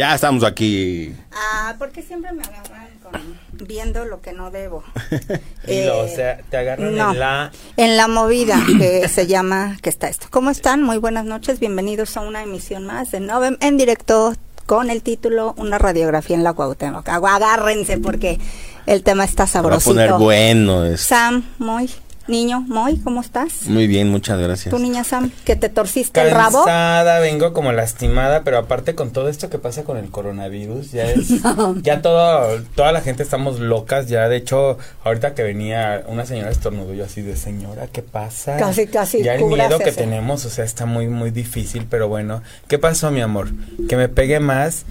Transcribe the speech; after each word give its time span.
Ya 0.00 0.14
estamos 0.14 0.44
aquí. 0.44 1.14
Ah, 1.30 1.74
porque 1.78 2.00
siempre 2.00 2.32
me 2.32 2.40
agarran 2.42 2.88
con 3.02 3.66
viendo 3.66 4.06
lo 4.06 4.22
que 4.22 4.32
no 4.32 4.50
debo. 4.50 4.82
Dilo, 5.66 5.98
o 5.98 6.04
Eh, 6.06 6.16
sea, 6.16 6.38
te 6.48 6.56
agarran 6.56 6.96
no. 6.96 7.10
en 7.12 7.18
la... 7.18 7.50
En 7.76 7.98
la 7.98 8.08
movida 8.08 8.58
que 8.78 9.06
se 9.08 9.26
llama, 9.26 9.76
que 9.82 9.90
está 9.90 10.08
esto. 10.08 10.28
¿Cómo 10.30 10.48
están? 10.48 10.82
Muy 10.82 10.96
buenas 10.96 11.26
noches, 11.26 11.60
bienvenidos 11.60 12.16
a 12.16 12.22
una 12.22 12.42
emisión 12.42 12.86
más 12.86 13.10
de 13.10 13.20
Novem 13.20 13.58
en 13.60 13.76
directo 13.76 14.32
con 14.64 14.88
el 14.88 15.02
título 15.02 15.52
Una 15.58 15.76
radiografía 15.76 16.34
en 16.34 16.44
la 16.44 16.54
Cuauhtémoc. 16.54 17.06
Agárrense 17.06 17.98
porque 17.98 18.38
el 18.86 19.02
tema 19.02 19.24
está 19.24 19.46
Se 19.46 19.58
va 19.58 19.60
a 19.60 19.62
sabrosito. 19.64 19.90
poner 19.90 20.12
bueno. 20.14 20.86
es- 20.86 21.02
Sam, 21.02 21.44
Moy, 21.58 21.90
niño, 22.26 22.64
Moy, 22.68 22.98
¿cómo 22.98 23.20
estás? 23.20 23.66
Muy 23.66 23.86
bien, 23.86 24.10
muchas 24.10 24.38
gracias. 24.38 24.74
Tu 24.74 24.78
niña 24.78 25.04
Sam, 25.04 25.30
que 25.44 25.56
te 25.56 25.68
torciste 25.68 26.20
el 26.20 26.30
rabo. 26.30 26.64
Cansada, 26.64 27.18
vengo 27.20 27.52
como 27.52 27.72
lastimada, 27.72 28.42
pero 28.44 28.58
aparte 28.58 28.94
con 28.94 29.10
todo 29.10 29.28
esto 29.28 29.50
que 29.50 29.58
pasa 29.58 29.84
con 29.84 29.96
el 29.96 30.10
coronavirus, 30.10 30.92
ya 30.92 31.04
es, 31.04 31.28
ya 31.82 32.02
todo, 32.02 32.62
toda 32.74 32.92
la 32.92 33.00
gente 33.00 33.22
estamos 33.22 33.58
locas, 33.58 34.08
ya 34.08 34.28
de 34.28 34.36
hecho, 34.36 34.78
ahorita 35.04 35.34
que 35.34 35.42
venía 35.42 36.04
una 36.06 36.26
señora 36.26 36.50
estornudó 36.50 36.94
yo 36.94 37.04
así 37.04 37.22
de 37.22 37.36
señora, 37.36 37.88
¿qué 37.88 38.02
pasa? 38.02 38.56
Casi, 38.56 38.86
casi, 38.86 39.22
Ya 39.22 39.34
el 39.34 39.44
miedo 39.44 39.78
que 39.78 39.92
tenemos, 39.92 40.44
o 40.44 40.50
sea, 40.50 40.64
está 40.64 40.86
muy, 40.86 41.08
muy 41.08 41.30
difícil, 41.30 41.86
pero 41.88 42.08
bueno, 42.08 42.42
¿qué 42.68 42.78
pasó 42.78 43.10
mi 43.10 43.20
amor? 43.20 43.48
Que 43.88 43.96
me 43.96 44.08
pegue 44.08 44.40
más, 44.40 44.84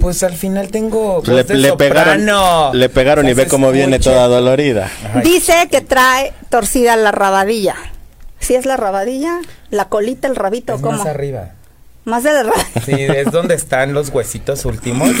pues 0.00 0.22
al 0.22 0.34
final 0.34 0.68
tengo 0.68 1.22
le, 1.26 1.44
de 1.44 1.54
le 1.54 1.72
pegaron, 1.76 2.24
le 2.78 2.88
pegaron 2.88 3.28
y 3.28 3.32
ve 3.32 3.44
se 3.44 3.48
cómo 3.48 3.70
viene 3.72 3.96
escucha. 3.96 4.12
toda 4.14 4.28
dolorida. 4.28 4.90
Ay, 5.14 5.22
Dice 5.22 5.68
que 5.70 5.80
trae 5.80 6.32
torcida 6.50 6.96
la 6.96 7.10
rabadilla. 7.12 7.74
¿Sí 8.38 8.54
es 8.54 8.66
la 8.66 8.76
rabadilla? 8.76 9.40
¿La 9.70 9.88
colita, 9.88 10.28
el 10.28 10.36
rabito? 10.36 10.74
es 10.74 10.80
¿Cómo? 10.80 10.98
más 10.98 11.06
arriba. 11.06 11.50
Más 12.04 12.22
de 12.22 12.32
la 12.32 12.42
rabadilla. 12.44 12.80
Sí, 12.84 12.92
es 12.94 13.30
donde 13.32 13.54
están 13.54 13.92
los 13.94 14.10
huesitos 14.10 14.64
últimos. 14.64 15.10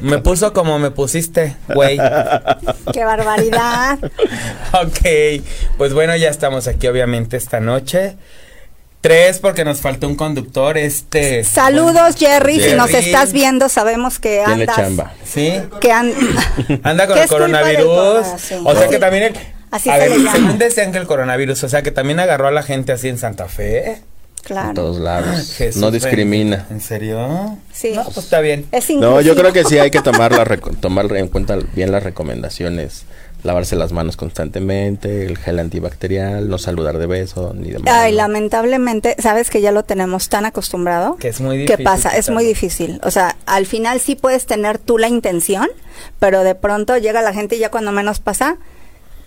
me 0.00 0.18
puso 0.18 0.52
como 0.52 0.78
me 0.78 0.90
pusiste, 0.90 1.56
güey. 1.74 1.98
¡Qué 2.92 3.04
barbaridad! 3.04 3.98
Ok, 4.72 5.42
pues 5.76 5.92
bueno, 5.94 6.16
ya 6.16 6.28
estamos 6.30 6.66
aquí 6.68 6.86
obviamente 6.86 7.36
esta 7.36 7.60
noche. 7.60 8.16
Tres, 9.00 9.38
porque 9.38 9.64
nos 9.64 9.80
faltó 9.80 10.06
un 10.08 10.14
conductor, 10.14 10.76
este... 10.76 11.42
Saludos, 11.42 12.16
Jerry. 12.18 12.60
Si 12.60 12.74
nos 12.74 12.90
estás 12.92 13.32
viendo, 13.32 13.70
sabemos 13.70 14.18
que 14.18 14.42
Tiene 14.44 14.62
andas. 14.64 14.76
chamba. 14.76 15.12
Sí, 15.24 15.54
Que 15.80 15.90
an- 15.90 16.12
anda 16.82 17.06
con 17.06 17.16
el 17.16 17.26
coronavirus. 17.28 17.84
corona, 17.86 18.38
sí. 18.38 18.54
O 18.62 18.74
sea 18.76 18.88
que 18.88 18.98
también 18.98 19.22
el... 19.24 19.34
Así 19.70 19.88
a 19.88 19.94
se 19.94 20.00
ver, 20.00 20.10
le 20.10 20.16
llama. 20.18 20.32
según 20.32 20.58
decían 20.58 20.92
que 20.92 20.98
el 20.98 21.06
coronavirus, 21.06 21.62
o 21.64 21.68
sea 21.68 21.82
que 21.82 21.92
también 21.92 22.18
agarró 22.20 22.48
a 22.48 22.50
la 22.50 22.62
gente 22.64 22.92
así 22.92 23.08
en 23.08 23.16
Santa 23.18 23.46
Fe. 23.48 23.92
En 23.92 24.02
Claro. 24.42 24.74
todos 24.74 24.98
lados. 24.98 25.52
Jesús 25.56 25.80
no 25.80 25.90
discrimina. 25.90 26.66
¿En 26.70 26.80
serio? 26.80 27.56
Sí. 27.72 27.92
No, 27.94 28.04
pues 28.04 28.18
está 28.18 28.40
bien. 28.40 28.66
Es 28.72 28.90
No, 28.90 29.20
yo 29.20 29.34
creo 29.36 29.52
que 29.52 29.64
sí 29.64 29.78
hay 29.78 29.90
que 29.90 30.00
tomar, 30.02 30.32
la 30.32 30.44
tomar 30.80 31.14
en 31.16 31.28
cuenta 31.28 31.56
bien 31.74 31.92
las 31.92 32.02
recomendaciones. 32.02 33.04
Lavarse 33.42 33.76
las 33.76 33.92
manos 33.92 34.16
constantemente, 34.16 35.26
el 35.26 35.38
gel 35.38 35.58
antibacterial, 35.58 36.48
no 36.48 36.58
saludar 36.58 36.98
de 36.98 37.06
beso 37.06 37.52
ni 37.54 37.70
de 37.70 37.78
mano. 37.78 37.90
Ay, 37.90 38.12
lamentablemente, 38.12 39.16
sabes 39.18 39.50
que 39.50 39.60
ya 39.60 39.72
lo 39.72 39.82
tenemos 39.82 40.28
tan 40.28 40.44
acostumbrado. 40.44 41.16
Que 41.16 41.28
es 41.28 41.40
muy 41.40 41.58
¿Qué 41.58 41.76
difícil 41.76 41.84
pasa? 41.84 42.16
Es 42.16 42.30
muy 42.30 42.44
difícil. 42.44 43.00
O 43.02 43.10
sea, 43.10 43.36
al 43.46 43.66
final 43.66 44.00
sí 44.00 44.14
puedes 44.14 44.46
tener 44.46 44.78
tú 44.78 44.98
la 44.98 45.08
intención, 45.08 45.68
pero 46.18 46.44
de 46.44 46.54
pronto 46.54 46.96
llega 46.98 47.22
la 47.22 47.32
gente 47.32 47.56
y 47.56 47.58
ya 47.60 47.70
cuando 47.70 47.92
menos 47.92 48.20
pasa, 48.20 48.58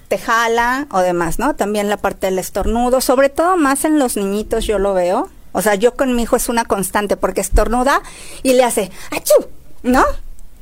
te 0.08 0.18
jala 0.18 0.88
o 0.92 1.00
demás, 1.00 1.40
¿no? 1.40 1.56
También 1.56 1.90
la 1.90 1.98
parte 1.98 2.28
del 2.28 2.40
estornudo, 2.40 3.02
sobre 3.02 3.30
todo 3.30 3.58
más 3.58 3.84
en 3.86 4.00
los 4.00 4.16
niñitos 4.16 4.66
yo 4.66 4.78
lo 4.78 4.94
veo. 4.94 5.30
O 5.54 5.62
sea, 5.62 5.76
yo 5.76 5.96
con 5.96 6.16
mi 6.16 6.24
hijo 6.24 6.36
es 6.36 6.50
una 6.50 6.66
constante 6.66 7.18
porque 7.18 7.42
estornuda 7.42 8.02
y 8.42 8.54
le 8.54 8.64
hace 8.64 8.92
¡achú! 9.12 9.48
¿No? 9.84 10.04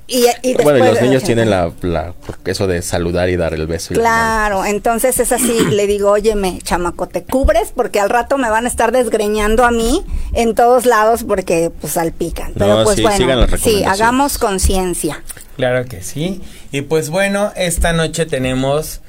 Y, 0.07 0.25
y 0.41 0.55
bueno, 0.55 0.79
y 0.85 0.87
los 0.89 1.01
niños 1.01 1.23
tienen 1.23 1.49
la, 1.49 1.71
la- 1.81 2.13
eso 2.45 2.67
de 2.67 2.81
saludar 2.81 3.29
y 3.29 3.37
dar 3.37 3.53
el 3.53 3.65
beso. 3.67 3.93
y. 3.93 3.97
Claro, 3.97 4.65
entonces 4.65 5.19
es 5.19 5.31
así, 5.31 5.59
le 5.71 5.87
digo, 5.87 6.11
óyeme, 6.11 6.59
chamaco, 6.63 7.07
te 7.07 7.23
cubres 7.23 7.71
porque 7.73 7.99
al 7.99 8.09
rato 8.09 8.37
me 8.37 8.49
van 8.49 8.65
a 8.65 8.67
estar 8.67 8.91
desgreñando 8.91 9.63
a 9.63 9.71
mí 9.71 10.03
en 10.33 10.53
todos 10.55 10.85
lados 10.85 11.23
porque 11.23 11.71
pues 11.79 11.93
salpican. 11.93 12.51
Pero 12.53 12.79
No, 12.79 12.83
pues 12.83 12.97
sí, 12.97 13.03
bueno, 13.03 13.17
sigan 13.17 13.39
las 13.41 13.61
sí, 13.61 13.83
hagamos 13.85 14.37
conciencia. 14.37 15.23
Claro 15.55 15.85
que 15.85 16.01
sí. 16.01 16.41
Y 16.71 16.81
pues 16.81 17.09
bueno, 17.09 17.51
esta 17.55 17.93
noche 17.93 18.25
tenemos 18.25 19.01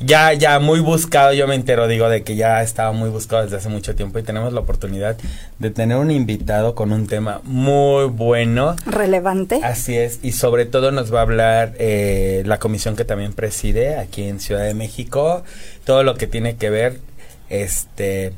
ya 0.00 0.32
ya 0.32 0.58
muy 0.58 0.80
buscado, 0.80 1.32
yo 1.32 1.46
me 1.46 1.54
entero 1.54 1.86
digo 1.86 2.08
de 2.08 2.22
que 2.22 2.34
ya 2.34 2.62
estaba 2.62 2.92
muy 2.92 3.10
buscado 3.10 3.42
desde 3.42 3.56
hace 3.56 3.68
mucho 3.68 3.94
tiempo 3.94 4.18
y 4.18 4.22
tenemos 4.22 4.52
la 4.52 4.60
oportunidad 4.60 5.16
de 5.58 5.70
tener 5.70 5.98
un 5.98 6.10
invitado 6.10 6.74
con 6.74 6.92
un 6.92 7.06
tema 7.06 7.40
muy 7.44 8.06
bueno. 8.06 8.76
Relevante. 8.86 9.60
Así 9.62 9.96
es, 9.96 10.20
y 10.22 10.32
sobre 10.32 10.64
todo 10.64 10.90
nos 10.90 11.12
va 11.12 11.20
a 11.20 11.22
hablar 11.22 11.74
eh, 11.78 12.42
la 12.46 12.58
comisión 12.58 12.96
que 12.96 13.04
también 13.04 13.32
preside 13.34 13.96
aquí 13.96 14.24
en 14.24 14.40
Ciudad 14.40 14.64
de 14.64 14.74
México, 14.74 15.44
todo 15.84 16.02
lo 16.02 16.14
que 16.16 16.26
tiene 16.26 16.56
que 16.56 16.70
ver, 16.70 17.00
este, 17.50 18.32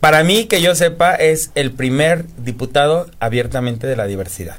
para 0.00 0.24
mí 0.24 0.46
que 0.46 0.60
yo 0.60 0.74
sepa 0.74 1.14
es 1.14 1.52
el 1.54 1.70
primer 1.70 2.24
diputado 2.38 3.08
abiertamente 3.20 3.86
de 3.86 3.96
la 3.96 4.06
diversidad 4.06 4.56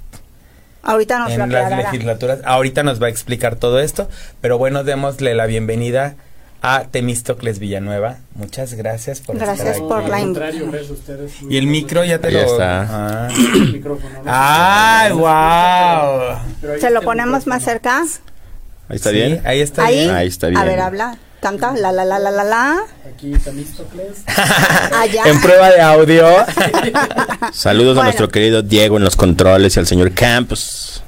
Ahorita 0.84 1.18
nos 1.20 1.32
en 1.32 1.50
las 1.52 1.72
legislaturas. 1.72 2.40
Ahorita 2.44 2.84
nos 2.84 3.02
va 3.02 3.08
a 3.08 3.10
explicar 3.10 3.56
todo 3.56 3.80
esto, 3.80 4.10
pero 4.42 4.58
bueno, 4.58 4.84
démosle 4.84 5.34
la 5.34 5.46
bienvenida 5.46 6.16
a 6.62 6.84
Temístocles 6.92 7.60
Villanueva. 7.60 8.18
Muchas 8.36 8.74
gracias 8.74 9.22
por 9.22 9.38
Gracias 9.38 9.60
estar 9.60 9.76
aquí. 9.76 9.82
por 9.88 10.08
la 10.10 10.16
Al 10.18 10.22
in- 10.22 10.28
contrario, 10.28 10.66
gracias 10.72 10.90
a 10.92 10.94
ustedes. 10.94 11.42
Muy 11.42 11.54
Y 11.54 11.58
el 11.58 11.68
micro 11.68 12.04
ya 12.06 12.20
te 12.20 12.28
Ahí 12.28 12.34
lo... 12.34 12.40
está. 12.42 12.88
Ah. 12.90 13.28
El 13.56 13.74
micrófono, 13.74 14.24
¿no? 14.24 14.32
¡Ay, 14.32 15.12
wow! 15.14 16.80
¿Se 16.80 16.90
lo 16.90 17.02
ponemos 17.02 17.48
más 17.48 17.64
cerca? 17.64 18.02
Ahí 18.90 18.96
está 18.98 19.10
Sí, 19.10 19.16
bien. 19.16 19.42
Ahí 19.46 19.62
está 19.62 19.86
Ahí. 19.86 19.96
bien. 19.96 20.10
Ahí 20.12 20.28
está 20.28 20.48
A 20.48 20.50
bien. 20.52 20.66
ver, 20.66 20.80
habla. 20.82 21.18
Canta. 21.44 21.74
La, 21.74 21.92
la, 21.92 22.06
la, 22.06 22.18
la, 22.20 22.32
la, 22.32 22.44
la. 22.46 22.84
Aquí 23.14 23.34
Temístocles. 23.34 24.24
Allá. 24.98 25.24
En 25.26 25.42
prueba 25.42 25.70
de 25.72 25.82
audio. 25.82 26.26
Saludos 27.54 27.98
a 27.98 28.04
nuestro 28.04 28.30
querido 28.30 28.62
Diego 28.62 28.96
en 28.98 29.04
los 29.04 29.18
controles 29.18 29.76
y 29.76 29.80
al 29.80 29.86
señor 29.86 30.14
Campos. 30.14 31.04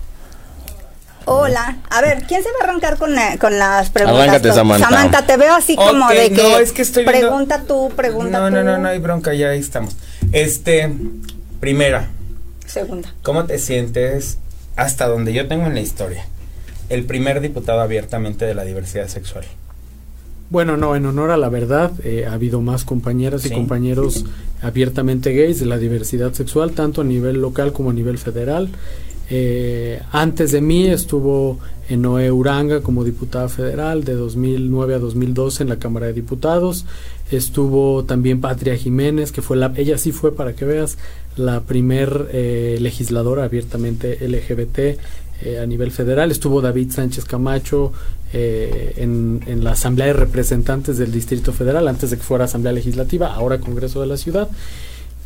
Hola. 1.24 1.78
A 1.90 2.02
ver, 2.02 2.24
¿quién 2.28 2.44
se 2.44 2.50
va 2.50 2.56
a 2.62 2.64
arrancar 2.70 2.98
con, 2.98 3.18
eh, 3.18 3.38
con 3.40 3.58
las 3.58 3.90
preguntas? 3.90 4.22
Arráncate. 4.28 4.52
Samantha. 4.54 4.90
Samantha, 4.90 5.26
te 5.26 5.38
veo 5.38 5.56
así 5.56 5.76
como 5.78 6.08
de 6.10 6.30
que. 6.32 6.44
no, 6.44 6.58
es 6.60 6.72
que 6.74 6.82
estoy 6.82 7.04
viendo- 7.06 7.30
Pregunta 7.30 7.64
tú, 7.66 7.92
pregunta 7.96 8.38
no, 8.40 8.50
tú. 8.50 8.56
no, 8.56 8.64
no, 8.64 8.78
no 8.78 8.90
hay 8.90 9.00
bronca, 9.00 9.34
ya 9.34 9.50
ahí 9.50 9.60
estamos. 9.60 9.96
Este, 10.34 10.92
primera, 11.62 12.10
Segunda. 12.68 13.12
¿cómo 13.24 13.46
te 13.46 13.58
sientes 13.58 14.38
hasta 14.76 15.08
donde 15.08 15.32
yo 15.34 15.48
tengo 15.48 15.66
en 15.66 15.74
la 15.76 15.80
historia? 15.82 16.26
El 16.90 17.06
primer 17.06 17.40
diputado 17.42 17.80
abiertamente 17.82 18.46
de 18.46 18.54
la 18.54 18.64
diversidad 18.66 19.08
sexual. 19.08 19.46
Bueno, 20.50 20.78
no, 20.78 20.96
en 20.96 21.06
honor 21.06 21.32
a 21.32 21.38
la 21.38 21.50
verdad, 21.50 21.92
eh, 22.04 22.26
ha 22.28 22.34
habido 22.34 22.62
más 22.62 22.86
compañeras 22.86 23.42
Sí. 23.42 23.50
y 23.50 23.52
compañeros 23.52 24.26
abiertamente 24.62 25.34
gays 25.34 25.60
de 25.60 25.66
la 25.66 25.78
diversidad 25.78 26.34
sexual, 26.34 26.72
tanto 26.72 27.02
a 27.02 27.04
nivel 27.04 27.42
local 27.42 27.74
como 27.74 27.90
a 27.90 27.94
nivel 27.94 28.18
federal. 28.18 28.70
Eh, 29.30 30.02
antes 30.12 30.52
de 30.52 30.62
mí 30.62 30.86
estuvo 30.86 31.58
Noé 31.90 32.32
Uranga 32.32 32.82
como 32.82 33.04
diputada 33.04 33.50
federal 33.50 34.04
de 34.04 34.14
2009 34.14 34.96
a 34.96 35.00
2012 35.00 35.64
en 35.64 35.70
la 35.70 35.78
Cámara 35.80 36.06
de 36.08 36.14
Diputados. 36.14 36.86
Estuvo 37.32 38.04
también 38.06 38.40
Patria 38.40 38.76
Jiménez, 38.78 39.32
que 39.32 39.42
fue 39.42 39.58
la, 39.58 39.74
ella 39.76 39.98
sí 39.98 40.12
fue, 40.12 40.36
para 40.36 40.54
que 40.54 40.66
veas, 40.66 40.98
la 41.38 41.62
primer 41.62 42.30
eh, 42.32 42.78
legisladora 42.80 43.44
abiertamente 43.44 44.18
LGBT 44.28 45.00
eh, 45.42 45.60
a 45.60 45.66
nivel 45.66 45.92
federal. 45.92 46.32
Estuvo 46.32 46.62
David 46.62 46.92
Sánchez 46.92 47.26
Camacho 47.26 47.92
eh, 48.34 48.94
en, 48.98 49.42
en 49.48 49.64
la 49.64 49.72
Asamblea 49.72 50.08
de 50.08 50.14
Representantes 50.14 50.98
del 50.98 51.12
Distrito 51.12 51.54
Federal, 51.54 51.88
antes 51.88 52.10
de 52.10 52.18
que 52.18 52.24
fuera 52.24 52.46
Asamblea 52.46 52.74
Legislativa, 52.74 53.34
ahora 53.34 53.60
Congreso 53.60 54.02
de 54.02 54.08
la 54.08 54.18
Ciudad. 54.18 54.50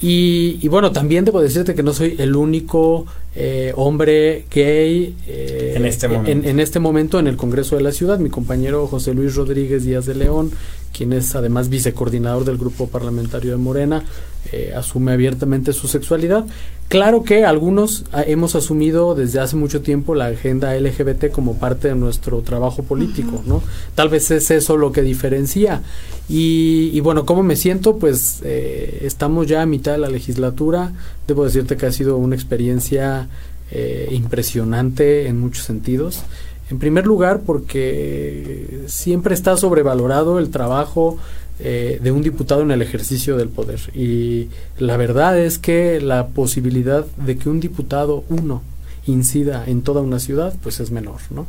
Y, 0.01 0.59
y 0.61 0.67
bueno, 0.69 0.93
también 0.93 1.25
debo 1.25 1.41
decirte 1.41 1.75
que 1.75 1.83
no 1.83 1.91
soy 1.91 2.15
el 2.19 2.33
único 2.33 3.05
eh, 3.35 3.73
hombre 3.75 4.45
gay 4.49 5.13
eh, 5.27 5.73
En 5.75 5.85
este 5.85 6.07
momento. 6.07 6.31
En, 6.31 6.45
en 6.45 6.59
este 6.61 6.79
momento 6.79 7.19
en 7.19 7.27
el 7.27 7.35
Congreso 7.35 7.75
de 7.75 7.81
la 7.81 7.91
Ciudad. 7.91 8.17
Mi 8.17 8.29
compañero 8.29 8.87
José 8.87 9.13
Luis 9.13 9.35
Rodríguez 9.35 9.83
Díaz 9.83 10.05
de 10.05 10.15
León, 10.15 10.51
quien 10.93 11.11
es 11.11 11.35
además 11.35 11.67
vicecoordinador 11.67 12.45
del 12.45 12.57
grupo 12.57 12.87
parlamentario 12.87 13.51
de 13.51 13.57
Morena, 13.57 14.05
eh, 14.51 14.73
asume 14.75 15.11
abiertamente 15.11 15.73
su 15.73 15.87
sexualidad. 15.87 16.45
Claro 16.87 17.23
que 17.23 17.45
algunos 17.45 18.05
ah, 18.11 18.23
hemos 18.25 18.55
asumido 18.55 19.13
desde 19.13 19.39
hace 19.39 19.55
mucho 19.55 19.81
tiempo 19.81 20.15
la 20.15 20.25
agenda 20.25 20.73
LGBT 20.73 21.29
como 21.31 21.57
parte 21.57 21.89
de 21.89 21.95
nuestro 21.95 22.41
trabajo 22.41 22.81
político, 22.81 23.43
¿no? 23.45 23.61
Tal 23.93 24.09
vez 24.09 24.31
es 24.31 24.49
eso 24.49 24.75
lo 24.75 24.91
que 24.91 25.03
diferencia. 25.03 25.83
Y, 26.27 26.89
y 26.93 26.99
bueno, 27.01 27.25
¿cómo 27.25 27.43
me 27.43 27.55
siento? 27.55 27.97
Pues 27.97 28.39
eh, 28.43 29.01
estamos 29.03 29.45
ya 29.45 29.61
a 29.61 29.65
mitad 29.67 29.91
de 29.91 29.99
la 29.99 30.09
legislatura. 30.09 30.93
Debo 31.27 31.45
decirte 31.45 31.77
que 31.77 31.85
ha 31.85 31.91
sido 31.91 32.17
una 32.17 32.35
experiencia 32.35 33.29
eh, 33.71 34.09
impresionante 34.11 35.27
en 35.27 35.39
muchos 35.39 35.65
sentidos. 35.65 36.23
En 36.71 36.79
primer 36.79 37.05
lugar, 37.05 37.41
porque 37.45 38.81
siempre 38.87 39.35
está 39.35 39.57
sobrevalorado 39.57 40.39
el 40.39 40.49
trabajo 40.49 41.17
eh, 41.59 41.99
de 42.01 42.11
un 42.11 42.21
diputado 42.21 42.61
en 42.61 42.71
el 42.71 42.81
ejercicio 42.81 43.37
del 43.37 43.49
poder. 43.49 43.79
Y 43.93 44.49
la 44.77 44.97
verdad 44.97 45.37
es 45.37 45.59
que 45.59 45.99
la 45.99 46.27
posibilidad 46.27 47.05
de 47.17 47.37
que 47.37 47.49
un 47.49 47.59
diputado, 47.59 48.23
uno, 48.29 48.61
incida 49.05 49.65
en 49.67 49.81
toda 49.81 50.01
una 50.01 50.19
ciudad, 50.19 50.53
pues 50.61 50.79
es 50.79 50.91
menor, 50.91 51.19
¿no? 51.29 51.47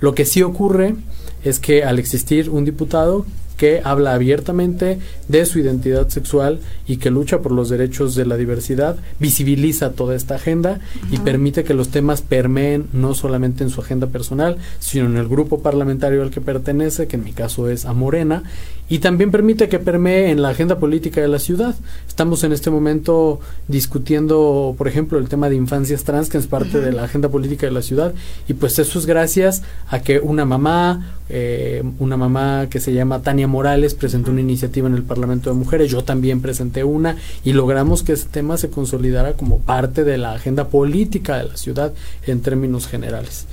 Lo 0.00 0.14
que 0.14 0.26
sí 0.26 0.42
ocurre 0.42 0.94
es 1.42 1.58
que 1.58 1.84
al 1.84 1.98
existir 1.98 2.50
un 2.50 2.64
diputado 2.64 3.24
que 3.56 3.80
habla 3.84 4.14
abiertamente 4.14 4.98
de 5.28 5.46
su 5.46 5.58
identidad 5.58 6.08
sexual 6.08 6.60
y 6.86 6.98
que 6.98 7.10
lucha 7.10 7.40
por 7.40 7.52
los 7.52 7.68
derechos 7.68 8.14
de 8.14 8.26
la 8.26 8.36
diversidad, 8.36 8.96
visibiliza 9.18 9.92
toda 9.92 10.14
esta 10.14 10.36
agenda 10.36 10.80
y 11.10 11.18
permite 11.18 11.64
que 11.64 11.74
los 11.74 11.88
temas 11.88 12.22
permeen 12.22 12.86
no 12.92 13.14
solamente 13.14 13.64
en 13.64 13.70
su 13.70 13.80
agenda 13.80 14.06
personal, 14.08 14.58
sino 14.78 15.06
en 15.06 15.16
el 15.16 15.28
grupo 15.28 15.60
parlamentario 15.60 16.22
al 16.22 16.30
que 16.30 16.40
pertenece, 16.40 17.06
que 17.06 17.16
en 17.16 17.24
mi 17.24 17.32
caso 17.32 17.68
es 17.68 17.84
a 17.84 17.92
Morena, 17.92 18.42
y 18.88 19.00
también 19.00 19.32
permite 19.32 19.68
que 19.68 19.80
permee 19.80 20.30
en 20.30 20.42
la 20.42 20.50
agenda 20.50 20.78
política 20.78 21.20
de 21.20 21.26
la 21.26 21.40
ciudad. 21.40 21.74
Estamos 22.06 22.44
en 22.44 22.52
este 22.52 22.70
momento 22.70 23.40
discutiendo, 23.66 24.74
por 24.78 24.86
ejemplo, 24.86 25.18
el 25.18 25.28
tema 25.28 25.48
de 25.48 25.56
infancias 25.56 26.04
trans, 26.04 26.28
que 26.28 26.38
es 26.38 26.46
parte 26.46 26.80
de 26.80 26.92
la 26.92 27.04
agenda 27.04 27.28
política 27.28 27.66
de 27.66 27.72
la 27.72 27.82
ciudad, 27.82 28.14
y 28.46 28.54
pues 28.54 28.78
eso 28.78 28.98
es 28.98 29.06
gracias 29.06 29.62
a 29.88 30.00
que 30.00 30.20
una 30.20 30.44
mamá, 30.44 31.16
eh, 31.28 31.82
una 31.98 32.16
mamá 32.16 32.68
que 32.70 32.78
se 32.78 32.92
llama 32.92 33.22
Tania 33.22 33.45
Morales, 33.46 33.94
presentó 33.94 34.30
una 34.30 34.40
iniciativa 34.40 34.88
en 34.88 34.94
el 34.94 35.02
Parlamento 35.02 35.50
de 35.50 35.56
Mujeres, 35.56 35.90
yo 35.90 36.04
también 36.04 36.40
presenté 36.40 36.84
una, 36.84 37.16
y 37.44 37.52
logramos 37.52 38.02
que 38.02 38.12
ese 38.12 38.28
tema 38.28 38.56
se 38.56 38.70
consolidara 38.70 39.34
como 39.34 39.58
parte 39.58 40.04
de 40.04 40.18
la 40.18 40.32
agenda 40.32 40.68
política 40.68 41.38
de 41.38 41.44
la 41.44 41.56
ciudad 41.56 41.92
en 42.26 42.40
términos 42.40 42.86
generales. 42.86 43.46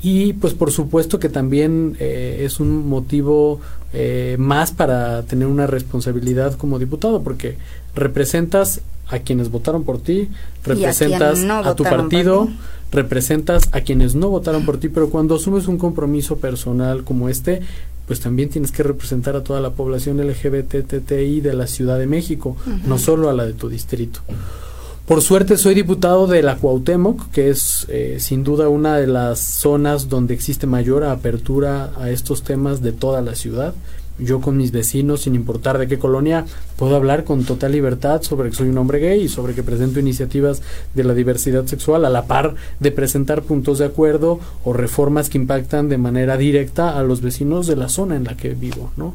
Y 0.00 0.34
pues 0.34 0.54
por 0.54 0.70
supuesto 0.70 1.18
que 1.18 1.28
también 1.28 1.96
eh, 1.98 2.42
es 2.44 2.60
un 2.60 2.88
motivo 2.88 3.60
eh, 3.92 4.36
más 4.38 4.70
para 4.70 5.22
tener 5.22 5.48
una 5.48 5.66
responsabilidad 5.66 6.54
como 6.54 6.78
diputado, 6.78 7.22
porque 7.22 7.56
representas 7.94 8.80
a 9.08 9.20
quienes 9.20 9.50
votaron 9.50 9.84
por 9.84 10.00
ti, 10.00 10.28
representas 10.64 11.40
no 11.40 11.54
a 11.54 11.74
tu 11.74 11.82
partido, 11.82 12.46
ti. 12.46 12.56
representas 12.92 13.68
a 13.72 13.80
quienes 13.80 14.14
no 14.14 14.28
votaron 14.28 14.64
por 14.64 14.78
ti, 14.78 14.88
pero 14.88 15.08
cuando 15.08 15.36
asumes 15.36 15.66
un 15.66 15.78
compromiso 15.78 16.36
personal 16.36 17.04
como 17.04 17.28
este, 17.28 17.62
pues 18.08 18.20
también 18.20 18.48
tienes 18.48 18.72
que 18.72 18.82
representar 18.82 19.36
a 19.36 19.44
toda 19.44 19.60
la 19.60 19.70
población 19.70 20.16
LGBTTI 20.26 21.40
de 21.42 21.54
la 21.54 21.66
Ciudad 21.66 21.98
de 21.98 22.06
México, 22.06 22.56
no 22.86 22.98
solo 22.98 23.28
a 23.28 23.34
la 23.34 23.44
de 23.44 23.52
tu 23.52 23.68
distrito. 23.68 24.20
Por 25.06 25.22
suerte 25.22 25.56
soy 25.56 25.74
diputado 25.74 26.26
de 26.26 26.42
la 26.42 26.56
Cuauhtémoc, 26.56 27.30
que 27.30 27.50
es 27.50 27.86
eh, 27.88 28.16
sin 28.18 28.44
duda 28.44 28.68
una 28.68 28.96
de 28.96 29.06
las 29.06 29.38
zonas 29.38 30.08
donde 30.08 30.34
existe 30.34 30.66
mayor 30.66 31.04
apertura 31.04 31.92
a 31.96 32.10
estos 32.10 32.42
temas 32.42 32.82
de 32.82 32.92
toda 32.92 33.22
la 33.22 33.34
ciudad. 33.34 33.74
Yo 34.18 34.40
con 34.40 34.56
mis 34.56 34.72
vecinos, 34.72 35.22
sin 35.22 35.34
importar 35.34 35.78
de 35.78 35.86
qué 35.86 35.98
colonia, 35.98 36.44
puedo 36.76 36.96
hablar 36.96 37.24
con 37.24 37.44
total 37.44 37.72
libertad 37.72 38.22
sobre 38.22 38.50
que 38.50 38.56
soy 38.56 38.68
un 38.68 38.78
hombre 38.78 38.98
gay 38.98 39.22
y 39.22 39.28
sobre 39.28 39.54
que 39.54 39.62
presento 39.62 40.00
iniciativas 40.00 40.62
de 40.94 41.04
la 41.04 41.14
diversidad 41.14 41.66
sexual 41.66 42.04
a 42.04 42.10
la 42.10 42.26
par 42.26 42.54
de 42.80 42.92
presentar 42.92 43.42
puntos 43.42 43.78
de 43.78 43.86
acuerdo 43.86 44.40
o 44.64 44.72
reformas 44.72 45.30
que 45.30 45.38
impactan 45.38 45.88
de 45.88 45.98
manera 45.98 46.36
directa 46.36 46.98
a 46.98 47.02
los 47.02 47.20
vecinos 47.20 47.66
de 47.66 47.76
la 47.76 47.88
zona 47.88 48.16
en 48.16 48.24
la 48.24 48.36
que 48.36 48.50
vivo, 48.50 48.92
¿no? 48.96 49.14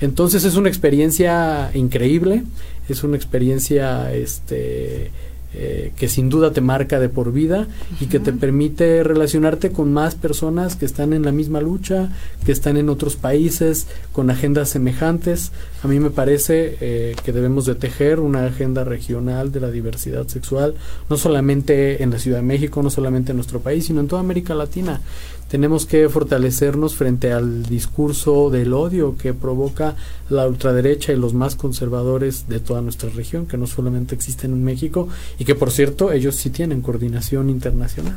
Entonces 0.00 0.44
es 0.44 0.56
una 0.56 0.68
experiencia 0.68 1.70
increíble, 1.74 2.44
es 2.88 3.04
una 3.04 3.16
experiencia 3.16 4.12
este 4.12 5.10
eh, 5.56 5.92
que 5.96 6.08
sin 6.08 6.28
duda 6.30 6.52
te 6.52 6.60
marca 6.60 6.98
de 6.98 7.08
por 7.08 7.32
vida 7.32 7.68
y 8.00 8.06
que 8.06 8.18
te 8.18 8.32
permite 8.32 9.04
relacionarte 9.04 9.70
con 9.70 9.92
más 9.92 10.16
personas 10.16 10.74
que 10.74 10.84
están 10.84 11.12
en 11.12 11.22
la 11.22 11.30
misma 11.30 11.60
lucha, 11.60 12.10
que 12.44 12.50
están 12.50 12.76
en 12.76 12.88
otros 12.88 13.14
países, 13.14 13.86
con 14.12 14.30
agendas 14.30 14.70
semejantes. 14.70 15.52
A 15.84 15.88
mí 15.88 16.00
me 16.00 16.10
parece 16.10 16.76
eh, 16.80 17.14
que 17.24 17.32
debemos 17.32 17.66
de 17.66 17.76
tejer 17.76 18.18
una 18.18 18.46
agenda 18.46 18.82
regional 18.82 19.52
de 19.52 19.60
la 19.60 19.70
diversidad 19.70 20.26
sexual, 20.26 20.74
no 21.08 21.16
solamente 21.16 22.02
en 22.02 22.10
la 22.10 22.18
Ciudad 22.18 22.38
de 22.38 22.44
México, 22.44 22.82
no 22.82 22.90
solamente 22.90 23.30
en 23.30 23.36
nuestro 23.36 23.60
país, 23.60 23.86
sino 23.86 24.00
en 24.00 24.08
toda 24.08 24.22
América 24.22 24.54
Latina. 24.54 25.00
Tenemos 25.54 25.86
que 25.86 26.08
fortalecernos 26.08 26.96
frente 26.96 27.32
al 27.32 27.62
discurso 27.66 28.50
del 28.50 28.72
odio 28.72 29.16
que 29.16 29.32
provoca 29.32 29.94
la 30.28 30.48
ultraderecha 30.48 31.12
y 31.12 31.16
los 31.16 31.32
más 31.32 31.54
conservadores 31.54 32.48
de 32.48 32.58
toda 32.58 32.80
nuestra 32.80 33.08
región, 33.10 33.46
que 33.46 33.56
no 33.56 33.68
solamente 33.68 34.16
existen 34.16 34.50
en 34.50 34.64
México 34.64 35.06
y 35.38 35.44
que 35.44 35.54
por 35.54 35.70
cierto 35.70 36.10
ellos 36.10 36.34
sí 36.34 36.50
tienen 36.50 36.82
coordinación 36.82 37.50
internacional. 37.50 38.16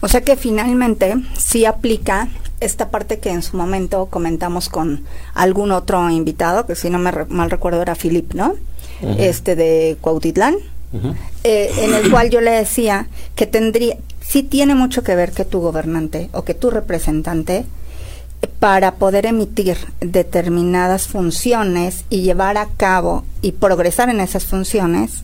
O 0.00 0.06
sea 0.06 0.20
que 0.20 0.36
finalmente 0.36 1.16
sí 1.36 1.64
aplica 1.64 2.28
esta 2.60 2.88
parte 2.88 3.18
que 3.18 3.30
en 3.30 3.42
su 3.42 3.56
momento 3.56 4.06
comentamos 4.08 4.68
con 4.68 5.02
algún 5.34 5.72
otro 5.72 6.08
invitado, 6.08 6.66
que 6.66 6.76
si 6.76 6.88
no 6.88 7.00
me 7.00 7.10
re- 7.10 7.24
mal 7.26 7.50
recuerdo 7.50 7.82
era 7.82 7.96
Philip, 7.96 8.32
¿no? 8.34 8.54
Este 9.18 9.56
de 9.56 9.96
Cuautitlán, 10.00 10.54
eh, 11.42 11.68
en 11.80 11.94
el 11.94 12.12
cual 12.12 12.30
yo 12.30 12.40
le 12.40 12.52
decía 12.52 13.08
que 13.34 13.46
tendría, 13.48 13.96
sí 14.26 14.42
tiene 14.42 14.74
mucho 14.74 15.02
que 15.02 15.16
ver 15.16 15.32
que 15.32 15.44
tu 15.44 15.60
gobernante 15.60 16.30
o 16.32 16.44
que 16.44 16.54
tu 16.54 16.70
representante 16.70 17.64
eh, 18.42 18.48
para 18.58 18.94
poder 18.94 19.26
emitir 19.26 19.76
determinadas 20.00 21.06
funciones 21.06 22.04
y 22.10 22.22
llevar 22.22 22.56
a 22.56 22.68
cabo 22.76 23.24
y 23.42 23.52
progresar 23.52 24.08
en 24.08 24.20
esas 24.20 24.46
funciones 24.46 25.22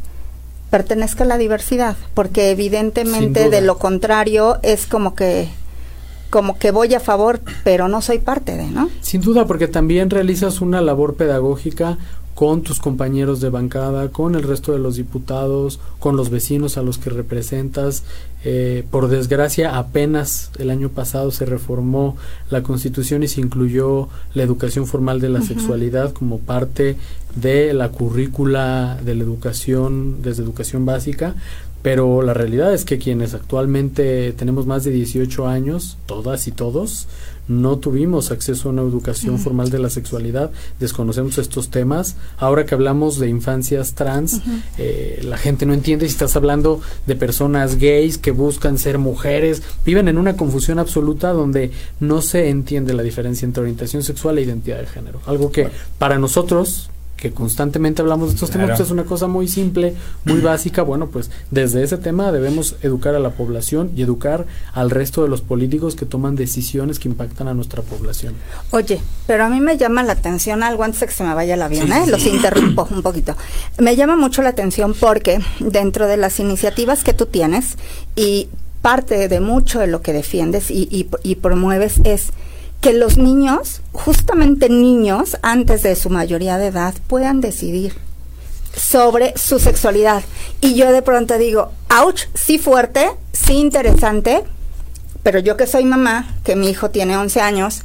pertenezca 0.71 1.25
a 1.25 1.27
la 1.27 1.37
diversidad, 1.37 1.97
porque 2.15 2.51
evidentemente 2.51 3.51
de 3.51 3.61
lo 3.61 3.77
contrario 3.77 4.59
es 4.63 4.87
como 4.87 5.15
que 5.15 5.49
como 6.31 6.59
que 6.59 6.71
voy 6.71 6.95
a 6.95 7.01
favor, 7.01 7.41
pero 7.63 7.89
no 7.89 8.01
soy 8.01 8.19
parte 8.19 8.57
de, 8.57 8.65
¿no? 8.69 8.89
Sin 9.03 9.21
duda, 9.21 9.47
porque 9.47 9.69
también 9.69 10.09
realizas 10.09 10.63
una 10.63 10.81
labor 10.81 11.15
pedagógica 11.15 11.99
con 12.35 12.63
tus 12.63 12.81
compañeros 12.81 13.41
de 13.41 13.51
bancada, 13.51 14.09
con 14.09 14.35
el 14.35 14.43
resto 14.43 14.73
de 14.73 14.79
los 14.79 14.97
diputados, 14.97 15.81
con 15.99 16.17
los 16.17 16.31
vecinos 16.31 16.79
a 16.79 16.83
los 16.83 16.99
que 16.99 17.11
representas. 17.11 18.05
Eh, 18.45 18.85
por 18.91 19.09
desgracia, 19.09 19.79
apenas 19.79 20.51
el 20.59 20.71
año 20.71 20.89
pasado 20.89 21.31
se 21.31 21.45
reformó 21.47 22.17
la 22.51 22.63
Constitución 22.63 23.23
y 23.23 23.29
se 23.29 23.41
incluyó 23.41 24.09
la 24.35 24.43
educación 24.43 24.87
formal 24.87 25.21
de 25.21 25.29
la 25.29 25.43
sexualidad 25.43 26.13
como 26.13 26.39
parte 26.39 26.97
de 27.37 27.73
la 27.73 27.91
currícula 27.91 28.99
de 29.05 29.15
la 29.15 29.23
educación 29.23 30.23
desde 30.23 30.43
educación 30.43 30.85
básica, 30.85 31.35
pero 31.83 32.23
la 32.23 32.33
realidad 32.33 32.73
es 32.73 32.85
que 32.85 32.99
quienes 32.99 33.35
actualmente 33.35 34.33
tenemos 34.33 34.67
más 34.67 34.85
de 34.85 34.93
18 34.93 35.49
años, 35.49 35.99
todas 36.07 36.47
y 36.47 36.53
todos, 36.53 37.09
no 37.49 37.79
tuvimos 37.79 38.31
acceso 38.31 38.69
a 38.69 38.73
una 38.73 38.83
educación 38.83 39.39
formal 39.39 39.69
de 39.71 39.81
la 39.81 39.91
sexualidad, 39.91 40.53
desconocemos 40.79 41.39
estos 41.39 41.71
temas. 41.71 42.17
Ahora 42.39 42.67
que 42.67 42.75
hablamos 42.75 43.19
de 43.19 43.29
infancias 43.29 43.95
trans, 43.95 44.41
eh, 44.79 45.21
la 45.25 45.37
gente 45.37 45.67
no 45.67 45.75
entiende 45.75 46.07
si 46.07 46.13
estás 46.13 46.37
hablando 46.37 46.81
de 47.07 47.17
personas 47.17 47.79
gays 47.79 48.17
que 48.17 48.31
buscan 48.31 48.79
ser 48.79 48.99
mujeres, 48.99 49.63
viven 49.85 50.07
en 50.07 50.19
una 50.19 50.37
confusión 50.37 50.79
absoluta 50.79 51.33
donde 51.33 51.73
no 51.99 52.23
se 52.23 52.49
entiende 52.49 52.95
la 52.95 53.03
diferencia 53.03 53.45
entre 53.45 53.63
orientación 53.63 54.05
sexual 54.05 54.39
e 54.39 54.43
identidad 54.43 54.79
de 54.79 54.87
género. 54.87 55.21
Algo 55.27 55.51
que 55.51 55.69
para 55.99 56.19
nosotros 56.19 56.91
que 57.23 57.31
constantemente 57.31 58.03
hablamos 58.03 58.31
de 58.31 58.35
estos 58.35 58.51
temas, 58.51 58.71
pues 58.71 58.81
es 58.81 58.91
una 58.91 59.05
cosa 59.05 59.29
muy 59.29 59.47
simple, 59.47 59.95
muy 60.25 60.41
básica. 60.41 60.83
Bueno, 60.83 61.07
pues 61.07 61.31
desde 61.53 61.85
ese 61.85 61.97
tema 61.97 62.33
debemos 62.33 62.75
educar 62.83 63.15
a 63.15 63.21
la 63.21 63.31
población 63.31 63.93
y 63.95 64.03
educar 64.03 64.45
al 64.75 64.91
resto 64.91 65.23
de 65.23 65.29
los 65.29 65.41
políticos 65.41 65.95
que 65.95 66.05
toman 66.05 66.35
decisiones 66.35 66.99
que 66.99 67.07
impactan 67.07 67.47
a 67.47 67.55
nuestra 67.55 67.81
población. 67.83 68.35
Oye, 68.73 69.01
pero 69.29 69.45
a 69.45 69.49
mí 69.49 69.61
me 69.61 69.79
llama 69.79 70.03
la 70.03 70.15
atención 70.15 70.65
algo 70.65 70.83
antes 70.83 70.99
de 70.99 71.07
que 71.07 71.13
se 71.13 71.23
me 71.23 71.33
vaya 71.33 71.55
el 71.55 71.63
avión, 71.63 71.93
¿eh? 71.93 72.09
Los 72.09 72.27
interrumpo 72.27 72.89
un 72.91 73.03
poquito. 73.03 73.37
Me 73.79 73.95
llama 73.95 74.17
mucho 74.17 74.43
la 74.43 74.49
atención 74.49 74.93
porque 74.99 75.39
dentro 75.61 76.09
de 76.09 76.17
las 76.17 76.41
iniciativas 76.41 77.05
que 77.05 77.15
tú 77.15 77.27
tienes 77.27 77.77
y 78.17 78.49
parte 78.81 79.29
de 79.29 79.39
mucho 79.39 79.79
de 79.79 79.87
lo 79.87 80.03
que 80.03 80.13
defiendes 80.13 80.73
y, 80.73 80.89
y, 80.91 81.09
y 81.23 81.37
promueves 81.37 82.01
es 82.03 82.33
que 82.83 82.93
los 82.93 83.17
niños, 83.17 83.81
justamente 83.93 84.69
niños, 84.69 85.39
antes 85.41 85.85
de 85.85 85.95
su 85.95 86.11
mayoría 86.11 86.59
de 86.59 86.67
edad, 86.67 86.95
puedan 87.07 87.41
decidir 87.41 87.95
sobre 88.77 89.39
su 89.39 89.61
sexualidad. 89.61 90.25
Y 90.61 90.75
yo 90.75 90.91
de 90.91 91.01
pronto 91.01 91.39
digo, 91.39 91.71
ouch, 91.97 92.25
sí 92.35 92.59
fuerte, 92.59 93.09
sí 93.33 93.55
interesante, 93.55 94.43
pero 95.23 95.39
yo 95.39 95.57
que 95.57 95.69
soy 95.69 95.85
mamá, 95.85 96.35
que 96.43 96.57
mi 96.57 96.71
hijo 96.71 96.91
tiene 96.91 97.17
11 97.17 97.41
años, 97.41 97.83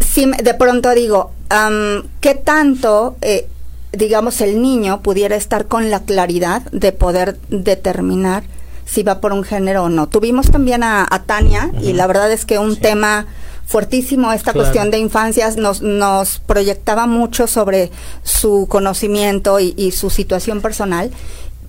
sí 0.00 0.30
de 0.42 0.54
pronto 0.54 0.94
digo, 0.94 1.32
um, 1.52 2.08
¿qué 2.22 2.34
tanto, 2.34 3.16
eh, 3.20 3.46
digamos, 3.92 4.40
el 4.40 4.62
niño 4.62 5.02
pudiera 5.02 5.36
estar 5.36 5.66
con 5.66 5.90
la 5.90 6.00
claridad 6.00 6.62
de 6.72 6.92
poder 6.92 7.38
determinar 7.50 8.44
si 8.86 9.02
va 9.02 9.20
por 9.20 9.34
un 9.34 9.44
género 9.44 9.84
o 9.84 9.88
no? 9.90 10.08
Tuvimos 10.08 10.50
también 10.50 10.82
a, 10.82 11.06
a 11.10 11.24
Tania 11.24 11.70
y 11.82 11.92
la 11.92 12.06
verdad 12.06 12.32
es 12.32 12.46
que 12.46 12.58
un 12.58 12.76
sí. 12.76 12.80
tema 12.80 13.26
fuertísimo 13.68 14.32
esta 14.32 14.52
claro. 14.52 14.66
cuestión 14.66 14.90
de 14.90 14.98
infancias, 14.98 15.58
nos, 15.58 15.82
nos 15.82 16.40
proyectaba 16.40 17.06
mucho 17.06 17.46
sobre 17.46 17.90
su 18.24 18.66
conocimiento 18.66 19.60
y, 19.60 19.74
y, 19.76 19.92
su 19.92 20.08
situación 20.08 20.62
personal, 20.62 21.10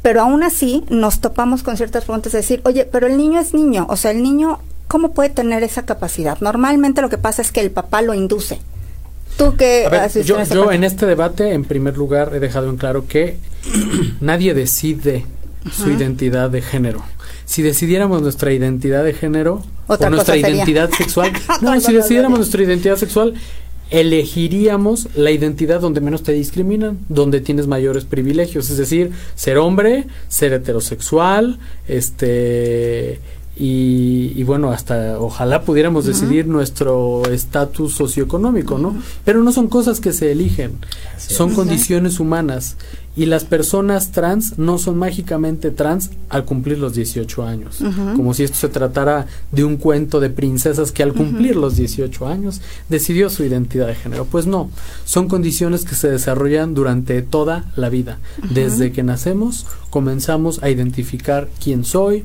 pero 0.02 0.22
aún 0.22 0.42
así 0.44 0.86
nos 0.90 1.20
topamos 1.20 1.62
con 1.62 1.76
ciertas 1.76 2.06
preguntas 2.06 2.32
de 2.32 2.40
decir, 2.40 2.62
oye, 2.64 2.86
pero 2.86 3.08
el 3.08 3.18
niño 3.18 3.42
es 3.42 3.54
niño, 3.54 3.86
o 3.90 3.98
sea, 3.98 4.12
el 4.12 4.24
niño, 4.24 4.60
¿cómo 4.88 5.12
puede 5.12 5.30
tener 5.30 5.62
esa 5.64 5.86
capacidad? 5.86 6.38
Normalmente 6.40 7.02
lo 7.02 7.10
que 7.10 7.18
pasa 7.18 7.42
es 7.42 7.52
que 7.52 7.60
el 7.60 7.70
papá 7.70 8.02
lo 8.02 8.14
induce. 8.14 8.62
¿Tú 9.38 9.56
qué 9.58 9.88
ver, 9.92 10.10
yo, 10.24 10.42
yo 10.44 10.72
en 10.72 10.86
este 10.86 11.06
debate, 11.06 11.54
en 11.54 11.66
primer 11.66 11.98
lugar, 11.98 12.32
he 12.34 12.40
dejado 12.40 12.70
en 12.70 12.78
claro 12.78 13.08
que 13.08 13.38
nadie 14.22 14.54
decide 14.54 15.26
uh 15.66 15.68
-huh. 15.68 15.72
su 15.72 15.90
identidad 15.90 16.50
de 16.50 16.62
género 16.62 17.04
si 17.50 17.64
decidiéramos 17.64 18.22
nuestra 18.22 18.54
identidad 18.54 19.04
de 19.04 19.12
género 19.12 19.64
Otra 19.88 20.06
o 20.06 20.12
nuestra 20.12 20.36
sería. 20.36 20.52
identidad 20.52 20.92
sexual, 20.92 21.32
no, 21.62 21.82
si 21.82 21.94
decidiéramos 21.94 22.38
nuestra 22.38 22.62
identidad 22.62 22.96
sexual, 22.96 23.34
elegiríamos 23.90 25.08
la 25.16 25.32
identidad 25.32 25.82
donde 25.82 26.00
menos 26.00 26.22
te 26.22 26.32
discriminan, 26.32 27.00
donde 27.10 27.42
tienes 27.42 27.66
mayores 27.66 28.06
privilegios, 28.06 28.70
es 28.70 28.78
decir, 28.78 29.14
ser 29.34 29.58
hombre, 29.58 30.06
ser 30.28 30.54
heterosexual, 30.54 31.58
este 31.88 33.20
y, 33.60 34.32
y, 34.36 34.44
bueno, 34.44 34.72
hasta 34.72 35.20
ojalá 35.20 35.64
pudiéramos 35.64 36.06
uh 36.06 36.08
-huh. 36.08 36.14
decidir 36.14 36.48
nuestro 36.48 37.24
estatus 37.30 37.94
socioeconómico, 37.94 38.78
¿no? 38.78 38.90
Uh 38.90 38.94
-huh. 38.96 39.02
Pero 39.26 39.44
no 39.44 39.52
son 39.52 39.68
cosas 39.68 40.00
que 40.00 40.14
se 40.14 40.32
eligen, 40.32 40.78
Así 41.18 41.34
son 41.34 41.50
es. 41.50 41.56
condiciones 41.56 42.20
humanas 42.22 42.78
y 43.16 43.26
las 43.26 43.44
personas 43.44 44.12
trans 44.12 44.58
no 44.58 44.78
son 44.78 44.98
mágicamente 44.98 45.72
trans 45.72 46.10
al 46.30 46.46
cumplir 46.46 46.78
los 46.78 46.94
18 46.94 47.44
años, 47.44 47.82
uh 47.82 47.88
-huh. 47.88 48.16
como 48.16 48.34
si 48.34 48.44
esto 48.44 48.58
se 48.58 48.70
tratara 48.70 49.26
de 49.52 49.66
un 49.66 49.76
cuento 49.76 50.22
de 50.22 50.30
princesas 50.30 50.94
que 50.94 51.04
al 51.04 51.14
cumplir 51.14 51.58
los 51.58 51.76
18 51.76 52.28
años 52.28 52.62
decidió 52.88 53.30
su 53.30 53.44
identidad 53.44 53.88
de 53.88 53.96
género. 53.96 54.24
Pues 54.24 54.46
no, 54.48 54.70
son 55.04 55.28
condiciones 55.28 55.84
que 55.84 55.96
se 55.96 56.10
desarrollan 56.10 56.74
durante 56.74 57.22
toda 57.22 57.66
la 57.76 57.90
vida. 57.90 58.20
Desde 58.54 58.94
que 58.94 59.04
nacemos 59.04 59.66
comenzamos 59.90 60.64
a 60.64 60.70
identificar 60.70 61.50
quién 61.62 61.84
soy, 61.84 62.24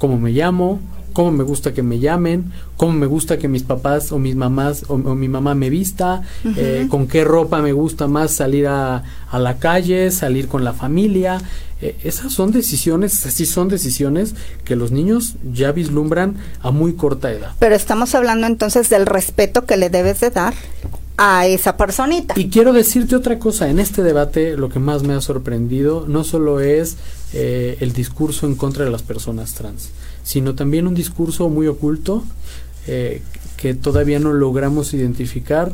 cómo 0.00 0.18
me 0.18 0.32
llamo, 0.32 0.80
cómo 1.12 1.30
me 1.30 1.44
gusta 1.44 1.74
que 1.74 1.82
me 1.82 1.98
llamen, 1.98 2.52
cómo 2.76 2.92
me 2.92 3.06
gusta 3.06 3.38
que 3.38 3.48
mis 3.48 3.62
papás 3.62 4.12
o 4.12 4.18
mis 4.18 4.34
mamás 4.34 4.84
o, 4.88 4.94
o 4.94 5.14
mi 5.14 5.28
mamá 5.28 5.54
me 5.54 5.68
vista, 5.68 6.22
uh 6.44 6.48
-huh. 6.48 6.54
eh, 6.56 6.86
con 6.88 7.06
qué 7.06 7.22
ropa 7.22 7.60
me 7.60 7.72
gusta 7.72 8.08
más 8.08 8.32
salir 8.32 8.66
a, 8.66 9.04
a 9.30 9.38
la 9.38 9.58
calle, 9.58 10.10
salir 10.10 10.48
con 10.48 10.64
la 10.64 10.72
familia. 10.72 11.38
Eh, 11.82 11.96
esas 12.04 12.32
son 12.32 12.50
decisiones, 12.50 13.12
sí 13.12 13.44
son 13.44 13.68
decisiones 13.68 14.34
que 14.64 14.74
los 14.74 14.90
niños 14.90 15.36
ya 15.52 15.72
vislumbran 15.72 16.36
a 16.62 16.70
muy 16.70 16.94
corta 16.94 17.30
edad. 17.30 17.52
Pero 17.58 17.74
estamos 17.74 18.14
hablando 18.14 18.46
entonces 18.46 18.88
del 18.88 19.04
respeto 19.06 19.66
que 19.66 19.76
le 19.76 19.90
debes 19.90 20.20
de 20.20 20.30
dar 20.30 20.54
a 21.18 21.46
esa 21.46 21.76
personita. 21.76 22.32
Y 22.36 22.48
quiero 22.48 22.72
decirte 22.72 23.14
otra 23.14 23.38
cosa, 23.38 23.68
en 23.68 23.78
este 23.78 24.02
debate 24.02 24.56
lo 24.56 24.70
que 24.70 24.78
más 24.78 25.02
me 25.02 25.12
ha 25.12 25.20
sorprendido 25.20 26.06
no 26.08 26.24
solo 26.24 26.60
es 26.60 26.96
eh, 27.32 27.76
el 27.80 27.92
discurso 27.92 28.46
en 28.46 28.54
contra 28.54 28.84
de 28.84 28.90
las 28.90 29.02
personas 29.02 29.54
trans, 29.54 29.90
sino 30.22 30.54
también 30.54 30.86
un 30.86 30.94
discurso 30.94 31.48
muy 31.48 31.66
oculto 31.66 32.24
eh, 32.86 33.22
que 33.56 33.74
todavía 33.74 34.18
no 34.18 34.32
logramos 34.32 34.94
identificar 34.94 35.72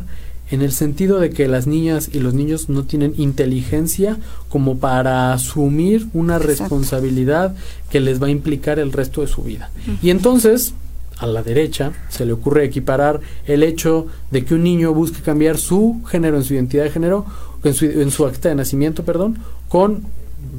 en 0.51 0.63
el 0.63 0.73
sentido 0.73 1.19
de 1.19 1.31
que 1.31 1.49
las 1.49 1.67
niñas 1.67 2.11
y 2.13 2.21
los 2.21 2.35
niños 2.35 2.69
no 2.69 2.85
tienen 2.85 3.15
inteligencia 3.17 4.17
como 4.49 4.79
para 4.79 5.33
asumir 5.33 6.07
una 6.13 6.37
Exacto. 6.37 6.63
responsabilidad 6.63 7.55
que 7.91 8.01
les 8.01 8.23
va 8.23 8.27
a 8.29 8.31
implicar 8.31 8.79
el 8.79 8.93
resto 8.93 9.23
de 9.23 9.27
su 9.27 9.43
vida. 9.43 9.71
Uh 9.87 9.91
-huh. 9.91 9.99
Y 10.03 10.11
entonces, 10.11 10.75
a 11.19 11.27
la 11.27 11.43
derecha 11.43 11.93
se 12.11 12.27
le 12.27 12.33
ocurre 12.33 12.65
equiparar 12.65 13.21
el 13.47 13.63
hecho 13.63 14.07
de 14.31 14.45
que 14.45 14.55
un 14.55 14.63
niño 14.63 14.93
busque 14.93 15.23
cambiar 15.23 15.57
su 15.59 16.03
género 16.07 16.37
en 16.37 16.45
su 16.45 16.55
identidad 16.55 16.85
de 16.85 16.91
género, 16.91 17.25
en 17.65 17.75
su, 17.75 17.87
en 17.87 18.11
su 18.11 18.27
acta 18.27 18.49
de 18.49 18.55
nacimiento, 18.55 19.05
perdón, 19.05 19.39
con 19.69 20.03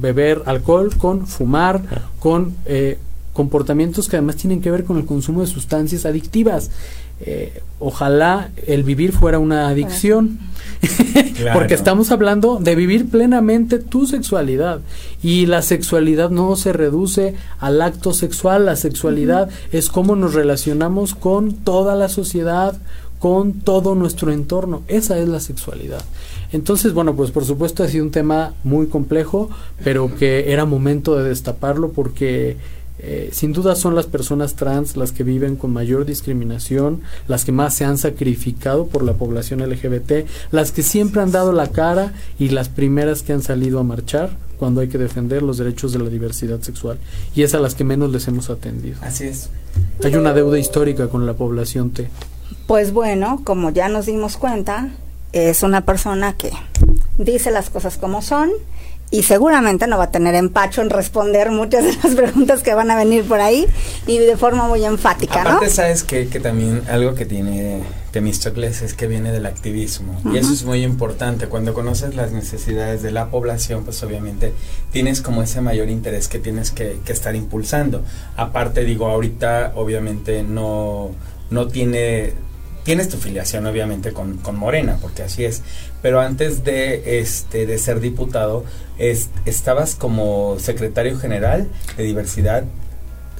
beber 0.00 0.42
alcohol, 0.46 0.96
con 0.96 1.26
fumar, 1.26 1.82
con 2.18 2.54
eh, 2.66 2.98
comportamientos 3.32 4.08
que 4.08 4.16
además 4.16 4.36
tienen 4.36 4.60
que 4.60 4.70
ver 4.70 4.84
con 4.84 4.96
el 4.96 5.06
consumo 5.06 5.42
de 5.42 5.46
sustancias 5.46 6.04
adictivas. 6.06 6.70
Eh, 7.20 7.62
ojalá 7.80 8.50
el 8.66 8.84
vivir 8.84 9.12
fuera 9.12 9.40
una 9.40 9.68
adicción, 9.68 10.38
claro. 11.36 11.58
porque 11.58 11.74
estamos 11.74 12.12
hablando 12.12 12.58
de 12.60 12.76
vivir 12.76 13.08
plenamente 13.08 13.80
tu 13.80 14.06
sexualidad 14.06 14.80
y 15.20 15.46
la 15.46 15.62
sexualidad 15.62 16.30
no 16.30 16.54
se 16.54 16.72
reduce 16.72 17.34
al 17.58 17.82
acto 17.82 18.12
sexual, 18.12 18.66
la 18.66 18.76
sexualidad 18.76 19.48
uh 19.48 19.50
-huh. 19.50 19.78
es 19.78 19.88
cómo 19.88 20.14
nos 20.14 20.34
relacionamos 20.34 21.16
con 21.16 21.54
toda 21.54 21.96
la 21.96 22.08
sociedad, 22.08 22.76
con 23.18 23.52
todo 23.52 23.96
nuestro 23.96 24.32
entorno, 24.32 24.82
esa 24.86 25.18
es 25.18 25.28
la 25.28 25.40
sexualidad. 25.40 26.02
Entonces, 26.52 26.92
bueno, 26.92 27.14
pues 27.14 27.30
por 27.30 27.44
supuesto 27.44 27.82
ha 27.82 27.88
sido 27.88 28.04
un 28.04 28.10
tema 28.10 28.54
muy 28.64 28.86
complejo, 28.86 29.50
pero 29.84 30.14
que 30.14 30.52
era 30.52 30.64
momento 30.64 31.16
de 31.16 31.28
destaparlo 31.28 31.90
porque 31.92 32.56
eh, 33.00 33.30
sin 33.32 33.52
duda 33.52 33.76
son 33.76 33.94
las 33.94 34.06
personas 34.06 34.56
trans 34.56 34.96
las 34.96 35.12
que 35.12 35.22
viven 35.22 35.56
con 35.56 35.72
mayor 35.72 36.04
discriminación, 36.04 37.02
las 37.28 37.44
que 37.44 37.52
más 37.52 37.74
se 37.74 37.84
han 37.84 37.96
sacrificado 37.96 38.86
por 38.86 39.04
la 39.04 39.12
población 39.12 39.60
LGBT, 39.60 40.26
las 40.50 40.72
que 40.72 40.82
siempre 40.82 41.22
han 41.22 41.30
dado 41.30 41.52
la 41.52 41.68
cara 41.68 42.12
y 42.38 42.48
las 42.48 42.68
primeras 42.68 43.22
que 43.22 43.32
han 43.32 43.42
salido 43.42 43.78
a 43.78 43.84
marchar 43.84 44.30
cuando 44.58 44.80
hay 44.80 44.88
que 44.88 44.98
defender 44.98 45.42
los 45.42 45.58
derechos 45.58 45.92
de 45.92 46.00
la 46.00 46.10
diversidad 46.10 46.60
sexual. 46.60 46.98
Y 47.34 47.42
es 47.42 47.54
a 47.54 47.60
las 47.60 47.76
que 47.76 47.84
menos 47.84 48.10
les 48.10 48.26
hemos 48.26 48.50
atendido. 48.50 48.96
Así 49.02 49.24
es. 49.24 49.50
Hay 50.02 50.16
una 50.16 50.32
deuda 50.32 50.58
histórica 50.58 51.08
con 51.08 51.24
la 51.26 51.34
población 51.34 51.90
T. 51.90 52.08
Pues 52.66 52.92
bueno, 52.92 53.42
como 53.44 53.70
ya 53.70 53.88
nos 53.88 54.06
dimos 54.06 54.36
cuenta, 54.36 54.90
es 55.32 55.62
una 55.62 55.82
persona 55.82 56.34
que 56.34 56.50
dice 57.18 57.50
las 57.50 57.70
cosas 57.70 57.98
como 57.98 58.22
son 58.22 58.50
y 59.10 59.22
seguramente 59.22 59.86
no 59.86 59.96
va 59.96 60.04
a 60.04 60.10
tener 60.10 60.34
empacho 60.34 60.82
en 60.82 60.90
responder 60.90 61.50
muchas 61.50 61.84
de 61.84 61.94
las 62.02 62.14
preguntas 62.16 62.62
que 62.62 62.74
van 62.74 62.90
a 62.90 62.96
venir 62.96 63.24
por 63.24 63.40
ahí 63.40 63.66
y 64.06 64.18
de 64.18 64.36
forma 64.36 64.66
muy 64.68 64.84
enfática, 64.84 65.42
Aparte, 65.42 65.70
sabes 65.70 66.02
que, 66.04 66.28
que 66.28 66.40
también 66.40 66.82
algo 66.90 67.14
que 67.14 67.24
tiene 67.24 67.82
Temistocles 68.10 68.82
es 68.82 68.94
que 68.94 69.06
viene 69.06 69.32
del 69.32 69.46
activismo 69.46 70.20
y 70.32 70.36
eso 70.36 70.52
es 70.52 70.64
muy 70.64 70.82
importante. 70.82 71.46
Cuando 71.46 71.72
conoces 71.72 72.14
las 72.16 72.32
necesidades 72.32 73.02
de 73.02 73.10
la 73.10 73.30
población, 73.30 73.84
pues 73.84 74.02
obviamente 74.02 74.52
tienes 74.92 75.22
como 75.22 75.42
ese 75.42 75.60
mayor 75.60 75.88
interés 75.88 76.28
que 76.28 76.38
tienes 76.38 76.70
que, 76.70 76.98
que 77.04 77.12
estar 77.12 77.34
impulsando. 77.34 78.02
Aparte, 78.36 78.84
digo, 78.84 79.06
ahorita 79.06 79.72
obviamente 79.74 80.42
no, 80.42 81.10
no 81.50 81.68
tiene 81.68 82.34
tienes 82.88 83.10
tu 83.10 83.18
filiación 83.18 83.66
obviamente 83.66 84.12
con, 84.12 84.38
con, 84.38 84.56
Morena, 84.56 84.96
porque 85.02 85.22
así 85.22 85.44
es, 85.44 85.60
pero 86.00 86.20
antes 86.20 86.64
de 86.64 87.20
este 87.20 87.66
de 87.66 87.76
ser 87.76 88.00
diputado 88.00 88.64
estabas 89.44 89.94
como 89.94 90.58
secretario 90.58 91.18
general 91.18 91.68
de 91.98 92.04
diversidad 92.04 92.64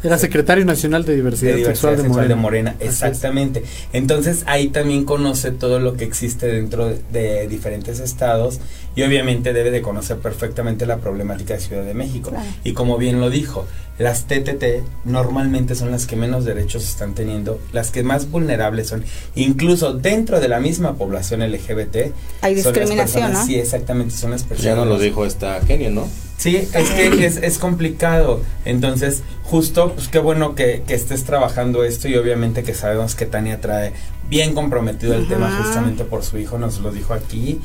era 0.02 0.18
secretario 0.18 0.64
nacional 0.64 1.04
de 1.04 1.16
diversidad, 1.16 1.56
sexual, 1.56 1.96
de, 1.96 2.34
Morena. 2.34 2.76
Exactamente. 2.78 3.64
Entonces 3.92 4.44
ahí 4.46 4.68
también 4.68 5.04
conoce 5.04 5.50
todo 5.50 5.80
lo 5.80 5.96
que 5.96 6.04
existe 6.04 6.46
dentro 6.46 6.94
de, 7.10 7.48
diferentes 7.48 7.98
estados 7.98 8.60
y 8.98 9.02
obviamente 9.04 9.52
debe 9.52 9.70
de 9.70 9.80
conocer 9.80 10.16
perfectamente 10.16 10.84
la 10.84 10.96
problemática 10.96 11.54
de 11.54 11.60
Ciudad 11.60 11.84
de 11.84 11.94
México. 11.94 12.32
Y 12.64 12.72
como 12.72 12.98
bien 12.98 13.20
lo 13.20 13.30
dijo, 13.30 13.64
las 13.96 14.24
TTT 14.24 14.82
normalmente 15.04 15.76
son 15.76 15.92
las 15.92 16.04
que 16.04 16.16
menos 16.16 16.44
derechos 16.44 16.82
están 16.82 17.14
teniendo, 17.14 17.60
las 17.70 17.92
que 17.92 18.02
más 18.02 18.28
vulnerables 18.28 18.88
son, 18.88 19.04
incluso 19.36 19.92
dentro 19.92 20.40
de 20.40 20.48
la 20.48 20.58
misma 20.58 20.94
población 20.94 21.48
LGBT. 21.48 22.12
Hay 22.40 22.56
discriminación, 22.56 23.34
¿no? 23.34 23.46
Sí, 23.46 23.54
exactamente, 23.54 24.16
son 24.16 24.32
las 24.32 24.42
personas. 24.42 24.64
Ya 24.64 24.74
no 24.74 24.84
lo 24.84 24.98
dijo 24.98 25.24
esta 25.24 25.60
Kenia, 25.60 25.90
¿no? 25.90 26.08
Sí, 26.36 26.56
es 26.56 26.90
que 26.90 27.24
es, 27.24 27.36
es 27.36 27.58
complicado. 27.58 28.42
Entonces, 28.64 29.22
justo, 29.44 29.92
pues 29.94 30.08
qué 30.08 30.18
bueno 30.18 30.56
que, 30.56 30.82
que, 30.84 30.94
estés 30.94 31.22
trabajando 31.22 31.84
esto 31.84 32.08
y 32.08 32.16
obviamente 32.16 32.64
que 32.64 32.74
sabemos 32.74 33.14
que 33.14 33.26
Tania 33.26 33.60
trae 33.60 33.92
bien 34.28 34.54
comprometido 34.54 35.14
el 35.14 35.28
tema 35.28 35.56
justamente 35.62 36.02
por 36.02 36.24
su 36.24 36.36
hijo, 36.36 36.58
nos 36.58 36.80
lo 36.80 36.90
dijo 36.90 37.14
aquí. 37.14 37.60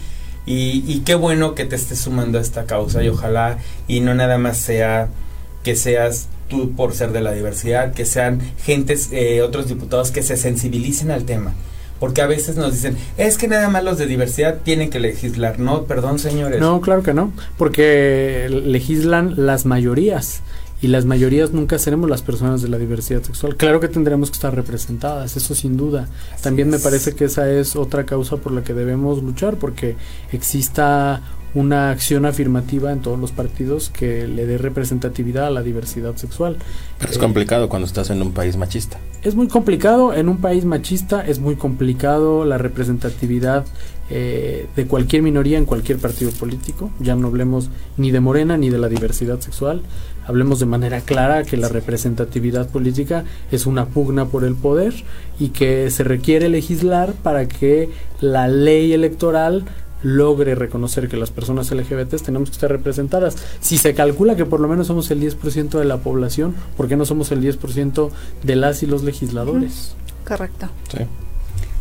Y, 0.45 0.83
y 0.88 1.00
qué 1.05 1.15
bueno 1.15 1.55
que 1.55 1.65
te 1.65 1.75
estés 1.75 2.00
sumando 2.00 2.38
a 2.38 2.41
esta 2.41 2.65
causa 2.65 3.01
y 3.03 3.07
ojalá 3.07 3.59
y 3.88 4.01
no 4.01 4.13
nada 4.13 4.38
más 4.38 4.57
sea 4.57 5.07
que 5.63 5.75
seas 5.75 6.27
tú 6.50 6.71
por 6.73 6.93
ser 6.93 7.12
de 7.12 7.21
la 7.21 7.31
diversidad, 7.31 7.93
que 7.93 8.05
sean 8.05 8.41
gentes, 8.63 9.09
eh, 9.12 9.41
otros 9.41 9.67
diputados 9.67 10.12
que 10.12 10.21
se 10.21 10.38
sensibilicen 10.38 11.12
al 11.12 11.23
tema. 11.23 11.53
Porque 12.00 12.21
a 12.21 12.27
veces 12.27 12.57
nos 12.57 12.73
dicen, 12.73 12.97
es 13.17 13.38
que 13.38 13.47
nada 13.47 13.69
más 13.69 13.83
los 13.83 13.97
de 13.97 14.07
diversidad 14.07 14.57
tienen 14.63 14.89
que 14.89 15.00
legislar. 15.00 15.59
No, 15.59 15.83
perdón, 15.83 16.19
señores. 16.19 16.59
No, 16.59 16.81
claro 16.81 17.01
que 17.01 17.13
no, 17.13 17.31
porque 17.57 18.47
legislan 18.50 19.45
las 19.45 19.65
mayorías 19.65 20.41
y 20.83 20.87
las 20.89 21.05
mayorías 21.05 21.53
nunca 21.53 21.79
seremos 21.79 22.09
las 22.09 22.21
personas 22.21 22.61
de 22.61 22.67
la 22.67 22.77
diversidad 22.77 23.23
sexual. 23.23 23.55
Claro 23.55 23.79
que 23.79 23.87
tendremos 23.87 24.29
que 24.29 24.33
estar 24.33 24.53
representadas, 24.53 25.37
eso 25.37 25.55
sin 25.55 25.77
duda. 25.77 26.09
También 26.41 26.69
me 26.69 26.77
parece 26.77 27.15
que 27.15 27.23
esa 27.23 27.49
es 27.49 27.77
otra 27.77 28.05
causa 28.05 28.35
por 28.35 28.51
la 28.51 28.65
que 28.65 28.73
debemos 28.73 29.23
luchar, 29.23 29.55
porque 29.55 29.95
exista 30.33 31.21
una 31.53 31.91
acción 31.91 32.25
afirmativa 32.25 32.91
en 32.91 33.01
todos 33.01 33.17
los 33.17 33.31
partidos 33.31 33.89
que 33.89 34.27
le 34.27 34.45
dé 34.45 34.57
representatividad 34.57 35.47
a 35.47 35.51
la 35.51 35.63
diversidad 35.63 36.17
sexual. 36.17 36.57
Pero 36.99 37.11
es 37.13 37.17
complicado 37.17 37.69
cuando 37.69 37.87
estás 37.87 38.09
en 38.09 38.21
un 38.21 38.33
país 38.33 38.57
machista. 38.57 38.99
Es 39.21 39.35
muy 39.35 39.47
complicado 39.47 40.13
en 40.13 40.27
un 40.27 40.39
país 40.39 40.65
machista, 40.65 41.25
es 41.25 41.39
muy 41.39 41.55
complicado 41.55 42.43
la 42.43 42.57
representatividad 42.57 43.65
eh, 44.09 44.67
de 44.75 44.85
cualquier 44.85 45.21
minoría 45.21 45.57
en 45.57 45.65
cualquier 45.65 45.97
partido 45.97 46.31
político. 46.31 46.91
Ya 46.99 47.15
no 47.15 47.27
hablemos 47.27 47.69
ni 47.95 48.11
de 48.11 48.19
Morena 48.19 48.57
ni 48.57 48.69
de 48.69 48.79
la 48.79 48.89
diversidad 48.89 49.39
sexual. 49.39 49.81
Hablemos 50.25 50.60
de 50.60 50.65
manera 50.65 51.01
clara 51.01 51.44
que 51.44 51.58
la 51.58 51.68
representatividad 51.68 52.70
política 52.70 53.25
es 53.51 53.65
una 53.65 53.86
pugna 53.86 54.25
por 54.25 54.44
el 54.44 54.56
poder 54.56 54.94
y 55.39 55.50
que 55.50 55.89
se 55.92 56.03
requiere 56.03 56.50
legislar 56.50 57.13
para 57.13 57.48
que 57.48 57.89
la 58.22 58.48
ley 58.48 58.94
electoral 58.94 59.65
logre 60.03 60.53
reconocer 60.53 61.08
que 61.08 61.18
las 61.18 61.32
personas 61.32 61.72
LGBT 61.72 62.22
tenemos 62.22 62.50
que 62.50 62.56
estar 62.56 62.70
representadas. 62.70 63.38
Si 63.62 63.77
se 63.77 63.94
calcula 63.94 64.36
que 64.36 64.46
por 64.46 64.60
lo 64.60 64.68
menos 64.68 64.88
somos 64.88 65.10
el 65.12 65.22
10% 65.22 65.80
de 65.80 65.86
la 65.86 65.98
población, 65.98 66.56
¿por 66.77 66.88
qué 66.88 66.96
no 66.96 67.06
somos 67.06 67.32
el 67.32 67.42
10% 67.42 68.12
de 68.44 68.56
las 68.56 68.84
y 68.84 68.86
los 68.86 69.03
legisladores? 69.03 69.96
Correcto. 70.27 70.68
Sí. 70.90 71.00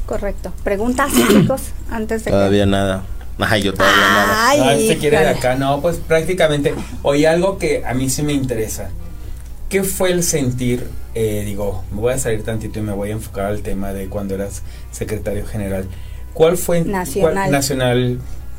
Correcto. 0.06 0.52
¿Preguntas, 0.64 1.12
chicos? 1.28 1.62
Antes 1.90 2.24
de 2.24 2.30
Todavía 2.30 2.66
nada. 2.66 3.04
Ay, 3.38 3.62
yo 3.62 3.74
todavía. 3.74 4.48
Ay, 4.48 4.60
ah, 4.60 4.76
se 4.76 4.98
quiere 4.98 5.18
de 5.18 5.28
acá. 5.28 5.54
No, 5.56 5.80
pues 5.80 5.96
prácticamente. 5.96 6.74
Oye, 7.02 7.26
algo 7.26 7.58
que 7.58 7.84
a 7.84 7.94
mí 7.94 8.10
sí 8.10 8.22
me 8.22 8.32
interesa. 8.32 8.90
¿Qué 9.68 9.84
fue 9.84 10.12
el 10.12 10.22
sentir? 10.22 10.86
Eh, 11.14 11.42
digo, 11.44 11.84
me 11.90 12.00
voy 12.00 12.12
a 12.12 12.18
salir 12.18 12.42
tantito 12.42 12.78
y 12.78 12.82
me 12.82 12.92
voy 12.92 13.10
a 13.10 13.12
enfocar 13.12 13.46
al 13.46 13.62
tema 13.62 13.92
de 13.92 14.08
cuando 14.08 14.34
eras 14.34 14.62
secretario 14.90 15.46
general. 15.46 15.86
¿Cuál 16.34 16.56
fue 16.56 16.82
nacional, 16.82 17.50
nacional 17.50 18.18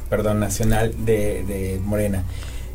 perdón, 0.09 0.39
nacional 0.39 0.93
de, 1.05 1.43
de 1.43 1.79
Morena? 1.83 2.23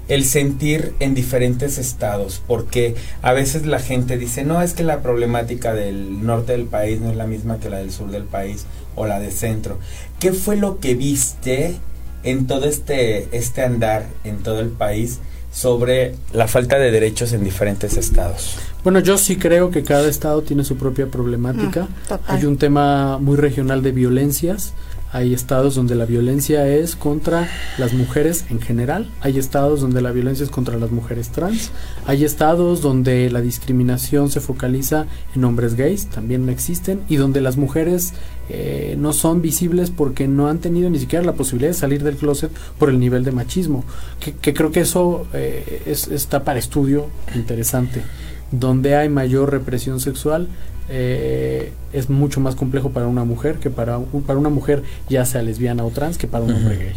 el 0.08 0.24
sentir 0.24 0.94
en 1.00 1.14
diferentes 1.14 1.76
estados, 1.76 2.42
porque 2.46 2.96
a 3.20 3.32
veces 3.32 3.66
la 3.66 3.78
gente 3.78 4.16
dice, 4.16 4.42
no, 4.42 4.62
es 4.62 4.72
que 4.72 4.82
la 4.82 5.02
problemática 5.02 5.74
del 5.74 6.24
norte 6.24 6.52
del 6.52 6.64
país 6.64 7.00
no 7.00 7.11
es 7.11 7.16
la 7.16 7.26
misma 7.26 7.61
que 7.61 7.68
la 7.68 7.78
del 7.78 7.92
sur 7.92 8.11
del 8.11 8.24
país 8.24 8.64
o 8.96 9.06
la 9.06 9.20
del 9.20 9.32
centro. 9.32 9.78
¿Qué 10.18 10.32
fue 10.32 10.56
lo 10.56 10.80
que 10.80 10.94
viste 10.94 11.76
en 12.22 12.46
todo 12.46 12.66
este, 12.66 13.28
este 13.37 13.62
andar 13.62 14.07
en 14.24 14.38
todo 14.38 14.61
el 14.61 14.68
país 14.68 15.20
sobre 15.52 16.14
la 16.33 16.46
falta 16.46 16.78
de 16.78 16.90
derechos 16.90 17.33
en 17.33 17.42
diferentes 17.44 17.96
estados? 17.96 18.57
Bueno, 18.85 19.00
yo 19.00 19.18
sí 19.18 19.37
creo 19.37 19.70
que 19.70 19.83
cada 19.83 20.09
estado 20.09 20.42
tiene 20.42 20.64
su 20.64 20.76
propia 20.76 21.07
problemática. 21.07 21.83
Mm, 21.83 22.14
Hay 22.26 22.44
un 22.44 22.59
tema 22.59 23.18
muy 23.18 23.37
regional 23.37 23.83
de 23.83 23.92
violencias 23.92 24.72
hay 25.12 25.33
estados 25.33 25.75
donde 25.75 25.94
la 25.94 26.05
violencia 26.05 26.66
es 26.68 26.97
contra 26.97 27.49
las 27.79 27.92
mujeres 27.92 28.44
en 28.51 28.61
general, 28.61 29.11
hay 29.21 29.38
estados 29.38 29.81
donde 29.81 30.03
la 30.03 30.12
violencia 30.12 30.44
es 30.44 30.51
contra 30.51 30.77
las 30.77 30.90
mujeres 30.90 31.31
trans, 31.31 31.71
hay 32.07 32.25
estados 32.25 32.83
donde 32.83 33.31
la 33.31 33.40
discriminación 33.40 34.31
se 34.31 34.40
focaliza 34.40 35.07
en 35.35 35.44
hombres 35.44 35.75
gays, 35.75 36.07
también 36.07 36.49
existen, 36.49 37.01
y 37.09 37.16
donde 37.16 37.40
las 37.40 37.57
mujeres 37.57 38.12
eh, 38.51 38.97
no 38.99 39.12
son 39.12 39.42
visibles 39.42 39.90
porque 39.90 40.29
no 40.29 40.49
han 40.49 40.59
tenido 40.59 40.90
ni 40.90 40.99
siquiera 40.99 41.25
la 41.25 41.35
posibilidad 41.35 41.71
de 41.71 41.79
salir 41.79 42.03
del 42.03 42.16
closet 42.16 42.51
por 42.79 42.90
el 42.90 42.99
nivel 42.99 43.25
de 43.25 43.33
machismo, 43.33 43.85
que, 44.21 44.55
creo 44.55 44.73
que 44.73 44.81
eso 44.81 45.27
eh, 45.33 45.83
está 45.87 46.44
para 46.44 46.59
estudio 46.59 47.07
interesante. 47.35 48.03
Donde 48.51 48.97
hay 48.97 49.11
mayor 49.11 49.51
represión 49.51 50.01
sexual 50.01 50.49
eh, 50.88 51.72
es 51.92 52.09
mucho 52.09 52.40
más 52.40 52.55
complejo 52.55 52.90
para 52.90 53.07
una 53.07 53.24
mujer 53.24 53.57
que 53.57 53.70
para, 53.70 53.98
para 54.27 54.38
una 54.38 54.48
mujer 54.48 54.83
ya 55.09 55.24
sea 55.24 55.42
lesbiana 55.42 55.85
o 55.85 55.90
trans 55.90 56.18
que 56.18 56.27
para 56.27 56.44
un 56.44 56.53
hombre 56.53 56.77
gay. 56.77 56.94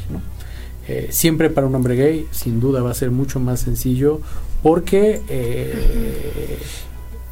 Eh, 0.87 1.07
siempre 1.11 1.49
para 1.49 1.67
un 1.67 1.75
hombre 1.75 1.95
gay 1.95 2.25
sin 2.31 2.59
duda 2.59 2.81
va 2.81 2.91
a 2.91 2.93
ser 2.93 3.11
mucho 3.11 3.39
más 3.39 3.59
sencillo 3.59 4.19
porque 4.63 5.21
eh, 5.29 6.59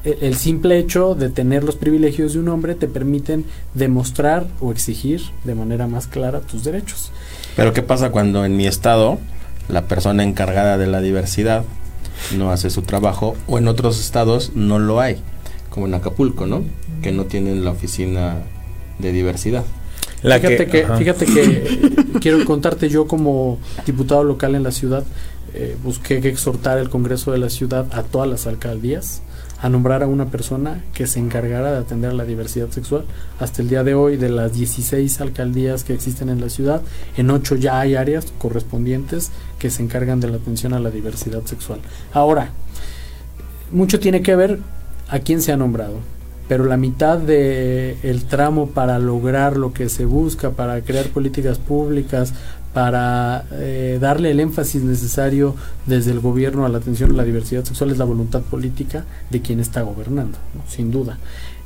el 0.04 0.36
simple 0.36 0.80
hecho 0.80 1.16
de 1.16 1.30
tener 1.30 1.64
los 1.64 1.76
privilegios 1.76 2.34
de 2.34 2.40
un 2.40 2.50
hombre 2.50 2.76
te 2.76 2.88
permiten 2.88 3.46
demostrar 3.74 4.48
o 4.62 4.72
exigir 4.72 5.22
de 5.44 5.56
manera 5.56 5.88
más 5.88 6.08
clara 6.08 6.40
tus 6.42 6.64
derechos. 6.64 7.12
Pero 7.56 7.74
¿qué 7.74 7.82
pasa 7.82 8.12
cuando 8.12 8.46
en 8.46 8.56
mi 8.56 8.68
estado 8.68 9.20
la 9.68 9.86
persona 9.88 10.24
encargada 10.24 10.78
de 10.78 10.88
la 10.88 11.02
diversidad 11.02 11.64
no 12.38 12.52
hace 12.52 12.70
su 12.70 12.82
trabajo 12.82 13.36
o 13.48 13.58
en 13.58 13.68
otros 13.68 14.00
estados 14.00 14.52
no 14.56 14.80
lo 14.80 15.00
hay, 15.00 15.18
como 15.70 15.88
en 15.88 15.94
Acapulco, 15.94 16.46
¿no? 16.46 16.64
Que 17.02 17.12
no 17.12 17.26
tienen 17.26 17.64
la 17.64 17.72
oficina 17.72 18.38
de 19.00 19.12
diversidad. 19.12 19.64
fíjate 20.22 20.68
que, 20.68 20.88
fíjate 20.98 21.26
que 21.26 22.20
quiero 22.20 22.44
contarte 22.46 22.90
yo 22.90 23.08
como 23.08 23.60
diputado 23.86 24.24
local 24.24 24.56
en 24.56 24.64
la 24.64 24.72
ciudad 24.72 25.04
eh, 25.54 25.76
busqué 25.84 26.18
exhortar 26.18 26.78
el 26.78 26.90
Congreso 26.90 27.32
de 27.32 27.40
la 27.40 27.50
ciudad 27.50 27.88
a 27.92 28.04
todas 28.04 28.30
las 28.30 28.46
alcaldías 28.46 29.22
a 29.62 29.68
nombrar 29.68 30.04
a 30.04 30.08
una 30.08 30.28
persona 30.28 30.84
que 30.94 31.06
se 31.06 31.20
encargara 31.20 31.72
de 31.72 31.80
atender 31.80 32.14
la 32.14 32.24
diversidad 32.24 32.70
sexual. 32.70 33.04
Hasta 33.40 33.62
el 33.62 33.68
día 33.68 33.84
de 33.84 33.94
hoy, 33.94 34.16
de 34.16 34.30
las 34.30 34.54
16 34.54 35.20
alcaldías 35.20 35.84
que 35.84 35.94
existen 35.94 36.30
en 36.30 36.40
la 36.40 36.50
ciudad, 36.50 36.82
en 37.18 37.30
8 37.30 37.56
ya 37.56 37.80
hay 37.80 37.96
áreas 37.96 38.32
correspondientes 38.38 39.32
que 39.58 39.70
se 39.70 39.84
encargan 39.84 40.22
de 40.22 40.30
la 40.30 40.38
atención 40.38 40.74
a 40.74 40.80
la 40.80 40.92
diversidad 40.92 41.44
sexual. 41.44 41.80
Ahora, 42.14 42.52
mucho 43.72 44.00
tiene 44.00 44.22
que 44.22 44.36
ver 44.36 44.60
a 45.10 45.20
quién 45.20 45.42
se 45.42 45.52
ha 45.52 45.58
nombrado 45.58 46.00
pero 46.50 46.66
la 46.66 46.78
mitad 46.78 47.20
de 47.20 47.96
el 48.02 48.26
tramo 48.26 48.72
para 48.72 48.98
lograr 48.98 49.56
lo 49.56 49.72
que 49.72 49.88
se 49.88 50.06
busca, 50.06 50.50
para 50.50 50.82
crear 50.82 51.06
políticas 51.10 51.60
públicas, 51.60 52.34
para 52.74 53.46
eh, 53.52 54.00
darle 54.02 54.32
el 54.32 54.40
énfasis 54.40 54.82
necesario 54.82 55.56
desde 55.86 56.10
el 56.10 56.20
gobierno 56.20 56.66
a 56.66 56.70
la 56.70 56.80
atención 56.80 57.12
a 57.12 57.14
la 57.14 57.24
diversidad 57.24 57.64
sexual 57.64 57.92
es 57.92 58.00
la 58.00 58.06
voluntad 58.06 58.42
política 58.42 59.06
de 59.30 59.42
quien 59.42 59.60
está 59.60 59.84
gobernando, 59.84 60.40
sin 60.68 60.90
duda. 60.90 61.20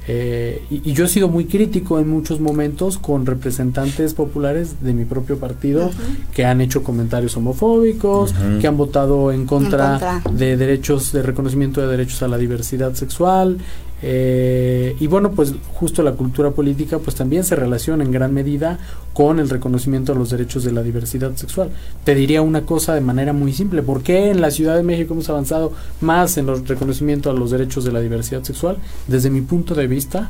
Eh, 0.08 0.62
y, 0.70 0.92
yo 0.92 1.06
he 1.06 1.08
sido 1.08 1.30
muy 1.30 1.46
crítico 1.46 2.00
en 2.00 2.10
muchos 2.10 2.40
momentos 2.40 2.98
con 2.98 3.26
representantes 3.26 4.14
populares 4.14 4.82
de 4.82 4.94
mi 4.94 5.06
propio 5.06 5.38
partido 5.38 5.92
que 6.34 6.46
han 6.46 6.60
hecho 6.60 6.84
comentarios 6.84 7.38
homofóbicos, 7.38 8.34
que 8.60 8.68
han 8.68 8.76
votado 8.76 9.32
en 9.32 9.46
contra, 9.46 10.22
de 10.32 10.58
derechos, 10.58 11.14
de 11.14 11.22
reconocimiento 11.22 11.82
de 11.82 11.88
derechos 11.88 12.22
a 12.22 12.28
la 12.28 12.38
diversidad 12.38 12.94
sexual. 12.96 13.60
Eh, 14.06 14.98
y 15.00 15.08
bueno, 15.08 15.32
pues 15.32 15.54
justo 15.76 16.04
la 16.04 16.12
cultura 16.12 16.52
política 16.52 17.00
pues 17.00 17.16
también 17.16 17.46
se 17.46 17.56
relaciona 17.56 18.04
en 18.04 18.12
gran 18.12 18.34
medida 18.34 18.78
con 19.14 19.40
el 19.40 19.50
reconocimiento 19.50 20.12
de 20.12 20.20
los 20.20 20.30
derechos 20.30 20.66
de 20.66 20.74
la 20.74 20.84
diversidad 20.84 21.34
sexual. 21.36 21.70
Te 22.04 22.14
diría 22.14 22.42
una 22.42 22.64
cosa 22.64 22.94
de 22.96 23.00
manera 23.00 23.32
muy 23.32 23.54
simple, 23.54 23.82
¿por 23.82 24.04
qué 24.04 24.30
en 24.30 24.42
la 24.42 24.52
Ciudad 24.52 24.76
de 24.76 24.84
México 24.84 25.14
hemos 25.14 25.30
avanzado 25.30 25.72
más 26.02 26.38
en 26.38 26.50
el 26.50 26.68
reconocimiento 26.68 27.30
a 27.30 27.34
los 27.34 27.52
derechos 27.52 27.86
de 27.86 27.94
la 27.94 28.02
diversidad 28.02 28.44
sexual? 28.44 28.78
Desde 29.08 29.30
mi 29.30 29.40
punto 29.40 29.74
de 29.74 29.88
vista, 29.88 30.30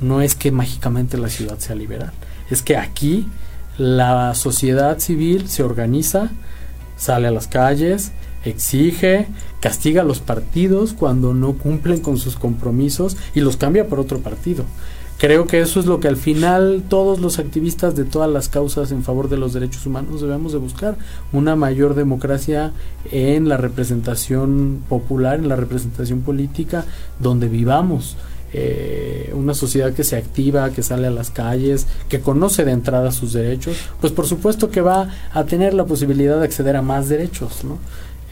no 0.00 0.22
es 0.22 0.34
que 0.34 0.50
mágicamente 0.50 1.18
la 1.18 1.28
ciudad 1.28 1.58
sea 1.58 1.76
liberal, 1.76 2.12
es 2.48 2.62
que 2.62 2.78
aquí 2.78 3.28
la 3.76 4.34
sociedad 4.34 4.98
civil 4.98 5.46
se 5.46 5.62
organiza, 5.62 6.30
sale 6.96 7.28
a 7.28 7.32
las 7.32 7.48
calles, 7.48 8.12
exige, 8.44 9.26
castiga 9.60 10.02
a 10.02 10.04
los 10.04 10.20
partidos 10.20 10.92
cuando 10.92 11.34
no 11.34 11.54
cumplen 11.54 12.00
con 12.00 12.18
sus 12.18 12.36
compromisos 12.36 13.16
y 13.34 13.40
los 13.40 13.56
cambia 13.56 13.88
por 13.88 14.00
otro 14.00 14.18
partido. 14.20 14.64
Creo 15.18 15.48
que 15.48 15.60
eso 15.60 15.80
es 15.80 15.86
lo 15.86 15.98
que 15.98 16.06
al 16.06 16.16
final 16.16 16.84
todos 16.88 17.18
los 17.18 17.40
activistas 17.40 17.96
de 17.96 18.04
todas 18.04 18.30
las 18.30 18.48
causas 18.48 18.92
en 18.92 19.02
favor 19.02 19.28
de 19.28 19.36
los 19.36 19.52
derechos 19.52 19.84
humanos 19.84 20.20
debemos 20.20 20.52
de 20.52 20.58
buscar, 20.58 20.96
una 21.32 21.56
mayor 21.56 21.96
democracia 21.96 22.72
en 23.10 23.48
la 23.48 23.56
representación 23.56 24.80
popular, 24.88 25.40
en 25.40 25.48
la 25.48 25.56
representación 25.56 26.20
política 26.20 26.84
donde 27.18 27.48
vivamos. 27.48 28.16
Eh, 28.52 29.30
una 29.34 29.52
sociedad 29.52 29.92
que 29.92 30.04
se 30.04 30.16
activa, 30.16 30.70
que 30.70 30.82
sale 30.82 31.08
a 31.08 31.10
las 31.10 31.30
calles, 31.30 31.86
que 32.08 32.20
conoce 32.20 32.64
de 32.64 32.70
entrada 32.70 33.10
sus 33.10 33.32
derechos, 33.32 33.76
pues 34.00 34.12
por 34.12 34.26
supuesto 34.26 34.70
que 34.70 34.80
va 34.80 35.10
a 35.34 35.44
tener 35.44 35.74
la 35.74 35.84
posibilidad 35.84 36.38
de 36.38 36.44
acceder 36.44 36.76
a 36.76 36.80
más 36.80 37.08
derechos, 37.08 37.64
¿no? 37.64 37.78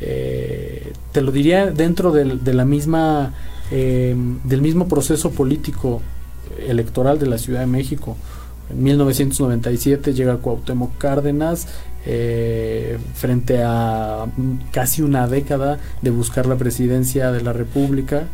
Eh, 0.00 0.92
te 1.12 1.20
lo 1.22 1.32
diría 1.32 1.66
dentro 1.66 2.12
del, 2.12 2.44
de 2.44 2.54
la 2.54 2.64
misma, 2.64 3.35
eh, 3.70 4.16
del 4.44 4.62
mismo 4.62 4.88
proceso 4.88 5.30
político 5.30 6.02
electoral 6.66 7.18
de 7.18 7.26
la 7.26 7.37
Ciudad 7.38 7.61
de 7.61 7.66
México. 7.66 8.16
En 8.70 8.82
1997 8.82 10.12
llega 10.12 10.38
Cuauhtémoc 10.38 10.98
Cárdenas 10.98 11.68
eh, 12.04 12.98
frente 13.14 13.62
a 13.64 14.26
casi 14.72 15.02
una 15.02 15.28
década 15.28 15.78
de 16.02 16.11
buscar 16.11 16.46
la 16.46 16.56
presidencia 16.56 17.30
de 17.32 17.42
la 17.42 17.52
República, 17.52 18.26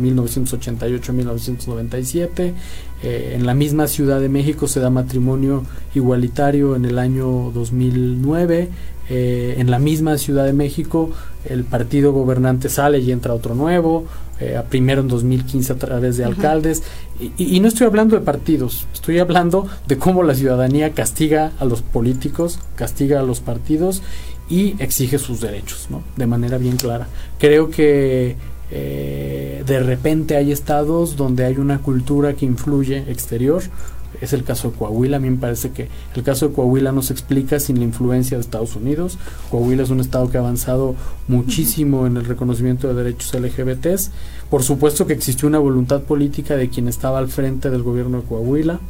1988-1997. 0.00 2.54
en 3.02 3.46
la 3.46 3.54
misma 3.54 3.86
Ciudad 3.86 4.20
de 4.20 4.28
México 4.28 4.66
se 4.66 4.80
da 4.80 4.90
matrimonio 4.90 5.62
igualitario 5.94 6.74
en 6.74 6.84
el 6.86 6.98
año 6.98 7.52
2009. 7.52 8.70
Eh, 9.10 9.56
en 9.58 9.70
la 9.70 9.78
misma 9.78 10.16
Ciudad 10.16 10.44
de 10.46 10.54
México 10.54 11.10
el 11.44 11.64
partido 11.64 12.12
gobernante 12.12 12.68
sale 12.68 13.00
y 13.00 13.12
entra 13.12 13.34
otro 13.34 13.54
nuevo, 13.54 14.06
eh, 14.40 14.60
primero 14.68 15.02
en 15.02 15.08
2015 15.08 15.72
a 15.74 15.76
través 15.76 16.16
de 16.16 16.24
alcaldes, 16.24 16.82
y, 17.36 17.60
no 17.60 17.68
estoy 17.68 17.86
hablando 17.86 18.16
de 18.16 18.22
partidos, 18.22 18.86
estoy 18.92 19.18
hablando 19.18 19.68
de 19.86 19.98
cómo 19.98 20.22
la 20.22 20.34
ciudadanía 20.34 20.92
castiga 20.92 21.52
a 21.58 21.64
los 21.64 21.82
políticos, 21.82 22.58
castiga 22.76 23.20
a 23.20 23.22
los 23.22 23.40
partidos 23.40 24.02
y 24.48 24.74
exige 24.82 25.18
sus 25.18 25.40
derechos, 25.40 25.88
¿no? 25.90 26.02
de 26.16 26.26
manera 26.26 26.58
bien 26.58 26.76
clara. 26.76 27.06
Creo 27.38 27.70
que 27.70 28.36
eh, 28.70 29.62
de 29.66 29.80
repente 29.80 30.36
hay 30.36 30.50
estados 30.50 31.16
donde 31.16 31.44
hay 31.44 31.58
una 31.58 31.78
cultura 31.78 32.32
que 32.34 32.46
influye 32.46 33.04
exterior, 33.08 33.62
es 34.20 34.32
el 34.32 34.44
caso 34.44 34.70
de 34.70 34.76
Coahuila. 34.76 35.16
A 35.16 35.20
mí 35.20 35.30
me 35.30 35.36
parece 35.36 35.70
que 35.70 35.88
el 36.14 36.22
caso 36.22 36.48
de 36.48 36.54
Coahuila 36.54 36.92
no 36.92 37.02
se 37.02 37.12
explica 37.12 37.60
sin 37.60 37.78
la 37.78 37.84
influencia 37.84 38.36
de 38.36 38.42
Estados 38.42 38.76
Unidos. 38.76 39.18
Coahuila 39.50 39.82
es 39.82 39.90
un 39.90 40.00
estado 40.00 40.30
que 40.30 40.36
ha 40.36 40.40
avanzado 40.40 40.94
muchísimo 41.28 42.06
en 42.06 42.16
el 42.16 42.24
reconocimiento 42.24 42.88
de 42.88 42.94
derechos 42.94 43.34
LGBTs. 43.34 44.10
Por 44.50 44.62
supuesto 44.62 45.06
que 45.06 45.12
existió 45.12 45.48
una 45.48 45.58
voluntad 45.58 46.02
política 46.02 46.56
de 46.56 46.68
quien 46.68 46.88
estaba 46.88 47.18
al 47.18 47.28
frente 47.28 47.70
del 47.70 47.82
gobierno 47.82 48.20
de 48.20 48.28
Coahuila. 48.28 48.80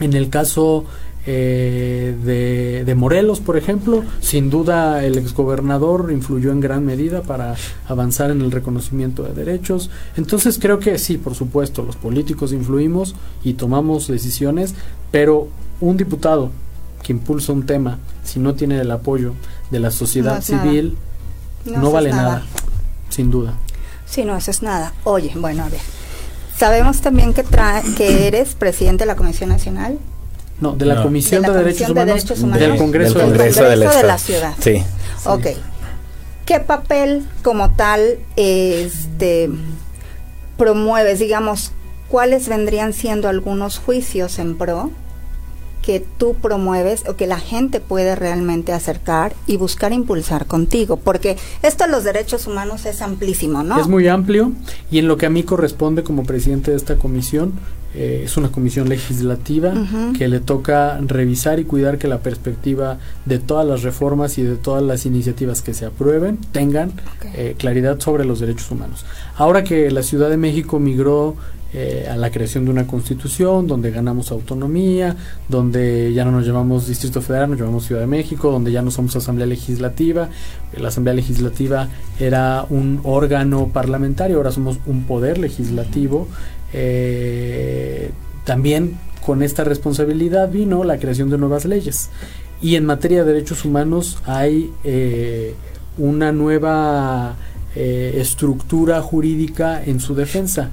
En 0.00 0.14
el 0.14 0.30
caso 0.30 0.84
eh, 1.26 2.16
de, 2.24 2.84
de, 2.84 2.94
Morelos, 2.94 3.40
por 3.40 3.58
ejemplo, 3.58 4.04
sin 4.20 4.48
duda 4.48 5.04
el 5.04 5.18
exgobernador 5.18 6.10
influyó 6.12 6.50
en 6.50 6.60
gran 6.60 6.86
medida 6.86 7.20
para 7.22 7.56
avanzar 7.86 8.30
en 8.30 8.40
el 8.40 8.50
reconocimiento 8.50 9.22
de 9.22 9.34
derechos. 9.34 9.90
Entonces 10.16 10.58
creo 10.58 10.78
que 10.78 10.98
sí, 10.98 11.18
por 11.18 11.34
supuesto, 11.34 11.82
los 11.82 11.96
políticos 11.96 12.52
influimos 12.52 13.14
y 13.44 13.54
tomamos 13.54 14.08
decisiones, 14.08 14.74
pero 15.10 15.48
un 15.80 15.98
diputado 15.98 16.50
que 17.02 17.12
impulsa 17.12 17.52
un 17.52 17.66
tema, 17.66 17.98
si 18.24 18.40
no 18.40 18.54
tiene 18.54 18.80
el 18.80 18.90
apoyo 18.90 19.34
de 19.70 19.80
la 19.80 19.90
sociedad 19.90 20.42
civil, 20.42 20.96
no, 21.66 21.90
vale 21.90 22.10
nada. 22.10 22.44
sin 23.10 23.30
duda. 23.30 23.54
Sí, 24.06 24.24
no, 24.24 24.36
eso 24.36 24.50
es 24.50 24.62
nada. 24.62 24.94
Oye, 25.04 25.32
bueno, 25.36 25.64
a 25.64 25.68
ver. 25.68 25.80
Sabemos 26.56 27.00
también 27.00 27.32
que, 27.32 27.44
que 27.96 28.26
eres 28.26 28.54
presidente 28.54 29.04
de 29.04 29.06
la 29.06 29.16
Comisión 29.16 29.48
Nacional 29.50 29.98
no, 30.60 30.72
de 30.72 30.86
la 30.86 31.02
Comisión, 31.02 31.42
de, 31.42 31.52
Derechos 31.52 31.90
Humanos, 31.90 32.60
del 32.60 32.76
Congreso, 32.76 33.18
del 33.18 33.28
Congreso, 33.28 33.64
de, 33.64 33.76
la, 33.76 34.18
Ciudad. 34.18 34.54
Sí. 34.60 34.82
Ok. 35.24 35.46
¿Qué 36.44 36.60
papel 36.60 37.22
como 37.42 37.70
tal 37.70 38.18
este 38.36 39.50
promueves, 40.56 41.18
digamos, 41.18 41.72
cuáles 42.08 42.48
vendrían 42.48 42.92
siendo 42.92 43.28
algunos 43.28 43.78
juicios 43.78 44.38
en 44.38 44.58
pro 44.58 44.90
que 45.80 46.04
tú 46.18 46.34
promueves 46.34 47.08
o 47.08 47.16
que 47.16 47.26
la 47.26 47.38
gente 47.38 47.80
puede 47.80 48.14
realmente 48.14 48.72
acercar 48.72 49.32
y 49.46 49.56
buscar 49.56 49.92
impulsar 49.92 50.46
contigo, 50.46 50.98
porque 50.98 51.38
esto 51.62 51.84
de 51.84 51.90
los 51.90 52.04
derechos 52.04 52.46
humanos 52.46 52.84
es 52.84 53.00
amplísimo, 53.00 53.62
¿no? 53.62 53.80
Es 53.80 53.88
muy 53.88 54.06
amplio 54.08 54.52
y 54.90 54.98
en 54.98 55.08
lo 55.08 55.16
que 55.16 55.26
a 55.26 55.30
mí 55.30 55.42
corresponde 55.42 56.02
como 56.02 56.24
presidente 56.24 56.72
de 56.72 56.76
esta 56.76 56.96
comisión, 56.96 57.54
eh, 57.94 58.22
es 58.24 58.36
una 58.36 58.52
comisión 58.52 58.88
legislativa 58.88 59.72
que 60.16 60.28
le 60.28 60.40
toca 60.40 60.98
revisar 61.00 61.58
y 61.58 61.64
cuidar 61.64 61.98
que 61.98 62.06
la 62.06 62.20
perspectiva 62.20 62.98
de 63.24 63.38
todas 63.38 63.66
las 63.66 63.82
reformas 63.82 64.38
y 64.38 64.42
de 64.42 64.56
todas 64.56 64.82
las 64.82 65.06
iniciativas 65.06 65.60
que 65.62 65.74
se 65.74 65.86
aprueben 65.86 66.38
tengan 66.52 66.92
eh, 67.34 67.56
claridad 67.58 67.98
sobre 67.98 68.24
los 68.24 68.38
derechos 68.38 68.70
humanos. 68.70 69.04
Ahora 69.36 69.64
que 69.64 69.90
la 69.90 70.02
Ciudad 70.02 70.30
de 70.30 70.36
México 70.36 70.78
migró 70.78 71.36
eh, 71.72 72.08
a 72.10 72.16
la 72.16 72.32
creación 72.32 72.64
de 72.64 72.72
una 72.72 72.88
constitución 72.88 73.68
donde 73.68 73.92
ganamos 73.92 74.32
autonomía, 74.32 75.14
donde 75.48 76.12
ya 76.12 76.24
no 76.24 76.32
nos 76.32 76.44
llamamos 76.44 76.88
Distrito 76.88 77.22
Federal, 77.22 77.50
nos 77.50 77.60
llamamos 77.60 77.86
Ciudad 77.86 78.00
de 78.00 78.08
México, 78.08 78.50
donde 78.50 78.72
ya 78.72 78.82
no 78.82 78.90
somos 78.90 79.14
Asamblea 79.14 79.46
Legislativa. 79.46 80.30
La 80.76 80.88
Asamblea 80.88 81.14
Legislativa 81.14 81.88
era 82.18 82.66
un 82.70 83.00
órgano 83.04 83.68
parlamentario, 83.68 84.38
ahora 84.38 84.50
somos 84.50 84.78
un 84.86 85.04
poder 85.04 85.38
legislativo. 85.38 86.26
Eh, 86.72 88.10
también 88.44 88.98
con 89.24 89.42
esta 89.42 89.64
responsabilidad 89.64 90.50
vino 90.50 90.84
la 90.84 90.98
creación 90.98 91.30
de 91.30 91.38
nuevas 91.38 91.64
leyes. 91.64 92.10
Y 92.62 92.76
en 92.76 92.84
materia 92.84 93.24
de 93.24 93.32
derechos 93.32 93.64
humanos 93.64 94.18
hay 94.26 94.72
eh, 94.84 95.54
una 95.98 96.32
nueva 96.32 97.36
eh, 97.76 98.16
estructura 98.16 99.00
jurídica 99.00 99.82
en 99.84 100.00
su 100.00 100.14
defensa. 100.14 100.70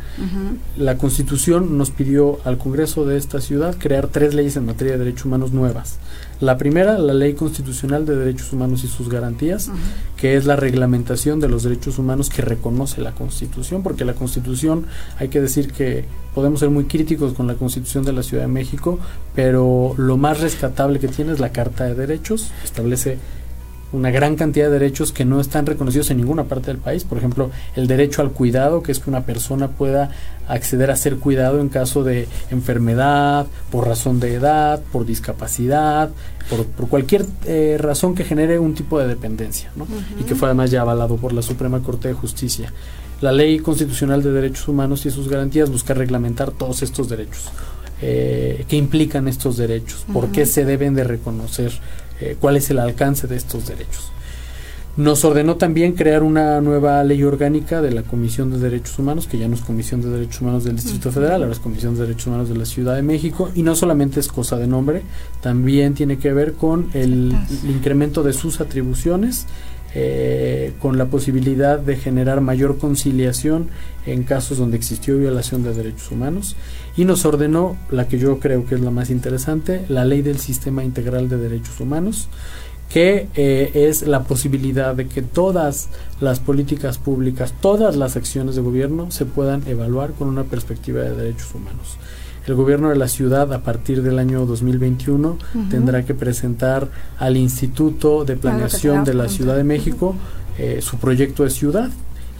La 0.77 0.97
Constitución 0.97 1.77
nos 1.77 1.91
pidió 1.91 2.39
al 2.43 2.57
Congreso 2.57 3.05
de 3.05 3.17
esta 3.17 3.39
ciudad 3.39 3.75
crear 3.77 4.07
tres 4.07 4.33
leyes 4.33 4.57
en 4.57 4.65
materia 4.65 4.93
de 4.93 4.99
derechos 5.05 5.25
humanos 5.25 5.51
nuevas. 5.51 5.99
La 6.39 6.57
primera, 6.57 6.97
la 6.99 7.13
Ley 7.13 7.33
Constitucional 7.33 8.05
de 8.05 8.15
Derechos 8.15 8.53
Humanos 8.53 8.83
y 8.83 8.87
sus 8.87 9.09
Garantías, 9.09 9.71
que 10.17 10.37
es 10.37 10.45
la 10.45 10.55
reglamentación 10.55 11.39
de 11.39 11.49
los 11.49 11.63
derechos 11.63 11.97
humanos 11.97 12.29
que 12.29 12.43
reconoce 12.43 13.01
la 13.01 13.13
Constitución, 13.13 13.81
porque 13.81 14.05
la 14.05 14.13
Constitución, 14.13 14.85
hay 15.17 15.29
que 15.29 15.41
decir 15.41 15.71
que 15.71 16.05
podemos 16.35 16.59
ser 16.59 16.69
muy 16.69 16.85
críticos 16.85 17.33
con 17.33 17.47
la 17.47 17.55
Constitución 17.55 18.03
de 18.05 18.13
la 18.13 18.21
Ciudad 18.21 18.43
de 18.43 18.49
México, 18.49 18.99
pero 19.33 19.95
lo 19.97 20.17
más 20.17 20.39
rescatable 20.39 20.99
que 20.99 21.07
tiene 21.07 21.33
es 21.33 21.39
la 21.39 21.51
Carta 21.51 21.85
de 21.85 21.95
Derechos, 21.95 22.51
establece 22.63 23.17
una 23.91 24.11
gran 24.11 24.35
cantidad 24.35 24.67
de 24.67 24.73
derechos 24.73 25.11
que 25.11 25.25
no 25.25 25.39
están 25.39 25.65
reconocidos 25.65 26.09
en 26.11 26.17
ninguna 26.17 26.43
parte 26.43 26.67
del 26.67 26.77
país. 26.77 27.03
Por 27.03 27.17
ejemplo, 27.17 27.51
el 27.75 27.87
derecho 27.87 28.21
al 28.21 28.31
cuidado, 28.31 28.83
que 28.83 28.91
es 28.91 28.99
que 28.99 29.09
una 29.09 29.21
persona 29.21 29.69
pueda 29.69 30.11
acceder 30.47 30.91
a 30.91 30.95
ser 30.95 31.17
cuidado 31.17 31.59
en 31.59 31.69
caso 31.69 32.03
de 32.03 32.27
enfermedad, 32.51 33.47
por 33.71 33.87
razón 33.87 34.19
de 34.19 34.33
edad, 34.33 34.81
por 34.91 35.05
discapacidad, 35.05 36.09
por, 36.49 36.87
cualquier 36.89 37.25
eh, 37.45 37.77
razón 37.79 38.15
que 38.15 38.23
genere 38.23 38.59
un 38.59 38.73
tipo 38.73 38.99
de 38.99 39.07
dependencia, 39.07 39.71
¿no? 39.75 39.87
y 40.19 40.23
que 40.23 40.35
fue 40.35 40.47
además 40.47 40.71
ya 40.71 40.81
avalado 40.81 41.17
por 41.17 41.33
la 41.33 41.41
Suprema 41.41 41.81
Corte 41.81 42.07
de 42.09 42.13
Justicia. 42.13 42.73
La 43.19 43.31
Ley 43.31 43.59
Constitucional 43.59 44.21
de 44.21 44.31
Derechos 44.31 44.67
Humanos 44.67 45.05
y 45.05 45.11
sus 45.11 45.27
garantías 45.27 45.71
busca 45.71 45.93
reglamentar 45.93 46.51
todos 46.51 46.83
estos 46.83 47.09
derechos. 47.09 47.49
Eh, 48.01 48.65
¿Qué 48.67 48.75
implican 48.75 49.27
estos 49.27 49.57
derechos? 49.57 50.05
¿Por 50.13 50.31
qué 50.31 50.45
se 50.45 50.65
deben 50.65 50.93
de 50.93 51.03
reconocer? 51.03 51.71
Eh, 52.19 52.35
cuál 52.39 52.57
es 52.57 52.69
el 52.69 52.79
alcance 52.79 53.27
de 53.27 53.35
estos 53.35 53.67
derechos. 53.67 54.11
Nos 54.97 55.23
ordenó 55.23 55.57
también 55.57 55.93
crear 55.93 56.23
una 56.23 56.59
nueva 56.59 57.03
ley 57.03 57.21
orgánica 57.21 57.83
de 57.83 57.91
la 57.91 58.01
Comisión 58.01 58.49
de 58.49 58.57
Derechos 58.57 58.97
Humanos, 58.97 59.27
que 59.27 59.37
ya 59.37 59.47
no 59.47 59.53
es 59.53 59.61
Comisión 59.61 60.01
de 60.01 60.09
Derechos 60.09 60.41
Humanos 60.41 60.63
del 60.63 60.75
Distrito 60.75 61.11
Federal, 61.11 61.43
ahora 61.43 61.53
es 61.53 61.59
Comisión 61.59 61.93
de 61.93 62.01
Derechos 62.01 62.25
Humanos 62.25 62.49
de 62.49 62.57
la 62.57 62.65
Ciudad 62.65 62.95
de 62.95 63.03
México, 63.03 63.51
y 63.53 63.61
no 63.61 63.75
solamente 63.75 64.19
es 64.19 64.27
cosa 64.27 64.57
de 64.57 64.65
nombre, 64.65 65.03
también 65.39 65.93
tiene 65.93 66.17
que 66.17 66.33
ver 66.33 66.53
con 66.53 66.89
el, 66.95 67.31
el 67.63 67.69
incremento 67.69 68.23
de 68.23 68.33
sus 68.33 68.59
atribuciones, 68.59 69.45
eh, 69.99 70.73
con 70.79 70.99
la 70.99 71.07
posibilidad 71.07 71.79
de 71.79 71.95
generar 71.95 72.39
mayor 72.39 72.77
conciliación 72.77 73.69
en 74.05 74.21
casos 74.21 74.59
donde 74.59 74.77
existió 74.77 75.17
violación 75.17 75.63
de 75.63 75.73
derechos 75.73 76.11
humanos, 76.11 76.55
y 76.95 77.03
nos 77.05 77.25
ordenó 77.25 77.75
la 77.89 78.07
que 78.07 78.19
yo 78.19 78.37
creo 78.39 78.63
que 78.67 78.75
es 78.75 78.81
la 78.81 78.91
más 78.91 79.09
interesante, 79.09 79.85
la 79.89 80.05
ley 80.05 80.21
del 80.21 80.37
Sistema 80.37 80.83
Integral 80.83 81.29
de 81.29 81.37
Derechos 81.37 81.79
Humanos, 81.79 82.29
que 82.89 83.27
eh, 83.33 83.71
es 83.73 84.03
la 84.03 84.21
posibilidad 84.21 84.93
de 84.93 85.07
que 85.07 85.23
todas 85.23 85.89
las 86.21 86.39
políticas 86.39 86.99
públicas, 86.99 87.55
todas 87.59 87.95
las 87.95 88.15
acciones 88.15 88.55
de 88.55 88.61
gobierno 88.61 89.09
se 89.09 89.25
puedan 89.25 89.67
evaluar 89.67 90.11
con 90.11 90.27
una 90.27 90.43
perspectiva 90.43 91.01
de 91.01 91.15
derechos 91.15 91.55
humanos. 91.55 91.97
El 92.47 92.55
gobierno 92.55 92.89
de 92.89 92.95
la 92.95 93.09
ciudad 93.09 93.53
a 93.53 93.59
partir 93.59 94.01
del 94.01 94.19
año 94.19 94.45
2021 94.45 95.29
Ujú. 95.29 95.69
tendrá 95.69 96.05
que 96.05 96.13
presentar 96.13 96.87
al 97.19 97.35
Instituto 97.35 98.23
de 98.23 98.37
Planeación 98.37 99.03
de 99.03 99.13
la. 99.13 99.27
Ciudad 99.27 99.57
de 99.57 99.65
México 99.65 100.15
eh, 100.57 100.79
su 100.81 100.97
proyecto 100.97 101.43
de 101.43 101.51
ciudad 101.51 101.89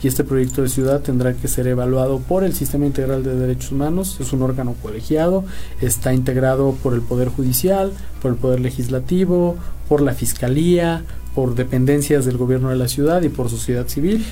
y 0.02 0.08
este 0.08 0.24
proyecto 0.24 0.62
de 0.62 0.68
ciudad 0.68 1.02
tendrá 1.02 1.34
que 1.34 1.46
ser 1.46 1.66
evaluado 1.66 2.18
por 2.20 2.42
el 2.42 2.52
Sistema 2.52 2.86
Integral 2.86 3.22
de 3.22 3.34
Derechos 3.34 3.72
Humanos, 3.72 4.16
es 4.20 4.32
un 4.32 4.42
órgano 4.42 4.74
colegiado, 4.80 5.44
está 5.80 6.14
integrado 6.14 6.72
por 6.82 6.94
el 6.94 7.00
Poder 7.00 7.28
Judicial, 7.28 7.92
por 8.22 8.32
el 8.32 8.36
Poder 8.36 8.60
Legislativo, 8.60 9.56
por 9.88 10.00
la 10.00 10.14
Fiscalía, 10.14 11.04
por 11.34 11.54
dependencias 11.54 12.24
del 12.24 12.36
gobierno 12.36 12.70
de 12.70 12.76
la 12.76 12.88
ciudad 12.88 13.22
y 13.22 13.28
por 13.28 13.50
sociedad 13.50 13.86
civil. 13.86 14.24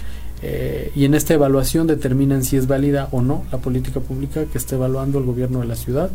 Eh, 0.48 0.92
y 0.94 1.04
en 1.06 1.14
esta 1.14 1.34
evaluación 1.34 1.88
determinan 1.88 2.44
si 2.44 2.56
es 2.56 2.68
válida 2.68 3.08
o 3.10 3.20
no 3.20 3.42
la 3.50 3.58
política 3.58 3.98
pública 3.98 4.44
que 4.44 4.58
está 4.58 4.76
evaluando 4.76 5.18
el 5.18 5.24
gobierno 5.24 5.58
de 5.58 5.66
la 5.66 5.74
ciudad. 5.74 6.08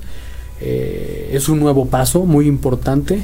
Eh, 0.61 1.31
es 1.33 1.49
un 1.49 1.59
nuevo 1.59 1.87
paso 1.87 2.23
muy 2.23 2.47
importante 2.47 3.21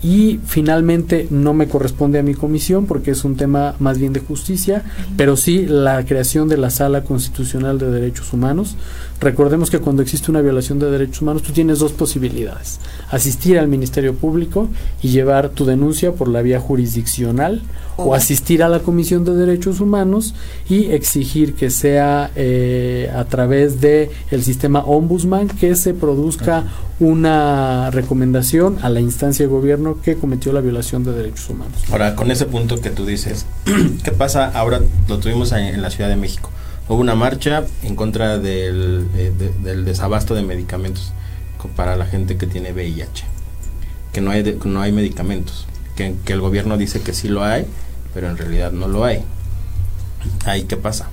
y 0.00 0.38
finalmente 0.46 1.26
no 1.30 1.54
me 1.54 1.66
corresponde 1.66 2.20
a 2.20 2.22
mi 2.22 2.34
comisión 2.34 2.86
porque 2.86 3.10
es 3.10 3.24
un 3.24 3.36
tema 3.36 3.74
más 3.80 3.98
bien 3.98 4.12
de 4.12 4.20
justicia, 4.20 4.84
pero 5.16 5.36
sí 5.36 5.66
la 5.66 6.04
creación 6.04 6.48
de 6.48 6.56
la 6.56 6.70
Sala 6.70 7.02
Constitucional 7.02 7.80
de 7.80 7.90
Derechos 7.90 8.32
Humanos. 8.32 8.76
Recordemos 9.20 9.70
que 9.70 9.78
cuando 9.78 10.02
existe 10.02 10.30
una 10.30 10.42
violación 10.42 10.78
de 10.78 10.90
derechos 10.90 11.22
humanos 11.22 11.42
tú 11.42 11.52
tienes 11.52 11.78
dos 11.78 11.92
posibilidades, 11.92 12.78
asistir 13.10 13.58
al 13.58 13.68
Ministerio 13.68 14.14
Público 14.14 14.68
y 15.02 15.08
llevar 15.08 15.48
tu 15.50 15.64
denuncia 15.64 16.12
por 16.12 16.28
la 16.28 16.42
vía 16.42 16.60
jurisdiccional 16.60 17.62
o 17.96 18.04
O- 18.10 18.14
asistir 18.14 18.62
a 18.62 18.68
la 18.68 18.80
Comisión 18.80 19.24
de 19.24 19.34
Derechos 19.34 19.80
Humanos 19.80 20.34
y 20.68 20.86
exigir 20.90 21.54
que 21.54 21.70
sea 21.70 22.32
eh, 22.36 23.10
a 23.16 23.24
través 23.24 23.80
de 23.80 24.10
el 24.30 24.42
sistema 24.42 24.80
ombudsman 24.80 25.46
que 25.48 25.74
se 25.76 25.94
produzca 25.94 26.64
una 26.98 27.90
recomendación 27.92 28.78
a 28.82 28.90
la 28.90 29.00
instancia 29.00 29.46
de 29.46 29.50
gobierno 29.52 29.98
que 30.02 30.16
cometió 30.16 30.52
la 30.52 30.60
violación 30.60 31.04
de 31.04 31.12
derechos 31.12 31.48
humanos. 31.50 31.74
Ahora, 31.90 32.14
con 32.16 32.30
ese 32.30 32.46
punto 32.46 32.80
que 32.80 32.90
tú 32.90 33.06
dices, 33.06 33.46
¿qué 34.04 34.10
pasa? 34.12 34.50
Ahora 34.54 34.80
lo 35.08 35.18
tuvimos 35.18 35.52
en 35.52 35.80
la 35.80 35.90
Ciudad 35.90 36.10
de 36.10 36.16
México. 36.16 36.50
Hubo 36.88 36.98
una 37.00 37.14
marcha 37.14 37.64
en 37.82 37.96
contra 37.96 38.38
del, 38.38 39.10
de- 39.12 39.52
del 39.62 39.84
desabasto 39.84 40.34
de 40.34 40.42
medicamentos 40.42 41.12
para 41.76 41.96
la 41.96 42.04
gente 42.06 42.36
que 42.36 42.46
tiene 42.46 42.72
VIH. 42.72 43.24
Que 44.12 44.20
no 44.20 44.30
hay, 44.30 44.42
de- 44.42 44.58
no 44.64 44.80
hay 44.82 44.92
medicamentos. 44.92 45.66
Que, 45.96 46.14
que 46.24 46.32
el 46.34 46.40
gobierno 46.40 46.76
dice 46.76 47.00
que 47.00 47.12
sí 47.14 47.28
lo 47.28 47.42
hay, 47.44 47.66
pero 48.12 48.28
en 48.28 48.36
realidad 48.36 48.72
no 48.72 48.86
lo 48.88 49.04
hay. 49.04 49.20
Ahí, 50.44 50.64
¿qué 50.64 50.76
pasa? 50.76 51.08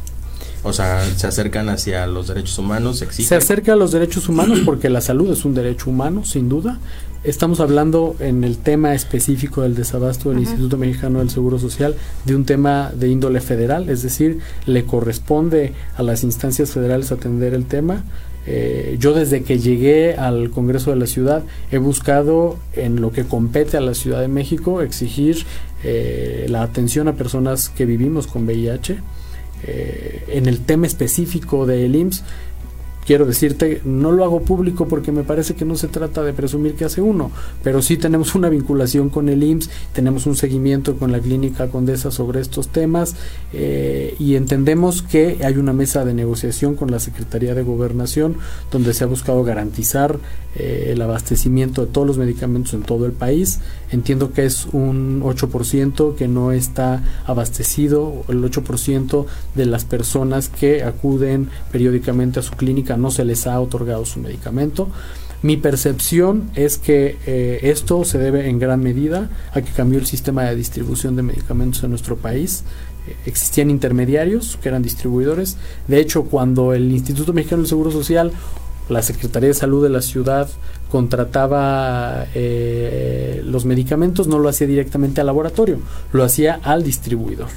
O 0.63 0.73
sea, 0.73 1.03
se 1.15 1.25
acercan 1.25 1.69
hacia 1.69 2.05
los 2.05 2.27
derechos 2.27 2.57
humanos, 2.60 3.01
exigen. 3.01 3.27
Se 3.29 3.36
acerca 3.36 3.73
a 3.73 3.75
los 3.75 3.91
derechos 3.91 4.29
humanos 4.29 4.60
porque 4.65 4.89
la 4.89 5.01
salud 5.01 5.31
es 5.31 5.43
un 5.45 5.53
derecho 5.55 5.89
humano, 5.89 6.23
sin 6.25 6.49
duda. 6.49 6.79
Estamos 7.23 7.60
hablando 7.60 8.15
en 8.19 8.43
el 8.43 8.57
tema 8.57 8.95
específico 8.95 9.62
del 9.62 9.75
desabasto 9.75 10.29
del. 10.29 10.39
Instituto 10.39 10.75
Mexicano 10.75 11.19
del 11.19 11.29
Seguro 11.29 11.60
Social 11.60 11.95
de 12.25 12.36
un 12.36 12.45
tema 12.45 12.91
de 12.95 13.10
índole 13.10 13.41
federal, 13.41 13.89
es 13.89 14.01
decir, 14.01 14.39
le 14.65 14.86
corresponde 14.86 15.73
a 15.95 16.01
las 16.01 16.23
instancias 16.23 16.71
federales 16.71 17.12
atender 17.12 17.53
el 17.53 17.65
tema. 17.65 18.03
Eh, 18.47 18.97
yo 18.99 19.13
desde 19.13 19.43
que 19.43 19.60
llegué 19.60 20.15
al 20.15 20.49
Congreso 20.49 20.89
de 20.89 20.95
la 20.95 21.05
Ciudad 21.05 21.43
he 21.71 21.77
buscado 21.77 22.57
en 22.73 22.99
lo 22.99 23.12
que 23.12 23.23
compete 23.23 23.77
a 23.77 23.81
la 23.81 23.93
Ciudad 23.93 24.19
de 24.19 24.27
México 24.27 24.81
exigir 24.81 25.45
eh, 25.84 26.47
la 26.49 26.63
atención 26.63 27.07
a 27.07 27.13
personas 27.13 27.69
que 27.69 27.86
vivimos 27.86 28.25
con 28.25 28.45
VIH. 28.45 28.97
Eh, 29.63 30.23
en 30.29 30.47
el 30.47 30.62
tema 30.62 30.88
específico 30.88 31.67
del 31.67 31.95
IMSS, 31.95 32.23
quiero 33.12 33.26
decirte, 33.26 33.82
no 33.84 34.13
lo 34.13 34.24
hago 34.24 34.39
público 34.39 34.88
porque 34.88 35.12
me 35.12 35.24
parece 35.24 35.54
que 35.54 35.65
no 35.65 35.76
se 35.76 35.89
trata 35.89 36.24
de 36.24 36.32
presumir 36.32 36.76
que 36.76 36.86
hace 36.86 37.02
uno, 37.02 37.30
pero 37.62 37.82
sí 37.82 37.97
tenemos 37.97 38.36
una 38.36 38.47
vinculación 38.47 39.10
con 39.10 39.28
el 39.28 39.43
IMSS, 39.43 39.69
tenemos 39.91 40.28
un 40.28 40.38
seguimiento 40.38 40.95
con 40.95 41.12
la 41.12 41.19
clínica 41.19 41.67
Condesa 41.67 42.10
sobre 42.10 42.39
estos 42.39 42.69
temas 42.69 43.17
eh, 43.52 44.15
y 44.17 44.36
entendemos 44.36 45.02
que 45.02 45.39
hay 45.43 45.58
una 45.58 45.74
mesa 45.74 46.06
de 46.06 46.13
negociación 46.13 46.76
con 46.76 46.89
la 46.89 47.02
Secretaría 47.02 47.54
de 47.54 47.63
Gobernación 47.63 48.38
donde 48.71 48.93
se 48.93 49.04
ha 49.04 49.08
buscado 49.08 49.43
garantizar 49.43 50.17
eh, 50.56 50.91
el 50.93 51.02
abastecimiento 51.02 51.86
de 51.86 51.91
todos 51.91 52.06
los 52.06 52.17
medicamentos 52.17 52.74
en 52.74 52.84
todo 52.84 53.06
el 53.06 53.13
país. 53.13 53.60
Entiendo 53.89 54.34
que 54.34 54.45
es 54.45 54.67
un 54.74 55.21
8% 55.21 56.15
que 56.15 56.28
no 56.28 56.52
está 56.52 57.04
abastecido, 57.26 58.26
el 58.28 58.43
8% 58.43 59.26
de 59.56 59.65
las 59.65 59.86
personas 59.86 60.50
que 60.50 60.84
acuden 60.84 61.50
periódicamente 61.71 62.39
a 62.39 62.43
su 62.43 62.52
clínica 62.54 62.97
no 63.01 63.11
se 63.11 63.25
les 63.25 63.47
ha 63.47 63.59
otorgado 63.59 64.05
su 64.05 64.19
medicamento. 64.19 64.89
Mi 65.43 65.57
percepción 65.57 66.51
es 66.55 66.77
que 66.77 67.17
eh, 67.25 67.59
esto 67.63 68.03
se 68.05 68.19
debe 68.19 68.47
en 68.47 68.59
gran 68.59 68.81
medida 68.83 69.29
a 69.53 69.61
que 69.61 69.71
cambió 69.71 69.97
el 69.97 70.05
sistema 70.05 70.43
de 70.43 70.55
distribución 70.55 71.15
de 71.15 71.23
medicamentos 71.23 71.83
en 71.83 71.89
nuestro 71.89 72.15
país. 72.15 72.63
Eh, 73.07 73.15
existían 73.25 73.71
intermediarios 73.71 74.59
que 74.61 74.69
eran 74.69 74.83
distribuidores. 74.83 75.57
De 75.87 75.99
hecho, 75.99 76.25
cuando 76.25 76.73
el 76.73 76.91
Instituto 76.91 77.33
Mexicano 77.33 77.63
del 77.63 77.69
Seguro 77.69 77.89
Social, 77.89 78.31
la 78.87 79.01
Secretaría 79.01 79.47
de 79.47 79.55
Salud 79.55 79.81
de 79.81 79.89
la 79.89 80.03
ciudad 80.03 80.47
contrataba 80.91 82.27
eh, 82.35 83.41
los 83.43 83.65
medicamentos, 83.65 84.27
no 84.27 84.37
lo 84.37 84.47
hacía 84.47 84.67
directamente 84.67 85.21
al 85.21 85.27
laboratorio, 85.27 85.79
lo 86.11 86.23
hacía 86.23 86.59
al 86.61 86.83
distribuidor. 86.83 87.47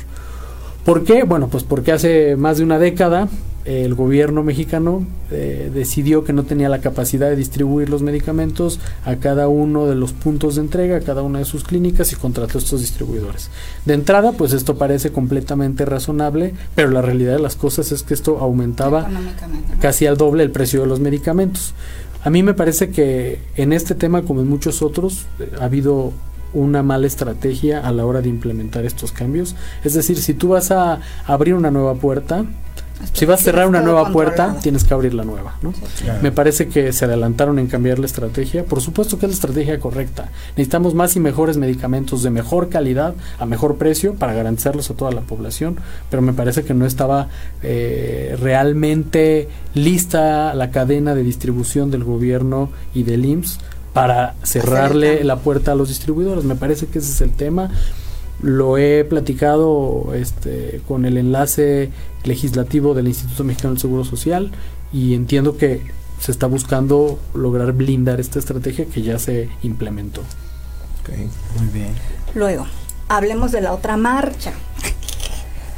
¿Por 0.86 1.04
qué? 1.04 1.24
Bueno, 1.24 1.48
pues 1.48 1.64
porque 1.64 1.92
hace 1.92 2.36
más 2.36 2.58
de 2.58 2.64
una 2.64 2.78
década 2.78 3.28
el 3.64 3.94
gobierno 3.94 4.42
mexicano 4.42 5.06
eh, 5.30 5.70
decidió 5.72 6.22
que 6.22 6.34
no 6.34 6.42
tenía 6.42 6.68
la 6.68 6.80
capacidad 6.80 7.30
de 7.30 7.36
distribuir 7.36 7.88
los 7.88 8.02
medicamentos 8.02 8.78
a 9.04 9.16
cada 9.16 9.48
uno 9.48 9.86
de 9.86 9.94
los 9.94 10.12
puntos 10.12 10.56
de 10.56 10.62
entrega, 10.62 10.98
a 10.98 11.00
cada 11.00 11.22
una 11.22 11.38
de 11.38 11.44
sus 11.46 11.64
clínicas 11.64 12.12
y 12.12 12.16
contrató 12.16 12.58
estos 12.58 12.80
distribuidores. 12.80 13.50
De 13.86 13.94
entrada, 13.94 14.32
pues 14.32 14.52
esto 14.52 14.76
parece 14.76 15.12
completamente 15.12 15.86
razonable, 15.86 16.52
pero 16.74 16.90
la 16.90 17.00
realidad 17.00 17.36
de 17.36 17.42
las 17.42 17.56
cosas 17.56 17.90
es 17.90 18.02
que 18.02 18.12
esto 18.12 18.38
aumentaba 18.38 19.08
casi 19.80 20.06
al 20.06 20.18
doble 20.18 20.42
el 20.42 20.50
precio 20.50 20.82
de 20.82 20.86
los 20.86 21.00
medicamentos. 21.00 21.74
A 22.22 22.30
mí 22.30 22.42
me 22.42 22.54
parece 22.54 22.90
que 22.90 23.40
en 23.56 23.72
este 23.72 23.94
tema, 23.94 24.22
como 24.22 24.40
en 24.40 24.48
muchos 24.48 24.82
otros, 24.82 25.26
eh, 25.38 25.50
ha 25.58 25.64
habido 25.64 26.12
una 26.52 26.82
mala 26.82 27.06
estrategia 27.06 27.80
a 27.80 27.92
la 27.92 28.06
hora 28.06 28.22
de 28.22 28.28
implementar 28.28 28.84
estos 28.84 29.12
cambios. 29.12 29.56
Es 29.82 29.94
decir, 29.94 30.16
si 30.18 30.34
tú 30.34 30.48
vas 30.48 30.70
a 30.70 31.00
abrir 31.26 31.54
una 31.54 31.70
nueva 31.70 31.94
puerta, 31.94 32.44
si 33.12 33.26
vas 33.26 33.40
a 33.40 33.44
cerrar 33.44 33.68
una 33.68 33.80
nueva 33.80 34.10
puerta, 34.12 34.56
tienes 34.62 34.84
que 34.84 34.94
abrir 34.94 35.14
la 35.14 35.24
nueva, 35.24 35.56
¿no? 35.62 35.72
Sí, 35.72 35.80
sí. 35.94 36.04
Claro. 36.04 36.20
Me 36.22 36.32
parece 36.32 36.68
que 36.68 36.92
se 36.92 37.04
adelantaron 37.04 37.58
en 37.58 37.66
cambiar 37.66 37.98
la 37.98 38.06
estrategia. 38.06 38.64
Por 38.64 38.80
supuesto 38.80 39.18
que 39.18 39.26
es 39.26 39.30
la 39.30 39.34
estrategia 39.34 39.78
correcta. 39.80 40.30
Necesitamos 40.56 40.94
más 40.94 41.14
y 41.16 41.20
mejores 41.20 41.56
medicamentos 41.56 42.22
de 42.22 42.30
mejor 42.30 42.68
calidad, 42.68 43.14
a 43.38 43.46
mejor 43.46 43.76
precio, 43.76 44.14
para 44.14 44.32
garantizarlos 44.32 44.90
a 44.90 44.94
toda 44.94 45.12
la 45.12 45.22
población. 45.22 45.76
Pero 46.10 46.22
me 46.22 46.32
parece 46.32 46.64
que 46.64 46.74
no 46.74 46.86
estaba 46.86 47.28
eh, 47.62 48.36
realmente 48.40 49.48
lista 49.74 50.54
la 50.54 50.70
cadena 50.70 51.14
de 51.14 51.22
distribución 51.22 51.90
del 51.90 52.04
gobierno 52.04 52.70
y 52.94 53.02
del 53.02 53.24
IMSS 53.24 53.58
para 53.92 54.34
cerrarle 54.42 55.22
la 55.22 55.36
puerta 55.36 55.72
a 55.72 55.74
los 55.74 55.88
distribuidores. 55.88 56.44
Me 56.44 56.56
parece 56.56 56.86
que 56.86 56.98
ese 56.98 57.12
es 57.12 57.20
el 57.20 57.30
tema. 57.30 57.70
Lo 58.42 58.76
he 58.78 59.04
platicado 59.04 60.12
este, 60.14 60.80
con 60.86 61.04
el 61.04 61.16
enlace 61.16 61.90
legislativo 62.24 62.94
del 62.94 63.08
Instituto 63.08 63.44
Mexicano 63.44 63.74
del 63.74 63.80
Seguro 63.80 64.04
Social 64.04 64.50
y 64.92 65.14
entiendo 65.14 65.56
que 65.56 65.82
se 66.20 66.30
está 66.32 66.46
buscando 66.46 67.18
lograr 67.34 67.72
blindar 67.72 68.20
esta 68.20 68.38
estrategia 68.38 68.86
que 68.86 69.02
ya 69.02 69.18
se 69.18 69.48
implementó. 69.62 70.20
Ok. 71.02 71.10
Muy 71.58 71.68
bien. 71.72 71.90
Luego, 72.34 72.66
hablemos 73.08 73.52
de 73.52 73.60
la 73.60 73.72
otra 73.72 73.96
marcha, 73.96 74.52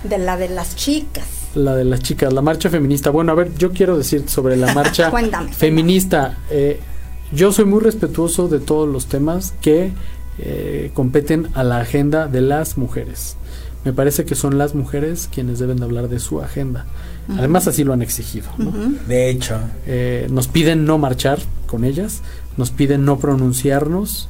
de 0.04 0.18
la 0.18 0.36
de 0.36 0.48
las 0.48 0.76
chicas. 0.76 1.24
La 1.54 1.74
de 1.74 1.84
las 1.84 2.00
chicas, 2.00 2.32
la 2.32 2.42
marcha 2.42 2.68
feminista. 2.70 3.10
Bueno, 3.10 3.32
a 3.32 3.34
ver, 3.34 3.54
yo 3.56 3.72
quiero 3.72 3.96
decir 3.96 4.28
sobre 4.28 4.56
la 4.56 4.72
marcha 4.74 5.10
Cuéntame. 5.10 5.52
feminista. 5.52 6.38
eh, 6.50 6.80
yo 7.32 7.50
soy 7.50 7.64
muy 7.64 7.80
respetuoso 7.80 8.46
de 8.46 8.60
todos 8.60 8.88
los 8.88 9.06
temas 9.06 9.52
que 9.60 9.90
eh, 10.38 10.90
competen 10.94 11.48
a 11.54 11.64
la 11.64 11.78
agenda 11.80 12.26
de 12.26 12.40
las 12.40 12.76
mujeres. 12.78 13.36
me 13.84 13.92
parece 13.92 14.24
que 14.24 14.34
son 14.34 14.58
las 14.58 14.74
mujeres 14.74 15.28
quienes 15.32 15.60
deben 15.60 15.76
de 15.76 15.84
hablar 15.84 16.08
de 16.08 16.18
su 16.18 16.40
agenda. 16.40 16.86
Además 17.38 17.68
así 17.68 17.84
lo 17.84 17.92
han 17.92 18.02
exigido. 18.02 18.48
¿no? 18.58 18.72
De 19.06 19.30
hecho, 19.30 19.58
Eh, 19.86 20.26
nos 20.30 20.48
piden 20.48 20.84
no 20.84 20.98
marchar 20.98 21.38
con 21.66 21.84
ellas, 21.84 22.22
nos 22.56 22.70
piden 22.70 23.04
no 23.04 23.18
pronunciarnos. 23.18 24.28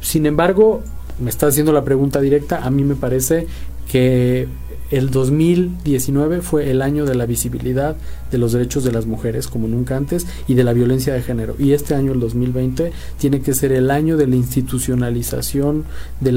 Sin 0.00 0.26
embargo, 0.26 0.82
me 1.20 1.30
está 1.30 1.46
haciendo 1.46 1.72
la 1.72 1.84
pregunta 1.84 2.20
directa, 2.20 2.64
a 2.64 2.70
mí 2.70 2.82
me 2.82 2.96
parece 2.96 3.46
que 3.90 4.48
el 4.92 5.10
2019 5.10 6.42
fue 6.42 6.70
el 6.70 6.82
año 6.82 7.06
de 7.06 7.14
la 7.14 7.24
visibilidad 7.24 7.96
de 8.30 8.36
los 8.38 8.52
derechos 8.52 8.84
de 8.84 8.92
las 8.92 9.06
mujeres 9.06 9.48
como 9.48 9.66
nunca 9.66 9.96
antes 9.96 10.26
y 10.46 10.54
de 10.54 10.64
la 10.64 10.74
violencia 10.74 11.14
de 11.14 11.22
género. 11.22 11.56
Y 11.58 11.72
este 11.72 11.94
año, 11.94 12.12
el 12.12 12.20
2020, 12.20 12.92
tiene 13.18 13.40
que 13.40 13.54
ser 13.54 13.72
el 13.72 13.90
año 13.90 14.18
de 14.18 14.26
la 14.26 14.36
institucionalización 14.36 15.84
de 16.20 16.32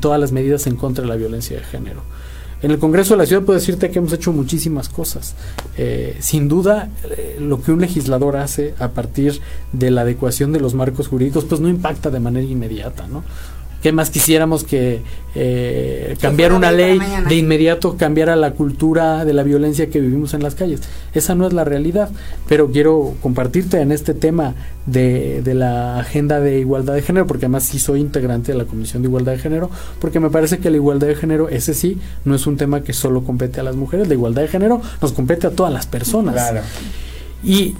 todas 0.00 0.20
las 0.20 0.30
medidas 0.30 0.68
en 0.68 0.76
contra 0.76 1.02
de 1.02 1.08
la 1.08 1.16
violencia 1.16 1.58
de 1.58 1.64
género. 1.64 2.02
En 2.62 2.70
el 2.70 2.78
Congreso 2.78 3.14
de 3.14 3.18
la 3.18 3.26
Ciudad 3.26 3.42
puedo 3.42 3.58
decirte 3.58 3.90
que 3.90 3.98
hemos 3.98 4.12
hecho 4.12 4.32
muchísimas 4.32 4.88
cosas. 4.88 5.34
Eh, 5.76 6.16
sin 6.20 6.46
duda, 6.46 6.90
eh, 7.10 7.38
lo 7.40 7.60
que 7.60 7.72
un 7.72 7.80
legislador 7.80 8.36
hace 8.36 8.74
a 8.78 8.90
partir 8.90 9.40
de 9.72 9.90
la 9.90 10.02
adecuación 10.02 10.52
de 10.52 10.60
los 10.60 10.74
marcos 10.74 11.08
jurídicos, 11.08 11.44
pues 11.44 11.60
no 11.60 11.68
impacta 11.68 12.08
de 12.10 12.20
manera 12.20 12.46
inmediata, 12.46 13.08
¿no? 13.08 13.24
¿Qué 13.82 13.90
más 13.90 14.10
quisiéramos 14.10 14.62
que 14.62 15.02
eh, 15.34 16.16
cambiar 16.20 16.52
una 16.52 16.70
ley 16.70 17.00
de 17.28 17.34
inmediato 17.34 17.96
cambiara 17.96 18.36
la 18.36 18.52
cultura 18.52 19.24
de 19.24 19.32
la 19.32 19.42
violencia 19.42 19.90
que 19.90 20.00
vivimos 20.00 20.34
en 20.34 20.42
las 20.44 20.54
calles? 20.54 20.80
Esa 21.14 21.34
no 21.34 21.48
es 21.48 21.52
la 21.52 21.64
realidad, 21.64 22.08
pero 22.48 22.70
quiero 22.70 23.14
compartirte 23.20 23.80
en 23.80 23.90
este 23.90 24.14
tema 24.14 24.54
de, 24.86 25.42
de 25.42 25.54
la 25.54 25.98
agenda 25.98 26.38
de 26.38 26.60
igualdad 26.60 26.94
de 26.94 27.02
género, 27.02 27.26
porque 27.26 27.46
además 27.46 27.64
sí 27.64 27.80
soy 27.80 27.98
integrante 27.98 28.52
de 28.52 28.58
la 28.58 28.66
Comisión 28.66 29.02
de 29.02 29.08
Igualdad 29.08 29.32
de 29.32 29.38
Género, 29.38 29.68
porque 30.00 30.20
me 30.20 30.30
parece 30.30 30.58
que 30.58 30.70
la 30.70 30.76
igualdad 30.76 31.08
de 31.08 31.16
género, 31.16 31.48
ese 31.48 31.74
sí, 31.74 31.98
no 32.24 32.36
es 32.36 32.46
un 32.46 32.56
tema 32.56 32.82
que 32.82 32.92
solo 32.92 33.24
compete 33.24 33.58
a 33.58 33.64
las 33.64 33.74
mujeres, 33.74 34.06
la 34.06 34.14
igualdad 34.14 34.42
de 34.42 34.48
género 34.48 34.80
nos 35.00 35.12
compete 35.12 35.48
a 35.48 35.50
todas 35.50 35.72
las 35.72 35.86
personas. 35.86 36.34
claro. 36.34 36.60
Y 37.42 37.74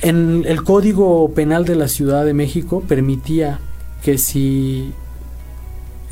en 0.00 0.44
el 0.46 0.64
Código 0.64 1.30
Penal 1.34 1.64
de 1.64 1.76
la 1.76 1.88
Ciudad 1.88 2.24
de 2.24 2.32
México 2.32 2.82
permitía 2.88 3.60
que 4.02 4.18
si 4.18 4.92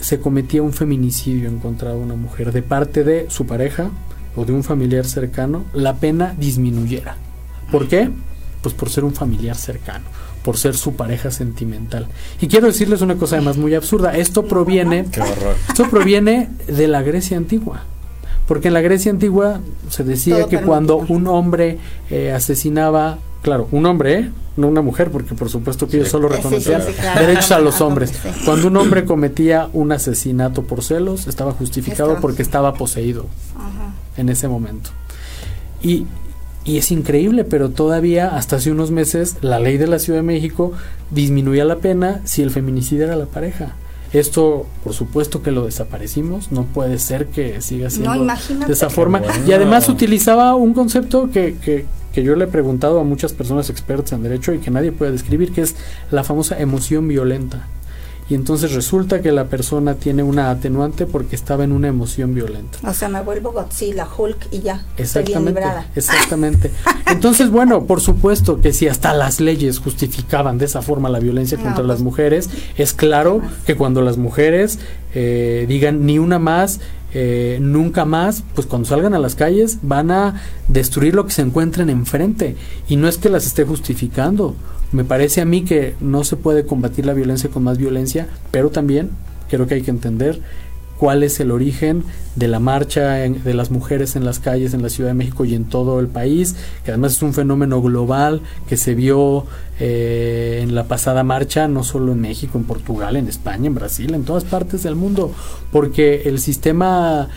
se 0.00 0.20
cometía 0.20 0.62
un 0.62 0.72
feminicidio 0.72 1.48
en 1.48 1.58
contra 1.58 1.90
de 1.90 1.96
una 1.98 2.14
mujer 2.14 2.52
de 2.52 2.62
parte 2.62 3.04
de 3.04 3.26
su 3.30 3.46
pareja 3.46 3.90
o 4.36 4.44
de 4.44 4.52
un 4.52 4.62
familiar 4.64 5.04
cercano, 5.06 5.64
la 5.72 5.96
pena 5.96 6.34
disminuyera. 6.38 7.16
¿Por 7.70 7.88
qué? 7.88 8.10
Pues 8.62 8.74
por 8.74 8.90
ser 8.90 9.04
un 9.04 9.12
familiar 9.14 9.56
cercano, 9.56 10.04
por 10.44 10.56
ser 10.56 10.76
su 10.76 10.94
pareja 10.94 11.30
sentimental. 11.30 12.06
Y 12.40 12.46
quiero 12.48 12.66
decirles 12.66 13.00
una 13.02 13.16
cosa 13.16 13.36
además 13.36 13.56
muy 13.56 13.74
absurda. 13.74 14.16
Esto 14.16 14.44
proviene 14.46 15.06
Qué 15.10 15.20
horror. 15.20 15.56
esto 15.68 15.88
proviene 15.90 16.48
de 16.66 16.88
la 16.88 17.02
Grecia 17.02 17.36
antigua. 17.36 17.82
Porque 18.46 18.68
en 18.68 18.74
la 18.74 18.80
Grecia 18.80 19.12
antigua 19.12 19.60
se 19.88 20.02
decía 20.04 20.36
Todo 20.38 20.44
que 20.48 20.56
permitido. 20.56 20.66
cuando 20.68 20.96
un 20.98 21.26
hombre 21.28 21.78
eh, 22.10 22.32
asesinaba, 22.32 23.18
claro, 23.42 23.68
un 23.72 23.86
hombre, 23.86 24.18
¿eh? 24.18 24.30
no 24.56 24.68
una 24.68 24.82
mujer, 24.82 25.10
porque 25.10 25.34
por 25.34 25.48
supuesto 25.48 25.88
que 25.88 25.96
ellos 25.98 26.08
Sí. 26.08 26.12
solo 26.12 26.28
Sí, 26.28 26.34
sí, 26.34 26.42
reconocían 26.42 26.82
sí, 26.82 26.92
claro. 26.92 27.20
derechos 27.20 27.52
a 27.52 27.60
los 27.60 27.80
Ah, 27.80 27.84
hombres. 27.86 28.12
Cuando 28.44 28.68
un 28.68 28.76
hombre 28.76 29.04
cometía 29.04 29.68
un 29.72 29.92
asesinato 29.92 30.62
por 30.64 30.82
celos, 30.82 31.26
estaba 31.26 31.52
justificado 31.52 32.18
porque 32.20 32.42
estaba 32.42 32.74
poseído 32.74 33.26
Ajá. 33.56 33.94
en 34.16 34.28
ese 34.28 34.48
momento. 34.48 34.90
Y, 35.82 36.06
y 36.64 36.76
es 36.76 36.90
increíble, 36.92 37.44
pero 37.44 37.70
todavía 37.70 38.36
hasta 38.36 38.56
hace 38.56 38.70
unos 38.70 38.90
meses 38.90 39.36
la 39.40 39.58
ley 39.60 39.78
de 39.78 39.86
la 39.86 39.98
Ciudad 39.98 40.18
de 40.18 40.24
México 40.24 40.72
disminuía 41.10 41.64
la 41.64 41.76
pena 41.76 42.20
si 42.24 42.42
el 42.42 42.50
feminicidio 42.50 43.04
era 43.04 43.16
la 43.16 43.26
pareja. 43.26 43.76
Esto, 44.12 44.66
por 44.82 44.92
supuesto 44.92 45.40
que 45.40 45.52
lo 45.52 45.64
desaparecimos, 45.64 46.50
no 46.50 46.64
puede 46.64 46.98
ser 46.98 47.28
que 47.28 47.60
siga 47.62 47.88
siendo 47.90 48.12
de 48.66 48.72
esa 48.72 48.90
forma. 48.90 49.20
bueno. 49.20 49.32
Y 49.46 49.52
además 49.52 49.88
utilizaba 49.88 50.54
un 50.56 50.74
concepto 50.74 51.30
que, 51.30 51.56
que, 51.64 51.86
que 52.12 52.22
yo 52.22 52.34
le 52.36 52.44
he 52.44 52.48
preguntado 52.48 53.00
a 53.00 53.04
muchas 53.04 53.32
personas 53.32 53.70
expertas 53.70 54.12
en 54.12 54.22
derecho 54.22 54.52
y 54.52 54.58
que 54.58 54.70
nadie 54.70 54.92
puede 54.92 55.12
describir, 55.12 55.52
que 55.52 55.62
es 55.62 55.76
la 56.10 56.24
famosa 56.24 56.58
emoción 56.58 57.06
violenta. 57.08 57.66
Y 58.28 58.34
entonces 58.36 58.74
resulta 58.74 59.22
que 59.22 59.32
la 59.32 59.46
persona 59.46 59.96
tiene 59.96 60.22
una 60.22 60.50
atenuante 60.52 61.04
porque 61.04 61.34
estaba 61.34 61.64
en 61.64 61.72
una 61.72 61.88
emoción 61.88 62.32
violenta. 62.32 62.78
O 62.88 62.94
sea, 62.94 63.08
me 63.08 63.20
vuelvo 63.22 63.50
Godzilla, 63.50 64.06
Hulk 64.16 64.46
y 64.52 64.60
ya. 64.60 64.84
Estoy 64.96 65.24
bien 65.24 65.48
Exactamente, 65.48 65.90
exactamente. 65.96 66.70
Entonces, 67.08 67.50
bueno, 67.50 67.86
por 67.86 68.00
supuesto 68.00 68.60
que 68.60 68.72
si 68.72 68.86
hasta 68.86 69.12
las 69.14 69.40
leyes 69.40 69.80
justificaban 69.80 70.58
de 70.58 70.66
esa 70.66 70.80
forma 70.80 71.08
la 71.08 71.18
violencia 71.18 71.58
No, 71.58 71.64
contra 71.64 71.82
pues- 71.82 71.88
las 71.88 72.00
mujeres, 72.02 72.50
es 72.76 72.92
claro 72.92 73.42
que 73.66 73.74
cuando 73.74 74.00
las 74.00 74.16
mujeres 74.16 74.78
eh, 75.12 75.64
digan 75.68 76.06
ni 76.06 76.20
una 76.20 76.38
más, 76.38 76.78
eh, 77.12 77.58
nunca 77.60 78.04
más, 78.04 78.44
pues 78.54 78.66
cuando 78.66 78.88
salgan 78.88 79.14
a 79.14 79.18
las 79.18 79.34
calles 79.34 79.78
van 79.82 80.10
a 80.10 80.40
destruir 80.68 81.14
lo 81.14 81.26
que 81.26 81.32
se 81.32 81.42
encuentren 81.42 81.90
enfrente. 81.90 82.56
Y 82.88 82.96
no 82.96 83.08
es 83.08 83.18
que 83.18 83.28
las 83.28 83.46
esté 83.46 83.64
justificando. 83.64 84.54
Me 84.92 85.04
parece 85.04 85.40
a 85.40 85.44
mí 85.44 85.64
que 85.64 85.94
no 86.00 86.24
se 86.24 86.36
puede 86.36 86.66
combatir 86.66 87.06
la 87.06 87.14
violencia 87.14 87.50
con 87.50 87.62
más 87.62 87.78
violencia, 87.78 88.28
pero 88.50 88.70
también 88.70 89.10
creo 89.48 89.66
que 89.66 89.74
hay 89.74 89.82
que 89.82 89.90
entender 89.90 90.40
cuál 91.00 91.22
es 91.22 91.40
el 91.40 91.50
origen 91.50 92.04
de 92.36 92.46
la 92.46 92.60
marcha 92.60 93.24
en- 93.24 93.42
de 93.42 93.54
las 93.54 93.70
mujeres 93.70 94.16
en 94.16 94.24
las 94.26 94.38
calles 94.38 94.74
en 94.74 94.82
la 94.82 94.90
Ciudad 94.90 95.08
de 95.10 95.14
México 95.14 95.46
y 95.46 95.54
en 95.54 95.64
todo 95.64 95.98
el 95.98 96.08
país, 96.08 96.54
que 96.84 96.90
además 96.90 97.12
es 97.16 97.22
un 97.22 97.32
fenómeno 97.32 97.80
global 97.80 98.42
que 98.68 98.76
se 98.76 98.94
vio 98.94 99.46
eh, 99.82 100.60
en 100.62 100.74
la 100.74 100.84
pasada 100.84 101.22
marcha, 101.24 101.66
no 101.66 101.84
solo 101.84 102.12
en 102.12 102.20
México, 102.20 102.58
en 102.58 102.64
Portugal, 102.64 103.16
en 103.16 103.28
España, 103.28 103.66
en 103.66 103.74
Brasil, 103.74 104.12
en 104.12 104.24
todas 104.24 104.44
partes 104.44 104.82
del 104.82 104.94
mundo, 104.94 105.32
porque 105.72 106.22
el 106.26 106.38
sistema 106.38 107.30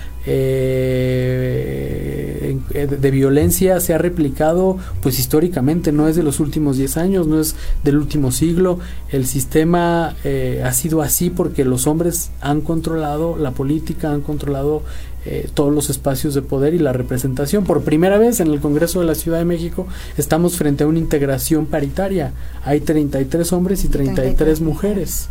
eh, 1.24 2.58
en- 2.74 3.02
de 3.02 3.12
violencia 3.12 3.80
se 3.80 3.94
ha 3.94 3.98
replicado 3.98 4.78
pues 5.02 5.20
históricamente, 5.20 5.92
no 5.92 6.08
es 6.08 6.16
de 6.16 6.24
los 6.24 6.40
últimos 6.40 6.78
10 6.78 6.98
años, 6.98 7.28
no 7.28 7.40
es 7.40 7.56
del 7.84 7.98
último 7.98 8.32
siglo, 8.32 8.80
el 9.12 9.26
sistema 9.26 10.16
eh, 10.24 10.62
ha 10.66 10.74
sido 10.74 11.02
así 11.02 11.30
porque 11.30 11.66
los 11.66 11.88
hombres 11.88 12.32
han 12.42 12.62
controlado 12.62 13.38
la 13.38 13.52
política, 13.52 14.12
han 14.12 14.22
controlado 14.22 14.82
eh, 15.26 15.48
todos 15.54 15.74
los 15.74 15.90
espacios 15.90 16.34
de 16.34 16.42
poder 16.42 16.74
y 16.74 16.80
la 16.80 16.92
representación. 16.92 17.64
Por 17.64 17.84
primera 17.84 18.18
vez 18.18 18.40
en 18.42 18.48
el 18.48 18.60
Congreso 18.60 19.00
de 19.00 19.06
la 19.06 19.16
Ciudad 19.16 19.38
de 19.38 19.46
México 19.46 19.88
estamos 20.18 20.58
frente 20.58 20.84
a 20.84 20.88
una 20.88 21.00
integración 21.00 21.66
paritaria. 21.66 22.34
Hay 22.66 22.82
33 22.82 23.54
hombres 23.54 23.86
y 23.86 23.88
33 23.88 24.36
33 24.36 24.62
mujeres. 24.62 25.30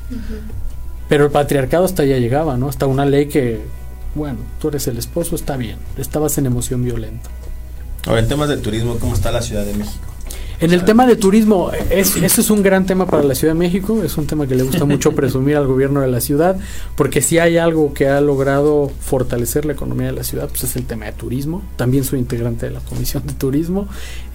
Pero 1.11 1.27
el 1.27 1.31
patriarcado 1.31 1.85
hasta 1.85 2.05
allá 2.05 2.17
llegaba, 2.19 2.57
¿no? 2.57 2.69
Hasta 2.71 2.87
una 2.87 3.05
ley 3.05 3.27
que, 3.27 3.61
bueno, 4.15 4.39
tú 4.61 4.69
eres 4.69 4.87
el 4.89 4.99
esposo, 4.99 5.35
está 5.35 5.57
bien. 5.57 5.77
Estabas 5.97 6.39
en 6.39 6.47
emoción 6.47 6.85
violenta. 6.85 7.31
Ahora, 8.07 8.21
en 8.21 8.29
temas 8.29 8.49
de 8.49 8.57
turismo, 8.57 8.99
¿cómo 8.99 9.15
está 9.15 9.31
la 9.31 9.43
Ciudad 9.43 9.65
de 9.65 9.75
México? 9.75 10.13
En 10.63 10.73
el 10.73 10.85
tema 10.85 11.07
de 11.07 11.17
turismo, 11.17 11.73
es, 11.91 12.15
ese 12.15 12.41
es 12.41 12.49
un 12.49 12.63
gran 12.63 12.87
tema 12.87 13.05
para 13.05 13.25
la 13.25 13.35
Ciudad 13.35 13.53
de 13.53 13.59
México, 13.59 14.01
es 14.05 14.17
un 14.17 14.29
tema 14.29 14.47
que 14.47 14.55
le 14.55 14.63
gusta 14.63 14.85
mucho 14.85 15.11
presumir 15.17 15.57
al 15.57 15.67
gobierno 15.67 16.01
de 16.03 16.07
la 16.07 16.21
ciudad, 16.21 16.57
porque 16.95 17.21
si 17.21 17.39
hay 17.39 17.57
algo 17.57 17.93
que 17.93 18.07
ha 18.07 18.21
logrado 18.21 18.89
fortalecer 19.01 19.65
la 19.65 19.73
economía 19.73 20.07
de 20.07 20.13
la 20.13 20.23
ciudad, 20.23 20.49
pues 20.49 20.63
es 20.63 20.77
el 20.77 20.85
tema 20.85 21.07
de 21.07 21.15
turismo. 21.15 21.63
También 21.75 22.05
soy 22.05 22.21
integrante 22.21 22.67
de 22.67 22.75
la 22.75 22.79
Comisión 22.79 23.27
de 23.27 23.33
Turismo. 23.33 23.89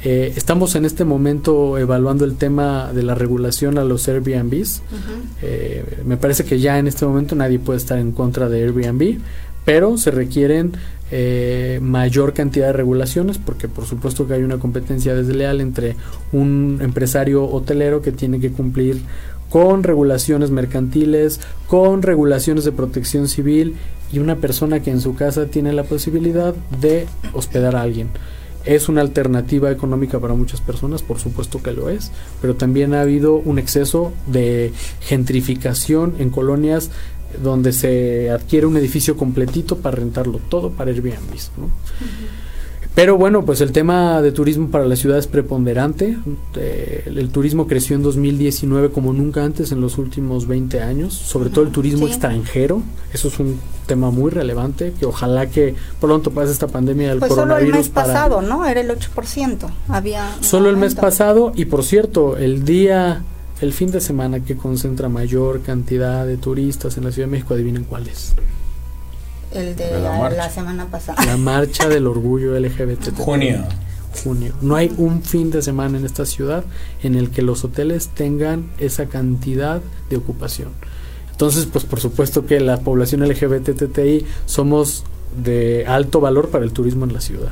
Eh, 0.03 0.33
estamos 0.35 0.75
en 0.75 0.83
este 0.83 1.05
momento 1.05 1.77
evaluando 1.77 2.25
el 2.25 2.35
tema 2.35 2.91
de 2.91 3.03
la 3.03 3.15
regulación 3.15 3.77
a 3.77 3.85
los 3.85 4.05
Airbnbs. 4.09 4.81
Eh, 5.41 6.01
me 6.05 6.17
parece 6.17 6.43
que 6.43 6.59
ya 6.59 6.77
en 6.77 6.87
este 6.87 7.05
momento 7.05 7.35
nadie 7.35 7.57
puede 7.57 7.77
estar 7.77 7.97
en 7.97 8.11
contra 8.11 8.49
de 8.49 8.63
Airbnb, 8.63 9.19
pero 9.67 9.97
se 9.97 10.11
requieren 10.11 10.71
eh, 11.11 11.79
mayor 11.81 12.33
cantidad 12.33 12.67
de 12.67 12.73
regulaciones 12.73 13.37
porque 13.37 13.67
por 13.67 13.83
supuesto 13.83 14.25
que 14.25 14.35
hay 14.35 14.43
una 14.43 14.59
competencia 14.59 15.13
desleal 15.13 15.59
entre 15.59 15.97
un 16.31 16.79
empresario 16.81 17.43
hotelero 17.43 18.01
que 18.01 18.13
tiene 18.13 18.39
que 18.39 18.49
cumplir 18.49 19.01
con 19.49 19.83
regulaciones 19.83 20.51
mercantiles, 20.51 21.41
con 21.67 22.01
regulaciones 22.01 22.63
de 22.63 22.71
protección 22.71 23.27
civil 23.27 23.75
y 24.09 24.19
una 24.19 24.37
persona 24.37 24.79
que 24.79 24.91
en 24.91 25.01
su 25.01 25.15
casa 25.15 25.47
tiene 25.47 25.73
la 25.73 25.83
posibilidad 25.83 26.55
de 26.79 27.05
hospedar 27.33 27.75
a 27.75 27.81
alguien. 27.81 28.07
Es 28.63 28.87
una 28.87 29.01
alternativa 29.01 29.69
económica 29.69 30.19
para 30.19 30.33
muchas 30.33 30.61
personas, 30.61 31.01
por 31.01 31.19
supuesto 31.19 31.61
que 31.61 31.73
lo 31.73 31.89
es, 31.89 32.13
pero 32.41 32.55
también 32.55 32.93
ha 32.93 33.01
habido 33.01 33.35
un 33.35 33.59
exceso 33.59 34.13
de 34.27 34.71
gentrificación 35.01 36.15
en 36.19 36.29
colonias 36.29 36.89
donde 37.41 37.73
se 37.73 38.29
adquiere 38.29 38.65
un 38.65 38.77
edificio 38.77 39.15
completito 39.17 39.77
para 39.77 39.97
rentarlo 39.97 40.39
todo 40.49 40.71
para 40.71 40.91
Airbnb. 40.91 41.33
¿no? 41.57 41.69
Pero 42.95 43.15
bueno, 43.15 43.45
pues 43.45 43.61
el 43.61 43.71
tema 43.71 44.23
de 44.23 44.31
turismo 44.31 44.69
para 44.71 44.85
la 44.85 44.95
ciudad 44.95 45.19
es 45.19 45.27
preponderante. 45.27 46.17
Eh, 46.55 47.03
el, 47.05 47.19
el 47.19 47.29
turismo 47.29 47.67
creció 47.67 47.95
en 47.95 48.01
2019 48.01 48.89
como 48.89 49.13
nunca 49.13 49.43
antes 49.43 49.71
en 49.71 49.81
los 49.81 49.99
últimos 49.99 50.47
20 50.47 50.81
años, 50.81 51.13
sobre 51.13 51.51
todo 51.51 51.63
el 51.63 51.71
turismo 51.71 52.07
Sí. 52.07 52.13
extranjero. 52.13 52.81
Eso 53.13 53.27
es 53.27 53.37
un 53.39 53.59
tema 53.85 54.09
muy 54.09 54.31
relevante 54.31 54.93
que 54.99 55.05
ojalá 55.05 55.45
que 55.47 55.75
pronto 56.01 56.31
pase 56.31 56.51
esta 56.51 56.67
pandemia 56.67 57.09
del 57.09 57.19
Pues 57.19 57.29
solo 57.29 57.43
el 57.43 57.47
coronavirus 57.49 57.77
mes 57.77 57.89
para 57.89 58.07
pasado, 58.07 58.41
¿no? 58.41 58.65
Era 58.65 58.81
el 58.81 58.89
8%. 58.89 59.69
Había 59.89 60.35
Solo 60.41 60.71
el 60.71 60.77
mes 60.77 60.95
pasado 60.95 61.51
y 61.55 61.65
por 61.65 61.83
cierto, 61.83 62.35
el 62.35 62.65
día, 62.65 63.21
el 63.61 63.73
fin 63.73 63.91
de 63.91 64.01
semana 64.01 64.39
que 64.43 64.55
concentra 64.55 65.09
mayor 65.09 65.61
cantidad 65.61 66.25
de 66.25 66.37
turistas 66.37 66.97
en 66.97 67.05
la 67.05 67.11
Ciudad 67.11 67.27
de 67.27 67.31
México, 67.31 67.53
adivinen 67.53 67.83
cuál 67.85 68.07
es. 68.07 68.33
el 69.53 69.75
de, 69.75 69.85
De 69.87 69.91
la 69.93 70.09
la, 70.11 70.17
marcha. 70.19 70.37
la 70.37 70.49
semana 70.49 70.85
pasada. 70.87 71.25
La 71.25 71.37
marcha 71.37 71.87
del 71.89 72.07
orgullo 72.07 72.57
LGBT. 72.59 73.13
Junio. 73.17 73.63
junio. 74.23 74.53
No 74.61 74.75
hay 74.75 74.91
un 74.97 75.23
fin 75.23 75.51
de 75.51 75.61
semana 75.61 75.97
en 75.97 76.05
esta 76.05 76.25
ciudad 76.25 76.63
en 77.03 77.15
el 77.15 77.29
que 77.31 77.41
los 77.41 77.63
hoteles 77.63 78.09
tengan 78.09 78.69
esa 78.79 79.05
cantidad 79.07 79.81
de 80.09 80.17
ocupación. 80.17 80.69
Entonces, 81.31 81.67
pues 81.71 81.85
por 81.85 81.99
supuesto 81.99 82.45
que 82.45 82.59
la 82.59 82.77
población 82.79 83.21
LGBTTI 83.27 84.25
somos 84.47 85.03
de 85.43 85.85
alto 85.87 86.19
valor 86.19 86.49
para 86.49 86.63
el 86.65 86.71
turismo 86.73 87.05
en 87.05 87.13
la 87.13 87.21
ciudad. 87.21 87.51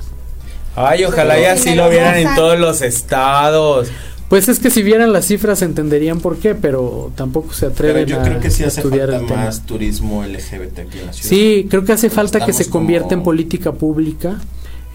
Ay, 0.75 1.05
ojalá 1.05 1.39
y 1.39 1.45
así 1.45 1.75
lo 1.75 1.89
vieran 1.89 2.17
en 2.17 2.35
todos 2.35 2.59
los 2.59 2.81
estados. 2.81 3.87
Pues 4.29 4.49
es 4.49 4.59
que 4.59 4.71
si 4.71 4.81
vieran 4.81 5.13
las 5.13 5.25
cifras 5.27 5.61
entenderían 5.61 6.19
por 6.19 6.37
qué, 6.37 6.55
pero 6.55 7.11
tampoco 7.15 7.53
se 7.53 7.69
Pero 7.69 7.73
atreven 7.73 8.05
yo 8.07 8.19
a 8.19 8.23
creo 8.23 8.39
que 8.39 8.49
sí 8.49 8.63
hace 8.63 8.81
estudiar 8.81 9.11
falta 9.11 9.35
más 9.35 9.65
turismo 9.65 10.23
LGBT 10.23 10.79
aquí 10.79 10.99
en 10.99 11.05
la 11.05 11.13
ciudad. 11.13 11.29
Sí, 11.29 11.67
creo 11.69 11.85
que 11.85 11.93
hace 11.93 12.09
falta 12.09 12.43
que 12.45 12.53
se 12.53 12.69
convierta 12.69 13.13
en 13.13 13.23
política 13.23 13.73
pública. 13.73 14.39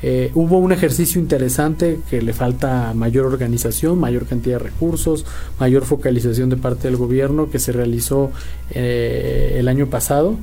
Eh, 0.02 0.30
hubo 0.34 0.58
un 0.58 0.72
ejercicio 0.72 1.20
interesante 1.20 2.00
que 2.08 2.22
le 2.22 2.32
falta 2.32 2.94
mayor 2.94 3.26
organización, 3.26 3.98
mayor 3.98 4.26
cantidad 4.26 4.58
de 4.58 4.64
recursos, 4.64 5.26
mayor 5.58 5.84
focalización 5.84 6.48
de 6.48 6.56
parte 6.56 6.88
del 6.88 6.96
gobierno 6.96 7.50
que 7.50 7.58
se 7.58 7.72
realizó 7.72 8.30
eh, 8.70 9.56
el 9.58 9.68
año 9.68 9.88
pasado, 9.88 10.38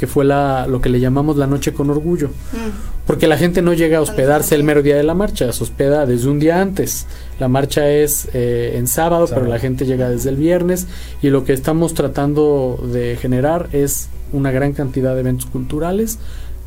que 0.00 0.06
fue 0.06 0.24
la, 0.24 0.66
lo 0.66 0.80
que 0.80 0.88
le 0.88 0.98
llamamos 0.98 1.36
la 1.36 1.46
noche 1.46 1.74
con 1.74 1.90
orgullo. 1.90 2.28
Mm. 2.28 3.06
Porque 3.06 3.26
la 3.26 3.36
gente 3.36 3.60
no 3.60 3.74
llega 3.74 3.98
a 3.98 4.00
hospedarse 4.00 4.54
el 4.54 4.64
mero 4.64 4.82
día 4.82 4.96
de 4.96 5.02
la 5.02 5.12
marcha, 5.12 5.52
se 5.52 5.62
hospeda 5.62 6.06
desde 6.06 6.30
un 6.30 6.40
día 6.40 6.62
antes. 6.62 7.06
La 7.38 7.48
marcha 7.48 7.86
es 7.90 8.28
eh, 8.32 8.76
en 8.76 8.86
sábado, 8.86 9.26
pero 9.28 9.44
la 9.44 9.58
gente 9.58 9.84
llega 9.84 10.08
desde 10.08 10.30
el 10.30 10.36
viernes 10.36 10.86
y 11.20 11.28
lo 11.28 11.44
que 11.44 11.52
estamos 11.52 11.92
tratando 11.92 12.82
de 12.90 13.18
generar 13.20 13.68
es 13.72 14.08
una 14.32 14.50
gran 14.52 14.72
cantidad 14.72 15.12
de 15.12 15.20
eventos 15.20 15.46
culturales 15.46 16.18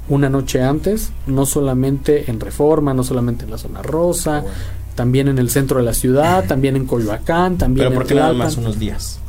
una 0.10 0.30
noche 0.30 0.62
antes, 0.62 1.12
no 1.28 1.46
solamente 1.46 2.30
en 2.30 2.40
Reforma, 2.40 2.94
no 2.94 3.04
solamente 3.04 3.46
en 3.46 3.52
la 3.52 3.58
zona 3.58 3.82
rosa, 3.82 4.42
Bueno. 4.42 4.56
también 4.96 5.30
en 5.30 5.38
el 5.40 5.50
centro 5.50 5.78
de 5.78 5.86
la 5.86 5.94
ciudad, 5.94 6.46
también 6.48 6.76
en 6.76 6.86
Coyoacán, 6.86 7.58
también 7.58 7.86
Pero 7.86 7.92
en 7.92 7.96
¿por 7.96 8.06
qué 8.06 8.16
nada 8.16 8.34
más 8.34 8.58
unos 8.58 8.78
días? 8.78 9.20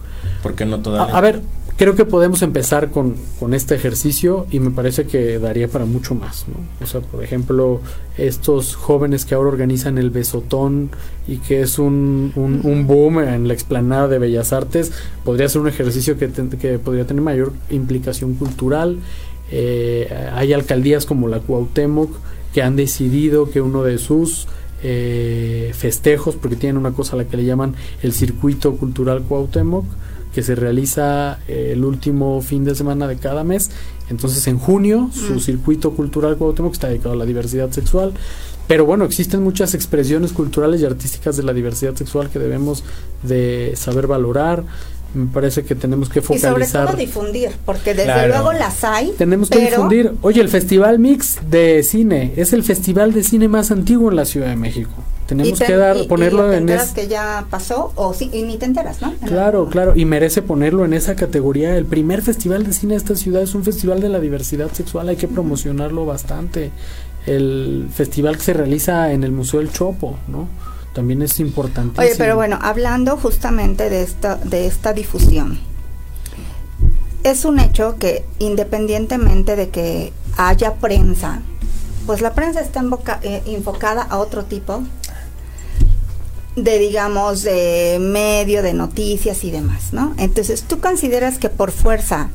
¿Por 0.42 0.54
qué 0.54 0.66
no 0.66 0.80
todavía? 0.80 1.14
A, 1.14 1.18
a 1.18 1.20
ver, 1.20 1.40
creo 1.76 1.94
que 1.96 2.04
podemos 2.04 2.42
empezar 2.42 2.90
con, 2.90 3.14
con 3.40 3.52
este 3.54 3.74
ejercicio 3.74 4.46
y 4.50 4.60
me 4.60 4.70
parece 4.70 5.06
que 5.06 5.38
daría 5.38 5.68
para 5.68 5.84
mucho 5.84 6.14
más, 6.14 6.46
¿no? 6.48 6.54
O 6.84 6.86
sea, 6.86 7.00
por 7.00 7.22
ejemplo, 7.24 7.80
estos 8.16 8.74
jóvenes 8.76 9.24
que 9.24 9.34
ahora 9.34 9.48
organizan 9.48 9.98
el 9.98 10.10
Besotón 10.10 10.90
y 11.26 11.38
que 11.38 11.62
es 11.62 11.78
un, 11.78 12.32
un, 12.36 12.86
boom 12.86 13.20
en 13.20 13.48
la 13.48 13.54
explanada 13.54 14.08
de 14.08 14.18
Bellas 14.18 14.52
Artes, 14.52 14.92
podría 15.24 15.48
ser 15.48 15.62
un 15.62 15.68
ejercicio 15.68 16.16
que, 16.18 16.28
ten- 16.28 16.50
que 16.50 16.78
podría 16.78 17.06
tener 17.06 17.22
mayor 17.22 17.52
implicación 17.70 18.34
cultural. 18.34 18.98
Eh, 19.50 20.08
hay 20.34 20.52
alcaldías 20.52 21.06
como 21.06 21.28
la 21.28 21.40
Cuauhtémoc 21.40 22.10
que 22.52 22.62
han 22.62 22.76
decidido 22.76 23.50
que 23.50 23.60
uno 23.60 23.82
de 23.82 23.98
sus 23.98 24.46
eh, 24.82 25.72
festejos, 25.74 26.36
porque 26.36 26.56
tienen 26.56 26.76
una 26.76 26.92
cosa 26.92 27.14
a 27.14 27.18
la 27.18 27.24
que 27.24 27.36
le 27.36 27.44
llaman 27.44 27.74
el 28.02 28.12
circuito 28.12 28.76
cultural 28.76 29.22
Cuauhtémoc, 29.22 29.84
que 30.34 30.42
se 30.42 30.54
realiza 30.54 31.38
eh, 31.48 31.70
el 31.72 31.84
último 31.84 32.42
fin 32.42 32.64
de 32.64 32.74
semana 32.74 33.06
de 33.06 33.16
cada 33.16 33.44
mes. 33.44 33.70
Entonces 34.10 34.46
en 34.48 34.58
junio 34.58 35.08
su 35.12 35.34
Mm. 35.34 35.40
circuito 35.40 35.92
cultural 35.92 36.36
Cuauhtémoc 36.36 36.72
está 36.74 36.88
dedicado 36.88 37.12
a 37.14 37.16
la 37.16 37.24
diversidad 37.24 37.70
sexual. 37.70 38.12
Pero 38.66 38.84
bueno, 38.86 39.04
existen 39.04 39.42
muchas 39.42 39.74
expresiones 39.74 40.32
culturales 40.32 40.80
y 40.80 40.86
artísticas 40.86 41.36
de 41.36 41.42
la 41.42 41.52
diversidad 41.52 41.94
sexual 41.94 42.30
que 42.30 42.38
debemos 42.38 42.82
de 43.22 43.72
saber 43.76 44.06
valorar. 44.06 44.64
Me 45.14 45.26
parece 45.26 45.62
que 45.64 45.74
tenemos 45.76 46.08
que 46.08 46.18
Y 46.18 46.22
sobre 46.22 46.40
focalizar. 46.40 46.86
todo 46.88 46.96
difundir, 46.96 47.50
porque 47.64 47.90
desde 47.94 48.04
Claro. 48.04 48.28
luego 48.28 48.52
las 48.54 48.82
hay. 48.82 49.12
Tenemos 49.16 49.48
que 49.48 49.58
pero 49.58 49.70
difundir. 49.70 50.12
Oye, 50.22 50.40
el 50.40 50.48
Festival 50.48 50.98
Mix 50.98 51.38
de 51.48 51.82
Cine 51.84 52.32
es 52.36 52.52
el 52.52 52.64
festival 52.64 53.12
de 53.12 53.22
cine 53.22 53.46
más 53.48 53.70
antiguo 53.70 54.10
en 54.10 54.16
la 54.16 54.24
Ciudad 54.24 54.48
de 54.48 54.56
México. 54.56 54.90
Tenemos 55.26 55.58
te- 55.58 55.64
que 55.66 55.76
dar, 55.76 55.96
y- 55.96 56.06
ponerlo 56.06 56.52
en 56.52 56.68
es- 56.68 56.92
que 56.92 57.08
ya 57.08 57.46
pasó 57.48 57.92
o 57.94 58.12
sí, 58.12 58.28
y 58.32 58.42
ni 58.42 58.58
te 58.58 58.66
enteras, 58.66 59.00
¿no? 59.00 59.14
Claro, 59.26 59.68
claro, 59.70 59.94
y 59.96 60.04
merece 60.04 60.42
ponerlo 60.42 60.84
en 60.84 60.92
esa 60.92 61.16
categoría. 61.16 61.76
El 61.76 61.86
primer 61.86 62.20
festival 62.20 62.64
de 62.64 62.72
cine 62.74 62.92
de 62.94 62.98
esta 62.98 63.16
ciudad 63.16 63.40
es 63.42 63.54
un 63.54 63.64
festival 63.64 64.00
de 64.00 64.10
la 64.10 64.20
diversidad 64.20 64.70
sexual, 64.72 65.08
hay 65.08 65.16
que 65.16 65.26
promocionarlo 65.28 66.04
bastante. 66.04 66.72
El 67.26 67.88
festival 67.94 68.36
que 68.36 68.42
se 68.42 68.52
realiza 68.52 69.12
en 69.12 69.24
el 69.24 69.32
Museo 69.32 69.60
del 69.60 69.72
Chopo, 69.72 70.18
¿no? 70.28 70.46
También 70.92 71.22
es 71.22 71.40
importantísimo. 71.40 72.02
Oye, 72.06 72.14
pero 72.18 72.36
bueno, 72.36 72.58
hablando 72.60 73.16
justamente 73.16 73.88
de 73.88 74.02
esta, 74.02 74.36
de 74.36 74.66
esta 74.66 74.92
difusión, 74.92 75.58
es 77.22 77.44
un 77.46 77.58
hecho 77.58 77.96
que 77.98 78.24
independientemente 78.38 79.56
de 79.56 79.70
que 79.70 80.12
haya 80.36 80.74
prensa, 80.74 81.40
pues 82.06 82.20
la 82.20 82.34
prensa 82.34 82.60
está 82.60 82.80
envoca- 82.80 83.18
eh, 83.22 83.42
enfocada 83.46 84.02
a 84.02 84.18
otro 84.18 84.44
tipo 84.44 84.82
de, 86.56 86.78
digamos, 86.78 87.42
de 87.42 87.98
medio, 88.00 88.62
de 88.62 88.74
noticias 88.74 89.44
y 89.44 89.50
demás, 89.50 89.92
¿no? 89.92 90.14
Entonces, 90.18 90.62
¿tú 90.62 90.80
consideras 90.80 91.38
que 91.38 91.48
por 91.48 91.72
fuerza 91.72 92.30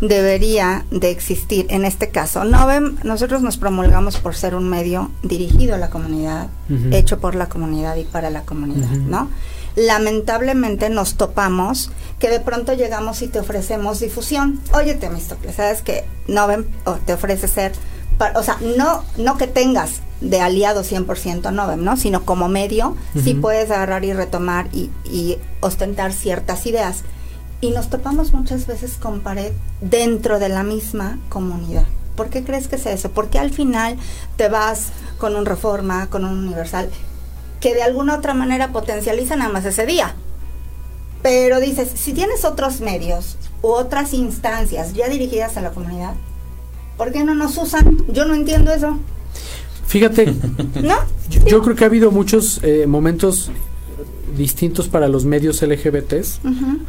debería 0.00 0.84
de 0.90 1.10
existir, 1.10 1.66
en 1.70 1.84
este 1.84 2.08
caso, 2.08 2.44
Novem, 2.44 2.96
nosotros 3.04 3.42
nos 3.42 3.56
promulgamos 3.56 4.18
por 4.18 4.34
ser 4.34 4.54
un 4.54 4.68
medio 4.68 5.10
dirigido 5.22 5.74
a 5.74 5.78
la 5.78 5.90
comunidad, 5.90 6.48
hecho 6.90 7.18
por 7.18 7.34
la 7.34 7.48
comunidad 7.48 7.96
y 7.96 8.04
para 8.04 8.30
la 8.30 8.42
comunidad. 8.42 8.90
¿no? 8.90 9.30
Lamentablemente 9.76 10.88
nos 10.88 11.16
topamos 11.16 11.90
que 12.18 12.28
de 12.28 12.40
pronto 12.40 12.74
llegamos 12.74 13.22
y 13.22 13.28
te 13.28 13.40
ofrecemos 13.40 14.00
difusión. 14.00 14.60
Oye, 14.72 14.94
Temístocles, 14.94 15.56
¿sabes 15.56 15.82
que 15.82 16.04
Novem 16.28 16.64
oh, 16.84 16.94
te 17.04 17.12
ofrece 17.12 17.48
ser, 17.48 17.72
o 18.34 18.42
sea, 18.42 18.58
no, 18.76 19.02
no 19.16 19.36
que 19.36 19.46
tengas 19.46 20.00
de 20.20 20.40
aliado 20.40 20.82
100% 20.82 21.52
Novem, 21.52 21.82
¿no? 21.82 21.96
Sino 21.96 22.24
como 22.24 22.48
medio, 22.48 22.96
sí 23.22 23.32
Ujú. 23.32 23.42
puedes 23.42 23.70
agarrar 23.70 24.04
y 24.04 24.12
retomar 24.12 24.68
y, 24.72 24.90
y 25.04 25.38
ostentar 25.60 26.12
ciertas 26.12 26.66
ideas. 26.66 27.02
Y 27.60 27.70
nos 27.70 27.88
topamos 27.90 28.32
muchas 28.32 28.66
veces 28.66 28.96
con 28.96 29.20
pared 29.20 29.52
dentro 29.80 30.38
de 30.38 30.48
la 30.48 30.62
misma 30.62 31.18
comunidad. 31.28 31.84
¿Por 32.16 32.28
qué 32.28 32.44
crees 32.44 32.68
que 32.68 32.76
es 32.76 32.86
eso? 32.86 33.10
Porque 33.10 33.38
al 33.38 33.50
final 33.50 33.96
te 34.36 34.48
vas 34.48 34.88
con 35.18 35.34
un 35.34 35.46
reforma, 35.46 36.08
con 36.08 36.24
un 36.24 36.38
universal, 36.46 36.88
que 37.60 37.74
de 37.74 37.82
alguna 37.82 38.16
otra 38.16 38.34
manera 38.34 38.68
potencializa 38.72 39.36
nada 39.36 39.50
más 39.50 39.64
ese 39.64 39.86
día. 39.86 40.14
Pero 41.22 41.58
dices, 41.58 41.90
si 41.94 42.12
tienes 42.12 42.44
otros 42.44 42.80
medios 42.80 43.36
u 43.62 43.68
otras 43.68 44.12
instancias 44.12 44.92
ya 44.92 45.08
dirigidas 45.08 45.56
a 45.56 45.62
la 45.62 45.70
comunidad, 45.70 46.14
¿por 46.96 47.12
qué 47.12 47.24
no 47.24 47.34
nos 47.34 47.56
usan? 47.56 47.98
Yo 48.12 48.24
no 48.24 48.34
entiendo 48.34 48.72
eso, 48.72 48.98
Fíjate, 49.86 50.26
¿no? 50.82 50.96
yo, 51.30 51.46
yo 51.46 51.62
creo 51.62 51.76
que 51.76 51.84
ha 51.84 51.86
habido 51.86 52.10
muchos 52.10 52.60
eh, 52.62 52.86
momentos 52.86 53.50
distintos 54.36 54.88
para 54.88 55.06
los 55.06 55.24
medios 55.24 55.62
LGBTs. 55.62 56.40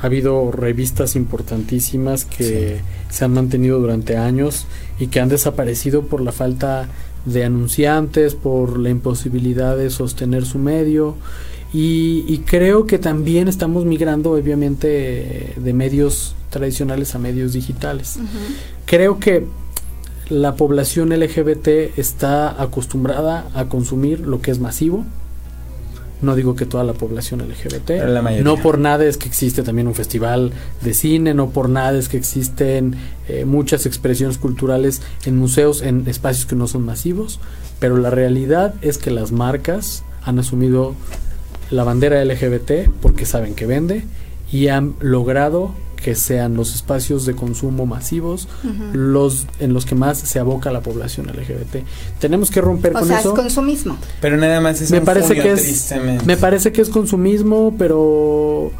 Ha 0.01 0.05
habido 0.05 0.51
revistas 0.51 1.15
importantísimas 1.15 2.25
que 2.25 2.81
se 3.09 3.25
han 3.25 3.33
mantenido 3.33 3.79
durante 3.79 4.17
años 4.17 4.65
y 4.99 5.07
que 5.07 5.19
han 5.19 5.29
desaparecido 5.29 6.03
por 6.07 6.21
la 6.21 6.31
falta 6.31 6.89
de 7.25 7.43
anunciantes, 7.43 8.33
por 8.33 8.79
la 8.79 8.89
imposibilidad 8.89 9.77
de 9.77 9.91
sostener 9.91 10.45
su 10.45 10.57
medio. 10.57 11.15
Y, 11.73 12.25
y 12.27 12.39
creo 12.39 12.87
que 12.87 12.97
también 12.97 13.47
estamos 13.47 13.85
migrando, 13.85 14.31
obviamente, 14.31 15.53
de 15.55 15.73
medios 15.73 16.35
tradicionales 16.49 17.13
a 17.13 17.19
medios 17.19 17.53
digitales. 17.53 18.17
Creo 18.85 19.19
que 19.19 19.45
la 20.29 20.55
población 20.55 21.09
LGBT 21.09 21.97
está 21.97 22.61
acostumbrada 22.61 23.49
a 23.53 23.65
consumir 23.65 24.21
lo 24.21 24.41
que 24.41 24.51
es 24.51 24.59
masivo. 24.59 25.05
No 26.21 26.35
digo 26.35 26.55
que 26.55 26.65
toda 26.65 26.83
la 26.83 26.93
población 26.93 27.41
LGBT. 27.41 27.85
Pero 27.85 28.07
la 28.07 28.21
mayoría. 28.21 28.43
No 28.43 28.57
por 28.57 28.79
nada 28.79 29.05
es 29.05 29.17
que 29.17 29.27
existe 29.27 29.63
también 29.63 29.87
un 29.87 29.93
festival 29.93 30.51
de 30.81 30.93
cine, 30.93 31.33
no 31.33 31.49
por 31.49 31.69
nada 31.69 31.97
es 31.97 32.09
que 32.09 32.17
existen 32.17 32.95
eh, 33.27 33.45
muchas 33.45 33.85
expresiones 33.85 34.37
culturales 34.37 35.01
en 35.25 35.37
museos, 35.37 35.81
en 35.81 36.07
espacios 36.07 36.45
que 36.45 36.55
no 36.55 36.67
son 36.67 36.83
masivos. 36.83 37.39
Pero 37.79 37.97
la 37.97 38.09
realidad 38.09 38.73
es 38.81 38.97
que 38.97 39.11
las 39.11 39.31
marcas 39.31 40.03
han 40.23 40.39
asumido 40.39 40.95
la 41.69 41.83
bandera 41.83 42.23
LGBT 42.23 42.89
porque 43.01 43.25
saben 43.25 43.53
que 43.53 43.65
vende 43.65 44.05
y 44.51 44.69
han 44.69 44.95
logrado 45.01 45.75
que 45.95 46.15
sean 46.15 46.55
los 46.55 46.75
espacios 46.75 47.25
de 47.25 47.35
consumo 47.35 47.85
masivos 47.85 48.47
los 48.93 49.47
en 49.59 49.73
los 49.73 49.85
que 49.85 49.95
más 49.95 50.17
se 50.17 50.39
aboca 50.39 50.71
la 50.71 50.81
población 50.81 51.27
LGBT. 51.27 51.83
Tenemos 52.19 52.51
que 52.51 52.61
romper 52.61 52.95
O 52.95 52.99
con 52.99 53.07
sea, 53.07 53.19
eso. 53.19 53.33
es 53.33 53.39
consumismo. 53.39 53.97
Pero 54.21 54.37
nada 54.37 54.61
más 54.61 54.81
es 54.81 54.91
Me 54.91 54.99
un 54.99 55.05
parece 55.05 55.27
junio, 55.29 55.43
que 55.43 55.51
es 55.53 55.61
tristemente. 55.63 56.25
me 56.25 56.37
parece 56.37 56.71
que 56.71 56.81
es 56.81 56.89
consumismo, 56.89 57.75
pero 57.77 58.71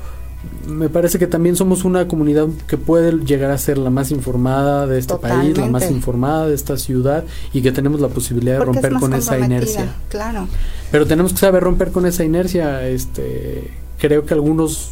me 0.67 0.89
parece 0.89 1.19
que 1.19 1.27
también 1.27 1.55
somos 1.55 1.85
una 1.85 2.07
comunidad 2.07 2.47
que 2.67 2.77
puede 2.77 3.11
llegar 3.23 3.51
a 3.51 3.57
ser 3.57 3.77
la 3.77 3.89
más 3.89 4.11
informada 4.11 4.87
de 4.87 4.99
este 4.99 5.15
país, 5.15 5.57
la 5.57 5.67
más 5.67 5.89
informada 5.89 6.47
de 6.47 6.55
esta 6.55 6.77
ciudad 6.77 7.23
y 7.53 7.61
que 7.61 7.71
tenemos 7.71 7.99
la 8.01 8.07
posibilidad 8.09 8.59
de 8.59 8.65
Porque 8.65 8.73
romper 8.73 8.91
más 8.93 9.01
con 9.01 9.13
esa 9.13 9.39
inercia. 9.39 9.95
Claro. 10.09 10.47
Pero 10.91 11.05
tenemos 11.05 11.33
que 11.33 11.39
saber 11.39 11.63
romper 11.63 11.91
con 11.91 12.05
esa 12.05 12.23
inercia. 12.23 12.87
Este, 12.87 13.71
creo 13.99 14.25
que 14.25 14.33
algunos 14.33 14.91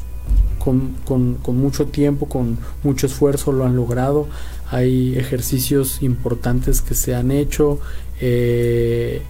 con, 0.63 0.95
con, 1.03 1.35
con 1.35 1.57
mucho 1.57 1.87
tiempo, 1.87 2.27
con 2.27 2.57
mucho 2.83 3.07
esfuerzo 3.07 3.51
lo 3.51 3.65
han 3.65 3.75
logrado. 3.75 4.27
hay 4.69 5.17
ejercicios 5.17 6.01
importantes 6.01 6.81
que 6.81 6.95
se 6.95 7.13
han 7.13 7.31
hecho. 7.31 7.79
Eh, 8.21 9.21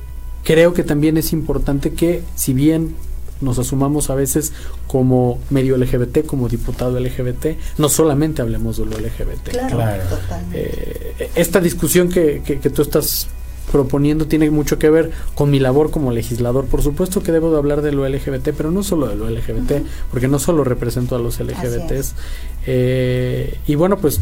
creo 0.43 0.73
que 0.73 0.84
también 0.84 1.17
es 1.17 1.34
importante 1.34 1.93
que, 1.93 2.21
si 2.36 2.53
bien 2.53 2.95
nos 3.41 3.57
asumamos 3.57 4.09
a 4.09 4.15
veces 4.15 4.53
como 4.88 5.39
medio 5.49 5.75
LGBT, 5.75 6.25
como 6.25 6.47
diputado 6.47 6.99
LGBT, 6.99 7.57
no 7.79 7.89
solamente 7.89 8.41
hablemos 8.41 8.77
de 8.77 8.86
lo 8.86 8.97
LGBT. 8.97 9.49
Claro, 9.49 9.79
eh, 10.53 11.29
esta 11.36 11.59
discusión 11.59 12.09
que, 12.09 12.43
que, 12.45 12.59
que, 12.59 12.69
tú 12.69 12.84
estás 12.84 13.27
proponiendo 13.72 14.28
tiene 14.28 14.49
mucho 14.51 14.78
que 14.78 14.89
ver 14.89 15.11
con 15.36 15.49
mi 15.49 15.59
labor 15.59 15.91
como 15.91 16.11
legislador. 16.11 16.66
Por 16.66 16.82
supuesto 16.82 17.24
que 17.24 17.32
debo 17.32 17.51
de 17.51 17.57
hablar 17.57 17.82
de 17.82 17.91
lo 17.91 18.07
LGBT, 18.07 18.49
pero 18.55 18.72
no 18.72 18.84
solo 18.84 19.07
de 19.07 19.16
lo 19.16 19.30
LGBT, 19.30 19.72
uh 19.72 19.76
-huh. 19.76 19.84
porque 20.11 20.28
no 20.28 20.39
solo 20.39 20.64
represento 20.64 21.16
a 21.16 21.20
los 21.20 21.39
LGBTs. 21.39 22.14
Eh, 22.66 23.57
y 23.68 23.76
bueno, 23.76 23.97
pues 23.97 24.20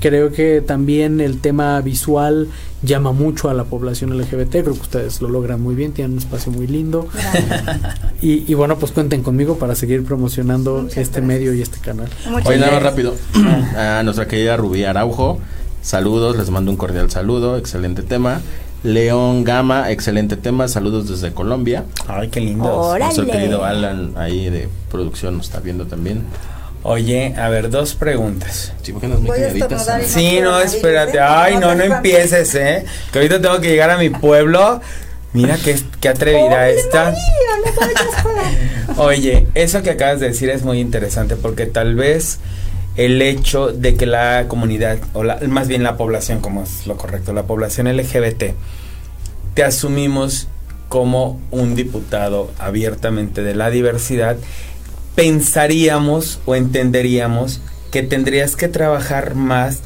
creo 0.00 0.32
que 0.32 0.62
también 0.62 1.20
el 1.20 1.40
tema 1.40 1.80
visual 1.82 2.48
llama 2.82 3.12
mucho 3.12 3.50
a 3.50 3.54
la 3.54 3.64
población 3.64 4.16
LGBT, 4.16 4.50
creo 4.50 4.74
que 4.74 4.80
ustedes 4.80 5.20
lo 5.20 5.28
logran 5.28 5.60
muy 5.60 5.74
bien, 5.74 5.92
tienen 5.92 6.12
un 6.12 6.18
espacio 6.18 6.50
muy 6.50 6.66
lindo. 6.66 7.06
Y, 8.22 8.44
y, 8.50 8.54
bueno, 8.54 8.78
pues 8.78 8.92
cuenten 8.92 9.22
conmigo 9.22 9.56
para 9.56 9.74
seguir 9.74 10.04
promocionando 10.04 10.82
Muchas 10.82 10.98
este 10.98 11.20
gracias. 11.20 11.26
medio 11.26 11.54
y 11.54 11.62
este 11.62 11.78
canal. 11.78 12.08
Oye, 12.44 12.58
nada 12.58 12.72
más 12.72 12.82
rápido. 12.82 13.14
a 13.76 14.02
nuestra 14.02 14.26
querida 14.26 14.56
Rubí 14.58 14.84
Araujo, 14.84 15.38
saludos, 15.80 16.36
les 16.36 16.50
mando 16.50 16.70
un 16.70 16.76
cordial 16.76 17.10
saludo, 17.10 17.56
excelente 17.56 18.02
tema. 18.02 18.40
León 18.82 19.44
Gama, 19.44 19.90
excelente 19.90 20.36
tema, 20.36 20.66
saludos 20.68 21.08
desde 21.08 21.34
Colombia. 21.34 21.84
Ay, 22.08 22.28
qué 22.28 22.40
lindo. 22.40 22.96
Nuestro 22.98 23.26
querido 23.26 23.64
Alan 23.64 24.14
ahí 24.16 24.48
de 24.48 24.68
producción 24.90 25.36
nos 25.36 25.46
está 25.46 25.60
viendo 25.60 25.86
también. 25.86 26.22
Oye, 26.82 27.34
a 27.36 27.50
ver, 27.50 27.68
dos 27.68 27.94
preguntas. 27.94 28.72
Sí, 28.80 28.92
porque 28.92 29.06
nos 29.06 29.20
muy 29.20 29.28
Voy 29.28 29.38
a 29.38 29.42
calladitas. 29.48 29.72
estornudar 29.82 30.00
y 30.00 30.02
no 30.04 30.08
Sí, 30.08 30.28
quiero 30.30 30.50
no, 30.50 30.58
nadie, 30.58 30.76
espérate. 30.76 31.18
¿eh? 31.18 31.20
Ay, 31.20 31.56
no, 31.58 31.74
no 31.74 31.84
empieces, 31.84 32.54
¿eh? 32.54 32.86
Que 33.12 33.18
ahorita 33.18 33.42
tengo 33.42 33.60
que 33.60 33.68
llegar 33.68 33.90
a 33.90 33.98
mi 33.98 34.08
pueblo. 34.08 34.80
Mira 35.34 35.58
qué, 35.62 35.78
qué 36.00 36.08
atrevida 36.08 36.62
¡Ay, 36.62 36.76
está. 36.78 37.04
María, 37.04 37.20
no 37.66 37.80
vayas 37.80 38.22
para- 38.96 39.02
Oye, 39.04 39.46
eso 39.54 39.82
que 39.82 39.90
acabas 39.90 40.20
de 40.20 40.28
decir 40.28 40.48
es 40.48 40.62
muy 40.62 40.80
interesante 40.80 41.36
porque 41.36 41.66
tal 41.66 41.94
vez 41.96 42.38
el 43.04 43.22
hecho 43.22 43.68
de 43.68 43.94
que 43.96 44.04
la 44.06 44.44
comunidad, 44.48 44.98
o 45.14 45.24
la- 45.24 45.38
más 45.48 45.68
bien 45.68 45.82
la 45.82 45.96
población, 45.96 46.40
como 46.40 46.62
es 46.62 46.86
lo 46.86 46.96
correcto, 46.96 47.32
la 47.32 47.44
población 47.44 47.86
LGBT, 47.86 48.54
te 49.54 49.64
asumimos 49.64 50.48
como 50.88 51.40
un 51.50 51.74
diputado 51.74 52.50
abiertamente 52.58 53.42
de 53.42 53.54
la 53.54 53.70
diversidad, 53.70 54.36
pensaríamos 55.14 56.40
o 56.46 56.54
entenderíamos 56.54 57.60
que 57.90 58.02
tendrías 58.02 58.56
que 58.56 58.68
trabajar 58.68 59.34
más 59.34 59.80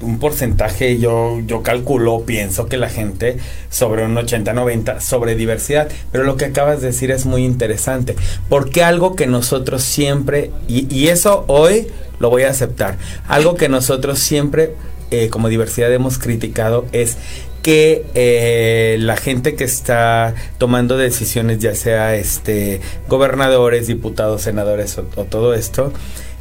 un 0.00 0.18
porcentaje, 0.18 0.98
yo, 0.98 1.40
yo 1.46 1.62
calculo, 1.62 2.22
pienso 2.24 2.66
que 2.66 2.76
la 2.76 2.88
gente 2.88 3.38
sobre 3.70 4.04
un 4.04 4.14
80-90 4.14 5.00
sobre 5.00 5.34
diversidad, 5.34 5.88
pero 6.12 6.24
lo 6.24 6.36
que 6.36 6.46
acabas 6.46 6.80
de 6.80 6.88
decir 6.88 7.10
es 7.10 7.26
muy 7.26 7.44
interesante, 7.44 8.16
porque 8.48 8.82
algo 8.82 9.16
que 9.16 9.26
nosotros 9.26 9.82
siempre, 9.82 10.50
y, 10.68 10.92
y 10.94 11.08
eso 11.08 11.44
hoy 11.48 11.88
lo 12.20 12.30
voy 12.30 12.44
a 12.44 12.50
aceptar, 12.50 12.96
algo 13.26 13.54
que 13.54 13.68
nosotros 13.68 14.18
siempre 14.18 14.74
eh, 15.10 15.30
como 15.30 15.48
diversidad 15.48 15.90
hemos 15.92 16.18
criticado 16.18 16.84
es 16.92 17.16
que 17.62 18.04
eh, 18.14 18.98
la 19.00 19.16
gente 19.16 19.56
que 19.56 19.64
está 19.64 20.34
tomando 20.58 20.98
decisiones, 20.98 21.58
ya 21.60 21.74
sea 21.74 22.14
este 22.14 22.80
gobernadores, 23.08 23.86
diputados, 23.86 24.42
senadores 24.42 24.98
o, 24.98 25.06
o 25.16 25.24
todo 25.24 25.54
esto, 25.54 25.92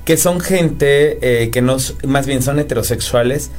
que 0.08 0.16
son 0.16 0.40
gente 0.40 1.18
eh, 1.22 1.50
que 1.50 1.62
nos, 1.62 1.96
más 2.06 2.26
bien 2.26 2.42
son 2.42 2.60
heterosexuales 2.60 3.52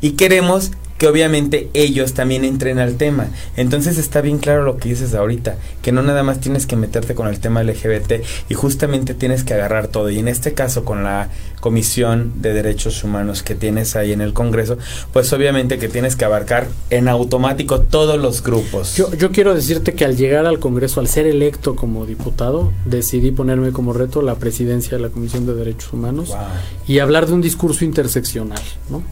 y 0.00 0.12
queremos 0.12 0.70
que 1.02 1.08
obviamente 1.08 1.68
ellos 1.74 2.12
también 2.14 2.44
entren 2.44 2.78
al 2.78 2.94
tema. 2.94 3.26
Entonces 3.56 3.98
está 3.98 4.20
bien 4.20 4.38
claro 4.38 4.62
lo 4.62 4.76
que 4.76 4.88
dices 4.90 5.14
ahorita, 5.16 5.56
que 5.82 5.90
no 5.90 6.00
nada 6.04 6.22
más 6.22 6.38
tienes 6.38 6.64
que 6.64 6.76
meterte 6.76 7.16
con 7.16 7.26
el 7.26 7.40
tema 7.40 7.64
LGBT 7.64 8.22
y 8.48 8.54
justamente 8.54 9.12
tienes 9.12 9.42
que 9.42 9.52
agarrar 9.54 9.88
todo. 9.88 10.10
Y 10.10 10.20
en 10.20 10.28
este 10.28 10.54
caso 10.54 10.84
con 10.84 11.02
la 11.02 11.28
Comisión 11.58 12.34
de 12.40 12.52
Derechos 12.52 13.02
Humanos 13.02 13.42
que 13.42 13.56
tienes 13.56 13.96
ahí 13.96 14.12
en 14.12 14.20
el 14.20 14.32
Congreso, 14.32 14.78
pues 15.12 15.32
obviamente 15.32 15.76
que 15.80 15.88
tienes 15.88 16.14
que 16.14 16.24
abarcar 16.24 16.68
en 16.90 17.08
automático 17.08 17.80
todos 17.80 18.20
los 18.20 18.44
grupos. 18.44 18.94
Yo, 18.96 19.12
yo 19.14 19.32
quiero 19.32 19.54
decirte 19.56 19.94
que 19.94 20.04
al 20.04 20.16
llegar 20.16 20.46
al 20.46 20.60
Congreso, 20.60 21.00
al 21.00 21.08
ser 21.08 21.26
electo 21.26 21.74
como 21.74 22.06
diputado, 22.06 22.72
decidí 22.84 23.32
ponerme 23.32 23.72
como 23.72 23.92
reto 23.92 24.22
la 24.22 24.36
presidencia 24.36 24.96
de 24.96 25.02
la 25.02 25.08
Comisión 25.08 25.46
de 25.46 25.54
Derechos 25.54 25.92
Humanos 25.92 26.28
Wow. 26.28 26.38
y 26.86 27.00
hablar 27.00 27.26
de 27.26 27.32
un 27.32 27.42
discurso 27.42 27.84
interseccional, 27.84 28.62
¿no? 28.88 29.02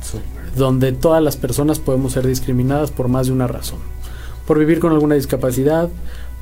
Donde 0.56 0.92
todas 0.92 1.22
las 1.22 1.36
personas 1.36 1.78
podemos 1.78 2.12
ser 2.12 2.26
discriminadas 2.26 2.90
por 2.90 3.08
más 3.08 3.26
de 3.26 3.32
una 3.32 3.46
razón. 3.46 3.78
Por 4.46 4.58
vivir 4.58 4.80
con 4.80 4.92
alguna 4.92 5.14
discapacidad, 5.14 5.88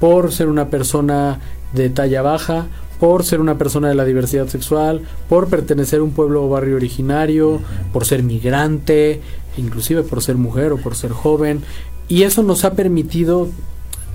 por 0.00 0.32
ser 0.32 0.48
una 0.48 0.68
persona 0.68 1.40
de 1.72 1.90
talla 1.90 2.22
baja, 2.22 2.66
por 3.00 3.24
ser 3.24 3.40
una 3.40 3.58
persona 3.58 3.88
de 3.88 3.94
la 3.94 4.04
diversidad 4.04 4.48
sexual, 4.48 5.02
por 5.28 5.48
pertenecer 5.48 6.00
a 6.00 6.02
un 6.02 6.10
pueblo 6.12 6.44
o 6.44 6.48
barrio 6.48 6.76
originario, 6.76 7.60
por 7.92 8.04
ser 8.04 8.22
migrante, 8.22 9.20
inclusive 9.56 10.02
por 10.02 10.22
ser 10.22 10.36
mujer 10.36 10.72
o 10.72 10.78
por 10.78 10.96
ser 10.96 11.12
joven. 11.12 11.62
Y 12.08 12.22
eso 12.22 12.42
nos 12.42 12.64
ha 12.64 12.72
permitido, 12.74 13.48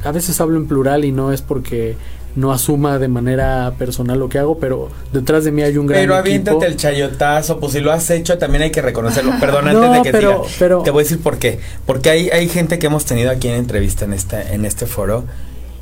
a 0.03 0.11
veces 0.11 0.41
hablo 0.41 0.57
en 0.57 0.67
plural 0.67 1.05
y 1.05 1.11
no 1.11 1.31
es 1.31 1.41
porque 1.41 1.95
no 2.35 2.51
asuma 2.51 2.97
de 2.99 3.07
manera 3.07 3.73
personal 3.77 4.17
lo 4.19 4.27
que 4.29 4.39
hago, 4.39 4.57
pero 4.57 4.89
detrás 5.11 5.43
de 5.43 5.51
mí 5.51 5.61
hay 5.61 5.77
un 5.77 5.85
gran 5.85 6.01
Pero 6.01 6.13
equipo. 6.13 6.19
aviéntate 6.27 6.65
el 6.65 6.77
chayotazo, 6.77 7.59
pues 7.59 7.73
si 7.73 7.79
lo 7.79 7.91
has 7.91 8.09
hecho 8.09 8.37
también 8.37 8.63
hay 8.63 8.71
que 8.71 8.81
reconocerlo. 8.81 9.33
Perdón, 9.39 9.65
No, 9.65 9.83
antes 9.83 9.91
de 9.93 10.01
que 10.03 10.11
pero- 10.11 10.43
pero- 10.57 10.81
te 10.83 10.91
voy 10.91 11.01
a 11.01 11.03
decir 11.03 11.19
por 11.21 11.37
qué. 11.37 11.59
Porque 11.85 12.09
hay, 12.09 12.29
hay 12.29 12.49
gente 12.49 12.79
que 12.79 12.87
hemos 12.87 13.05
tenido 13.05 13.29
aquí 13.31 13.47
en 13.49 13.55
entrevista 13.55 14.05
en 14.05 14.13
este, 14.13 14.53
en 14.53 14.65
este 14.65 14.85
foro 14.87 15.25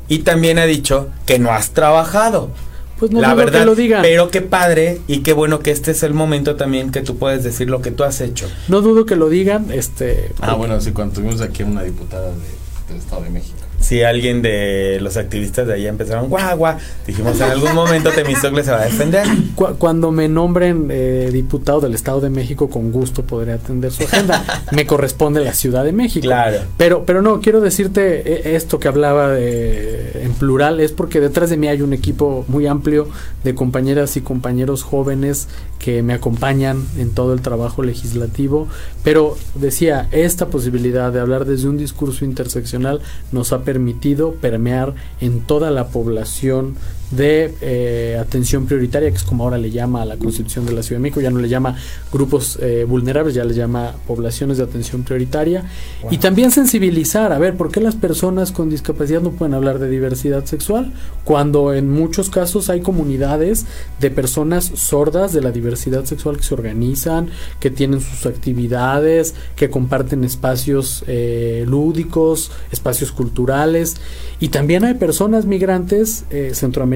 y 0.08 0.20
también 0.20 0.58
ha 0.58 0.66
dicho 0.66 1.08
que 1.26 1.38
no 1.38 1.50
has 1.52 1.70
trabajado. 1.70 2.50
Pues 2.98 3.10
no 3.10 3.20
la 3.20 3.28
dudo 3.28 3.36
verdad, 3.38 3.60
que 3.60 3.66
lo 3.66 3.74
digan. 3.74 4.02
pero 4.02 4.30
qué 4.30 4.42
padre 4.42 5.00
y 5.08 5.20
qué 5.20 5.32
bueno 5.32 5.58
que 5.58 5.72
este 5.72 5.90
es 5.90 6.04
el 6.04 6.14
momento 6.14 6.54
también 6.54 6.92
que 6.92 7.00
tú 7.00 7.16
puedes 7.16 7.42
decir 7.42 7.68
lo 7.68 7.82
que 7.82 7.90
tú 7.90 8.04
has 8.04 8.20
hecho. 8.20 8.46
No 8.68 8.80
dudo 8.80 9.06
que 9.06 9.16
lo 9.16 9.28
digan, 9.28 9.72
este 9.72 10.30
Ah, 10.40 10.54
bueno, 10.54 10.80
sí, 10.80 10.92
cuando 10.92 11.14
tuvimos 11.14 11.40
aquí 11.40 11.62
a 11.64 11.66
una 11.66 11.82
diputada 11.82 12.26
de- 12.28 12.92
del 12.92 12.98
Estado 12.98 13.22
de 13.22 13.30
México. 13.30 13.56
Si 13.82 14.02
alguien 14.02 14.42
de 14.42 14.98
los 15.02 15.16
activistas 15.16 15.66
de 15.66 15.74
allá 15.74 15.88
empezaron 15.88 16.28
guau, 16.28 16.56
guau, 16.56 16.76
dijimos 17.06 17.36
en 17.40 17.50
algún 17.50 17.74
momento 17.74 18.10
Temistocle 18.10 18.62
se 18.64 18.70
va 18.70 18.80
a 18.80 18.84
defender. 18.84 19.26
cu- 19.54 19.74
cuando 19.78 20.10
me 20.12 20.28
nombren 20.28 20.86
eh, 20.90 21.30
diputado 21.32 21.80
del 21.80 21.94
Estado 21.94 22.20
de 22.20 22.30
México, 22.30 22.70
con 22.70 22.92
gusto 22.92 23.24
podré 23.24 23.52
atender 23.52 23.90
su 23.92 24.04
agenda. 24.04 24.44
me 24.72 24.86
corresponde 24.86 25.40
la 25.44 25.52
Ciudad 25.52 25.84
de 25.84 25.92
México. 25.92 26.22
Claro. 26.26 26.58
Pero, 26.76 27.04
pero 27.04 27.22
no, 27.22 27.40
quiero 27.40 27.60
decirte 27.60 28.22
eh, 28.50 28.54
esto 28.56 28.78
que 28.78 28.88
hablaba 28.88 29.28
de, 29.30 30.22
en 30.22 30.32
plural, 30.34 30.78
es 30.80 30.92
porque 30.92 31.20
detrás 31.20 31.50
de 31.50 31.56
mí 31.56 31.66
hay 31.68 31.82
un 31.82 31.92
equipo 31.92 32.44
muy 32.48 32.66
amplio 32.68 33.08
de 33.44 33.54
compañeras 33.54 34.16
y 34.16 34.20
compañeros 34.20 34.84
jóvenes 34.84 35.48
que 35.82 36.02
me 36.02 36.14
acompañan 36.14 36.86
en 36.96 37.10
todo 37.10 37.34
el 37.34 37.42
trabajo 37.42 37.82
legislativo. 37.82 38.68
Pero 39.02 39.36
decía, 39.56 40.08
esta 40.12 40.46
posibilidad 40.46 41.12
de 41.12 41.20
hablar 41.20 41.44
desde 41.44 41.68
un 41.68 41.76
discurso 41.76 42.24
interseccional 42.24 43.00
nos 43.32 43.52
ha 43.52 43.64
permitido 43.64 44.32
permear 44.34 44.94
en 45.20 45.40
toda 45.40 45.70
la 45.70 45.88
población 45.88 46.76
de 47.12 47.54
eh, 47.60 48.18
atención 48.20 48.66
prioritaria, 48.66 49.10
que 49.10 49.16
es 49.16 49.22
como 49.22 49.44
ahora 49.44 49.58
le 49.58 49.70
llama 49.70 50.02
a 50.02 50.04
la 50.04 50.16
Constitución 50.16 50.66
de 50.66 50.72
la 50.72 50.82
Ciudad 50.82 50.98
de 50.98 51.02
México, 51.02 51.20
ya 51.20 51.30
no 51.30 51.38
le 51.38 51.48
llama 51.48 51.76
grupos 52.12 52.58
eh, 52.60 52.84
vulnerables, 52.88 53.34
ya 53.34 53.44
le 53.44 53.54
llama 53.54 53.94
poblaciones 54.06 54.58
de 54.58 54.64
atención 54.64 55.02
prioritaria. 55.02 55.64
Y 56.10 56.18
también 56.18 56.50
sensibilizar, 56.50 57.32
a 57.32 57.38
ver, 57.38 57.56
¿por 57.56 57.70
qué 57.70 57.80
las 57.80 57.94
personas 57.94 58.50
con 58.50 58.70
discapacidad 58.70 59.20
no 59.20 59.30
pueden 59.30 59.54
hablar 59.54 59.78
de 59.78 59.88
diversidad 59.88 60.44
sexual? 60.46 60.92
Cuando 61.24 61.74
en 61.74 61.90
muchos 61.90 62.30
casos 62.30 62.70
hay 62.70 62.80
comunidades 62.80 63.66
de 64.00 64.10
personas 64.10 64.64
sordas 64.74 65.32
de 65.32 65.42
la 65.42 65.52
diversidad 65.52 66.04
sexual 66.04 66.38
que 66.38 66.42
se 66.42 66.54
organizan, 66.54 67.28
que 67.60 67.70
tienen 67.70 68.00
sus 68.00 68.26
actividades, 68.26 69.34
que 69.54 69.70
comparten 69.70 70.24
espacios 70.24 71.04
eh, 71.06 71.64
lúdicos, 71.68 72.50
espacios 72.70 73.12
culturales. 73.12 73.96
Y 74.40 74.48
también 74.48 74.84
hay 74.84 74.94
personas 74.94 75.44
migrantes 75.44 76.24
eh, 76.30 76.50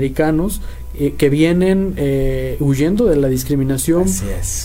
centroamericanos 0.06 0.60
eh, 0.98 1.14
que 1.16 1.28
vienen 1.28 1.94
eh, 1.96 2.56
huyendo 2.60 3.04
de 3.06 3.16
la 3.16 3.28
discriminación 3.28 4.04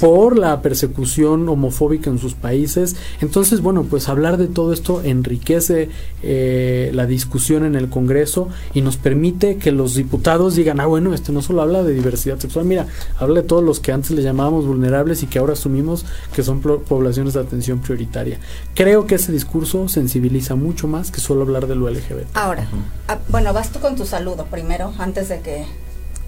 por 0.01 0.38
la 0.38 0.61
persecución 0.61 1.47
homofóbica 1.49 2.09
en 2.09 2.19
sus 2.19 2.34
países. 2.34 2.95
Entonces, 3.21 3.61
bueno, 3.61 3.84
pues 3.89 4.07
hablar 4.09 4.38
de 4.38 4.47
todo 4.47 4.73
esto 4.73 5.01
enriquece 5.03 5.89
eh, 6.23 6.91
la 6.93 7.05
discusión 7.05 7.65
en 7.65 7.75
el 7.75 7.89
Congreso 7.89 8.49
y 8.73 8.82
nos 8.82 8.97
permite 8.97 9.57
que 9.57 9.71
los 9.71 9.95
diputados 9.95 10.55
digan, 10.55 10.79
ah, 10.79 10.86
bueno, 10.86 11.13
este 11.13 11.32
no 11.32 11.41
solo 11.41 11.61
habla 11.61 11.84
de 11.84 11.93
diversidad 11.93 12.39
sexual, 12.39 12.65
mira, 12.65 12.88
habla 13.19 13.41
de 13.41 13.47
todos 13.47 13.63
los 13.63 13.79
que 13.79 13.91
antes 13.91 14.11
le 14.11 14.21
llamábamos 14.23 14.65
vulnerables 14.65 15.23
y 15.23 15.27
que 15.27 15.39
ahora 15.39 15.53
asumimos 15.53 16.05
que 16.36 16.43
son 16.43 16.61
pro- 16.61 16.82
poblaciones 16.82 17.34
de 17.34 17.39
atención 17.41 17.79
prioritaria. 17.79 18.39
Creo 18.75 19.05
que 19.05 19.15
ese 19.15 19.32
discurso 19.32 19.88
sensibiliza 19.89 20.55
mucho 20.55 20.88
más 20.88 21.11
que 21.11 21.19
solo 21.19 21.41
hablar 21.41 21.67
de 21.67 21.75
lo 21.75 21.89
LGBT. 21.89 22.27
Ahora, 22.36 22.67
ah, 23.07 23.17
bueno, 23.29 23.53
vas 23.53 23.71
tú 23.71 23.79
con 23.79 23.95
tu 23.95 24.05
saludo 24.05 24.45
primero, 24.45 24.93
antes 24.97 25.29
de 25.29 25.39
que... 25.41 25.65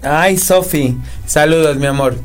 Ay, 0.04 0.36
Sofi, 0.38 0.96
saludos, 1.26 1.76
mi 1.76 1.86
amor. 1.86 2.16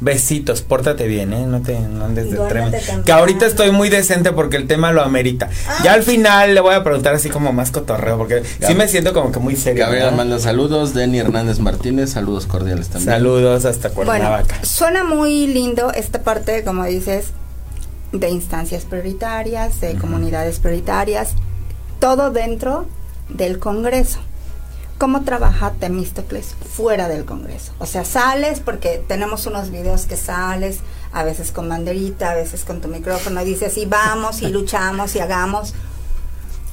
Besitos, 0.00 0.62
pórtate 0.62 1.06
bien, 1.06 1.32
¿eh? 1.32 1.46
No 1.46 1.62
te 1.62 1.78
no 1.78 2.04
andes 2.04 2.28
de 2.28 2.36
tremendo. 2.36 2.76
Que 3.04 3.12
ahorita 3.12 3.46
estoy 3.46 3.70
muy 3.70 3.88
decente 3.88 4.32
porque 4.32 4.56
el 4.56 4.66
tema 4.66 4.90
lo 4.90 5.00
amerita. 5.02 5.48
Ya 5.84 5.92
al 5.92 6.02
final 6.02 6.54
le 6.56 6.60
voy 6.60 6.74
a 6.74 6.82
preguntar 6.82 7.14
así 7.14 7.28
como 7.28 7.52
más 7.52 7.70
cotorreo 7.70 8.18
porque 8.18 8.42
sí 8.42 8.50
Gab- 8.72 8.74
me 8.74 8.88
siento 8.88 9.12
como 9.12 9.30
que 9.30 9.38
muy 9.38 9.54
serio. 9.54 9.84
Gabriela 9.84 10.10
¿no? 10.10 10.16
manda 10.16 10.40
saludos, 10.40 10.92
Denny 10.92 11.20
Hernández 11.20 11.60
Martínez, 11.60 12.10
saludos 12.10 12.46
cordiales 12.46 12.88
también. 12.88 13.12
Saludos 13.12 13.64
hasta 13.64 13.90
Bueno, 13.90 14.10
Cuernavaca. 14.10 14.64
suena 14.64 15.04
muy 15.04 15.46
lindo 15.46 15.92
esta 15.92 16.20
parte, 16.24 16.64
como 16.64 16.84
dices, 16.84 17.26
de 18.10 18.28
instancias 18.28 18.84
prioritarias, 18.84 19.80
de 19.80 19.94
comunidades 19.94 20.58
prioritarias, 20.58 21.34
todo 22.00 22.32
dentro 22.32 22.86
del 23.28 23.60
Congreso. 23.60 24.18
¿Cómo 25.02 25.22
trabaja 25.22 25.72
Temístocles 25.72 26.54
fuera 26.76 27.08
del 27.08 27.24
Congreso? 27.24 27.72
O 27.80 27.86
sea, 27.86 28.04
sales 28.04 28.60
porque 28.60 29.02
tenemos 29.08 29.46
unos 29.46 29.72
videos 29.72 30.06
que 30.06 30.16
sales, 30.16 30.78
a 31.12 31.24
veces 31.24 31.50
con 31.50 31.68
banderita, 31.68 32.30
a 32.30 32.34
veces 32.36 32.64
con 32.64 32.80
tu 32.80 32.86
micrófono, 32.86 33.42
y 33.42 33.44
dices, 33.44 33.76
y 33.78 33.84
vamos, 33.84 34.42
y 34.42 34.46
luchamos, 34.46 35.16
y 35.16 35.18
hagamos. 35.18 35.74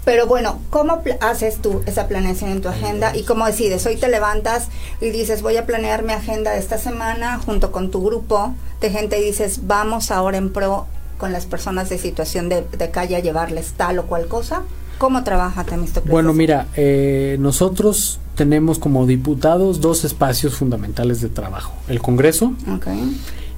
Pero 0.05 0.27
bueno, 0.27 0.61
¿cómo 0.69 1.01
haces 1.21 1.59
tú 1.59 1.81
esa 1.87 2.07
planeación 2.07 2.51
en 2.51 2.61
tu 2.61 2.69
agenda 2.69 3.17
y 3.17 3.23
cómo 3.23 3.47
decides? 3.47 3.83
Hoy 3.87 3.95
te 3.95 4.09
levantas 4.09 4.67
y 5.01 5.09
dices, 5.09 5.41
voy 5.41 5.57
a 5.57 5.65
planear 5.65 6.03
mi 6.03 6.13
agenda 6.13 6.51
de 6.51 6.59
esta 6.59 6.77
semana 6.77 7.39
junto 7.43 7.71
con 7.71 7.89
tu 7.89 8.05
grupo 8.05 8.53
de 8.79 8.91
gente 8.91 9.19
y 9.19 9.23
dices, 9.23 9.65
vamos 9.65 10.11
ahora 10.11 10.37
en 10.37 10.53
pro 10.53 10.85
con 11.17 11.33
las 11.33 11.47
personas 11.47 11.89
de 11.89 11.97
situación 11.97 12.47
de, 12.47 12.61
de 12.61 12.91
calle 12.91 13.15
a 13.15 13.21
llevarles 13.21 13.73
tal 13.75 13.97
o 13.97 14.05
cual 14.05 14.27
cosa. 14.27 14.61
¿Cómo 14.99 15.23
trabaja 15.23 15.63
Temístocles? 15.63 16.11
Bueno, 16.11 16.33
mira, 16.33 16.67
eh, 16.75 17.37
nosotros 17.39 18.19
tenemos 18.35 18.79
como 18.79 19.07
diputados 19.07 19.81
dos 19.81 20.05
espacios 20.05 20.55
fundamentales 20.55 21.21
de 21.21 21.29
trabajo. 21.29 21.73
El 21.87 22.01
Congreso 22.01 22.53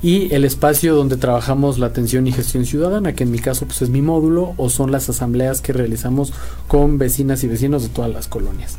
y 0.04 0.34
el 0.34 0.46
espacio 0.46 0.96
donde 0.96 1.18
trabajamos 1.18 1.78
la 1.78 1.88
atención 1.88 2.28
y 2.28 2.32
gestión 2.32 2.66
ciudadana, 2.66 3.14
que 3.14 3.24
en 3.24 3.32
mi 3.32 3.40
caso 3.40 3.66
pues 3.66 3.82
es 3.82 3.90
mi 3.90 4.02
módulo 4.02 4.54
o 4.58 4.70
son 4.70 4.92
las 4.92 5.10
asambleas 5.10 5.62
que 5.62 5.74
realizamos 5.74 6.34
con 6.68 6.98
vecinas 6.98 7.44
y 7.44 7.48
vecinos 7.48 7.84
de 7.84 7.90
todas 7.90 8.12
las 8.12 8.28
colonias. 8.28 8.78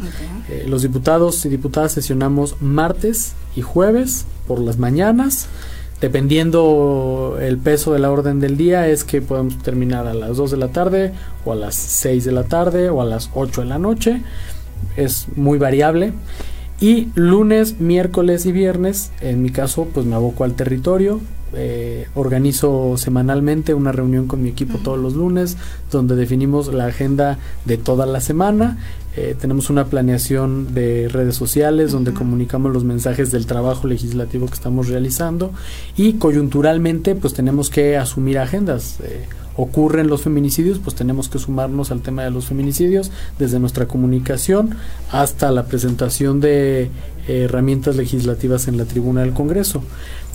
Eh, 0.48 0.64
los 0.68 0.82
diputados 0.82 1.44
y 1.44 1.48
diputadas 1.48 1.92
sesionamos 1.92 2.56
martes 2.60 3.34
y 3.54 3.62
jueves 3.62 4.24
por 4.46 4.60
las 4.60 4.78
mañanas. 4.78 5.46
Dependiendo 6.02 7.38
el 7.40 7.58
peso 7.58 7.92
de 7.92 8.00
la 8.00 8.10
orden 8.10 8.40
del 8.40 8.56
día, 8.56 8.88
es 8.88 9.04
que 9.04 9.22
podemos 9.22 9.56
terminar 9.58 10.08
a 10.08 10.14
las 10.14 10.36
2 10.36 10.50
de 10.50 10.56
la 10.56 10.68
tarde, 10.68 11.12
o 11.44 11.52
a 11.52 11.54
las 11.54 11.76
6 11.76 12.24
de 12.24 12.32
la 12.32 12.42
tarde, 12.42 12.90
o 12.90 13.00
a 13.00 13.04
las 13.04 13.30
8 13.34 13.60
de 13.60 13.68
la 13.68 13.78
noche. 13.78 14.20
Es 14.96 15.28
muy 15.36 15.58
variable. 15.58 16.12
Y 16.80 17.12
lunes, 17.14 17.78
miércoles 17.78 18.46
y 18.46 18.50
viernes, 18.50 19.12
en 19.20 19.42
mi 19.42 19.50
caso, 19.50 19.86
pues 19.94 20.04
me 20.04 20.16
aboco 20.16 20.42
al 20.42 20.54
territorio. 20.54 21.20
Eh, 21.54 22.08
organizo 22.14 22.96
semanalmente 22.96 23.74
una 23.74 23.92
reunión 23.92 24.26
con 24.26 24.42
mi 24.42 24.48
equipo 24.48 24.78
todos 24.78 24.98
los 24.98 25.14
lunes, 25.14 25.56
donde 25.90 26.16
definimos 26.16 26.72
la 26.72 26.86
agenda 26.86 27.38
de 27.64 27.76
toda 27.76 28.06
la 28.06 28.20
semana. 28.20 28.78
Eh, 29.14 29.36
tenemos 29.38 29.68
una 29.68 29.84
planeación 29.86 30.72
de 30.72 31.08
redes 31.08 31.36
sociales 31.36 31.92
donde 31.92 32.14
comunicamos 32.14 32.72
los 32.72 32.84
mensajes 32.84 33.30
del 33.30 33.44
trabajo 33.44 33.86
legislativo 33.86 34.46
que 34.46 34.54
estamos 34.54 34.88
realizando 34.88 35.52
y 35.98 36.14
coyunturalmente 36.14 37.14
pues 37.14 37.34
tenemos 37.34 37.68
que 37.68 37.98
asumir 37.98 38.38
agendas. 38.38 39.00
Eh, 39.00 39.26
ocurren 39.56 40.08
los 40.08 40.22
feminicidios, 40.22 40.78
pues 40.78 40.96
tenemos 40.96 41.28
que 41.28 41.38
sumarnos 41.38 41.90
al 41.90 42.00
tema 42.00 42.24
de 42.24 42.30
los 42.30 42.46
feminicidios 42.46 43.10
desde 43.38 43.58
nuestra 43.58 43.86
comunicación 43.86 44.76
hasta 45.10 45.50
la 45.50 45.66
presentación 45.66 46.40
de 46.40 46.84
eh, 46.84 46.88
herramientas 47.44 47.96
legislativas 47.96 48.66
en 48.68 48.78
la 48.78 48.84
tribuna 48.84 49.20
del 49.22 49.32
Congreso. 49.32 49.82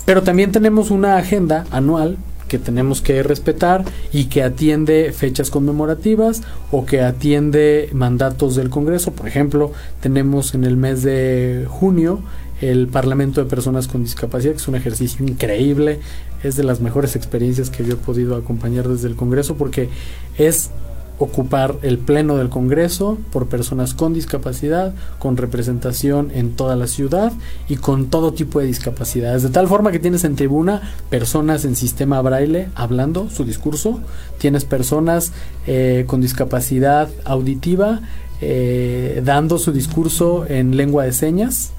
Pero 0.07 0.23
también 0.23 0.53
tenemos 0.53 0.89
una 0.89 1.17
agenda 1.17 1.65
anual 1.69 2.15
que 2.47 2.57
tenemos 2.57 3.01
que 3.01 3.23
respetar 3.23 3.83
y 4.13 4.27
que 4.27 4.41
atiende 4.41 5.11
fechas 5.11 5.49
conmemorativas 5.49 6.43
o 6.71 6.85
que 6.85 7.01
atiende 7.01 7.89
mandatos 7.91 8.55
del 8.55 8.69
Congreso. 8.69 9.11
Por 9.11 9.27
ejemplo, 9.27 9.73
tenemos 9.99 10.55
en 10.55 10.63
el 10.63 10.77
mes 10.77 11.03
de 11.03 11.65
junio 11.67 12.21
el 12.61 12.87
Parlamento 12.87 13.43
de 13.43 13.49
Personas 13.49 13.89
con 13.89 14.01
Discapacidad, 14.01 14.53
que 14.53 14.59
es 14.59 14.67
un 14.69 14.75
ejercicio 14.75 15.25
increíble, 15.25 15.99
es 16.41 16.55
de 16.55 16.63
las 16.63 16.79
mejores 16.79 17.17
experiencias 17.17 17.69
que 17.69 17.83
yo 17.83 17.95
he 17.95 17.97
podido 17.97 18.37
acompañar 18.37 18.87
desde 18.87 19.09
el 19.09 19.17
Congreso 19.17 19.55
porque 19.55 19.89
es 20.37 20.71
ocupar 21.19 21.75
el 21.81 21.97
pleno 21.97 22.37
del 22.37 22.49
Congreso 22.49 23.17
por 23.31 23.47
personas 23.47 23.93
con 23.93 24.13
discapacidad, 24.13 24.93
con 25.19 25.37
representación 25.37 26.31
en 26.33 26.55
toda 26.55 26.75
la 26.75 26.87
ciudad 26.87 27.33
y 27.67 27.77
con 27.77 28.07
todo 28.07 28.33
tipo 28.33 28.59
de 28.59 28.67
discapacidades. 28.67 29.43
De 29.43 29.49
tal 29.49 29.67
forma 29.67 29.91
que 29.91 29.99
tienes 29.99 30.23
en 30.23 30.35
tribuna 30.35 30.93
personas 31.09 31.65
en 31.65 31.75
sistema 31.75 32.21
braille 32.21 32.69
hablando 32.75 33.29
su 33.29 33.43
discurso, 33.43 33.99
tienes 34.37 34.65
personas 34.65 35.31
eh, 35.65 36.05
con 36.07 36.21
discapacidad 36.21 37.09
auditiva 37.25 38.01
eh, 38.39 39.21
dando 39.25 39.57
su 39.57 39.71
discurso 39.71 40.45
en 40.47 40.77
lengua 40.77 41.05
de 41.05 41.13
señas. 41.13 41.71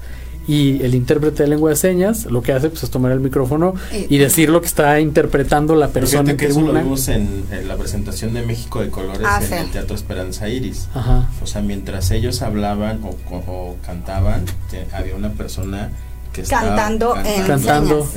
Y 0.49 0.81
el 0.83 0.95
intérprete 0.95 1.43
de 1.43 1.49
lengua 1.49 1.69
de 1.69 1.75
señas 1.75 2.25
lo 2.25 2.41
que 2.41 2.53
hace 2.53 2.69
pues, 2.69 2.81
es 2.83 2.89
tomar 2.89 3.11
el 3.11 3.19
micrófono 3.19 3.75
y 4.09 4.17
decir 4.17 4.49
lo 4.49 4.61
que 4.61 4.67
está 4.67 4.99
interpretando 4.99 5.75
la 5.75 5.89
persona 5.89 6.35
que 6.35 6.47
eso 6.47 6.61
lo 6.61 6.73
vimos 6.73 7.07
en, 7.07 7.43
en 7.51 7.67
la 7.67 7.75
presentación 7.77 8.33
de 8.33 8.41
México 8.41 8.81
de 8.81 8.89
Colores 8.89 9.21
Ah, 9.29 9.39
en 9.43 9.47
sí. 9.47 9.53
el 9.53 9.69
Teatro 9.71 9.95
Esperanza 9.95 10.49
Iris. 10.49 10.87
Ajá. 10.95 11.29
O 11.43 11.45
sea, 11.45 11.61
mientras 11.61 12.09
ellos 12.11 12.41
hablaban 12.41 12.99
o, 13.03 13.09
o- 13.31 13.43
o 13.47 13.77
cantaban, 13.85 14.45
te- 14.71 14.87
había 14.91 15.15
una 15.15 15.29
persona 15.33 15.91
que 16.43 16.49
Cantando 16.49 17.15
en 17.17 17.43
Cantando. 17.45 18.07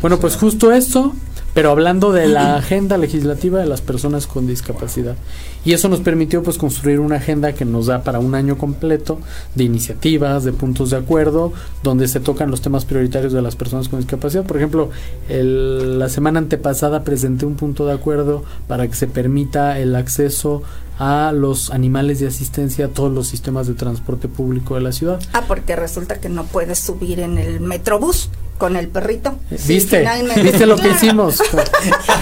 Bueno, 0.00 0.18
pues 0.18 0.36
justo 0.36 0.72
esto, 0.72 1.14
pero 1.54 1.70
hablando 1.70 2.12
de 2.12 2.28
la 2.28 2.56
agenda 2.56 2.96
legislativa 2.96 3.58
de 3.58 3.66
las 3.66 3.80
personas 3.80 4.26
con 4.26 4.46
discapacidad. 4.46 5.16
Y 5.64 5.72
eso 5.74 5.88
nos 5.88 6.00
permitió 6.00 6.42
pues 6.42 6.56
construir 6.56 7.00
una 7.00 7.16
agenda 7.16 7.52
que 7.52 7.64
nos 7.66 7.86
da 7.86 8.02
para 8.02 8.18
un 8.18 8.34
año 8.34 8.56
completo 8.56 9.18
de 9.54 9.64
iniciativas, 9.64 10.42
de 10.44 10.52
puntos 10.52 10.88
de 10.90 10.96
acuerdo, 10.96 11.52
donde 11.82 12.08
se 12.08 12.20
tocan 12.20 12.50
los 12.50 12.62
temas 12.62 12.84
prioritarios 12.86 13.32
de 13.32 13.42
las 13.42 13.56
personas 13.56 13.88
con 13.88 13.98
discapacidad. 14.00 14.44
Por 14.44 14.56
ejemplo, 14.56 14.88
el- 15.28 15.98
la 15.98 16.08
semana 16.08 16.38
antepasada 16.38 17.04
presenté 17.04 17.44
un 17.46 17.56
punto 17.56 17.84
de 17.84 17.92
acuerdo 17.92 18.42
para 18.68 18.86
que 18.88 18.94
se 18.94 19.06
permita 19.06 19.78
el 19.78 19.94
acceso 19.96 20.62
a 21.00 21.32
los 21.32 21.70
animales 21.70 22.20
de 22.20 22.26
asistencia 22.26 22.84
a 22.84 22.88
todos 22.88 23.10
los 23.10 23.26
sistemas 23.26 23.66
de 23.66 23.72
transporte 23.72 24.28
público 24.28 24.74
de 24.74 24.82
la 24.82 24.92
ciudad. 24.92 25.18
Ah, 25.32 25.44
porque 25.48 25.74
resulta 25.74 26.20
que 26.20 26.28
no 26.28 26.44
puedes 26.44 26.78
subir 26.78 27.20
en 27.20 27.38
el 27.38 27.60
metrobús 27.60 28.28
con 28.58 28.76
el 28.76 28.88
perrito. 28.88 29.34
Sí, 29.48 29.74
¿Viste? 29.74 30.06
¿Viste 30.42 30.66
lo 30.66 30.76
que 30.76 30.90
hicimos? 30.90 31.42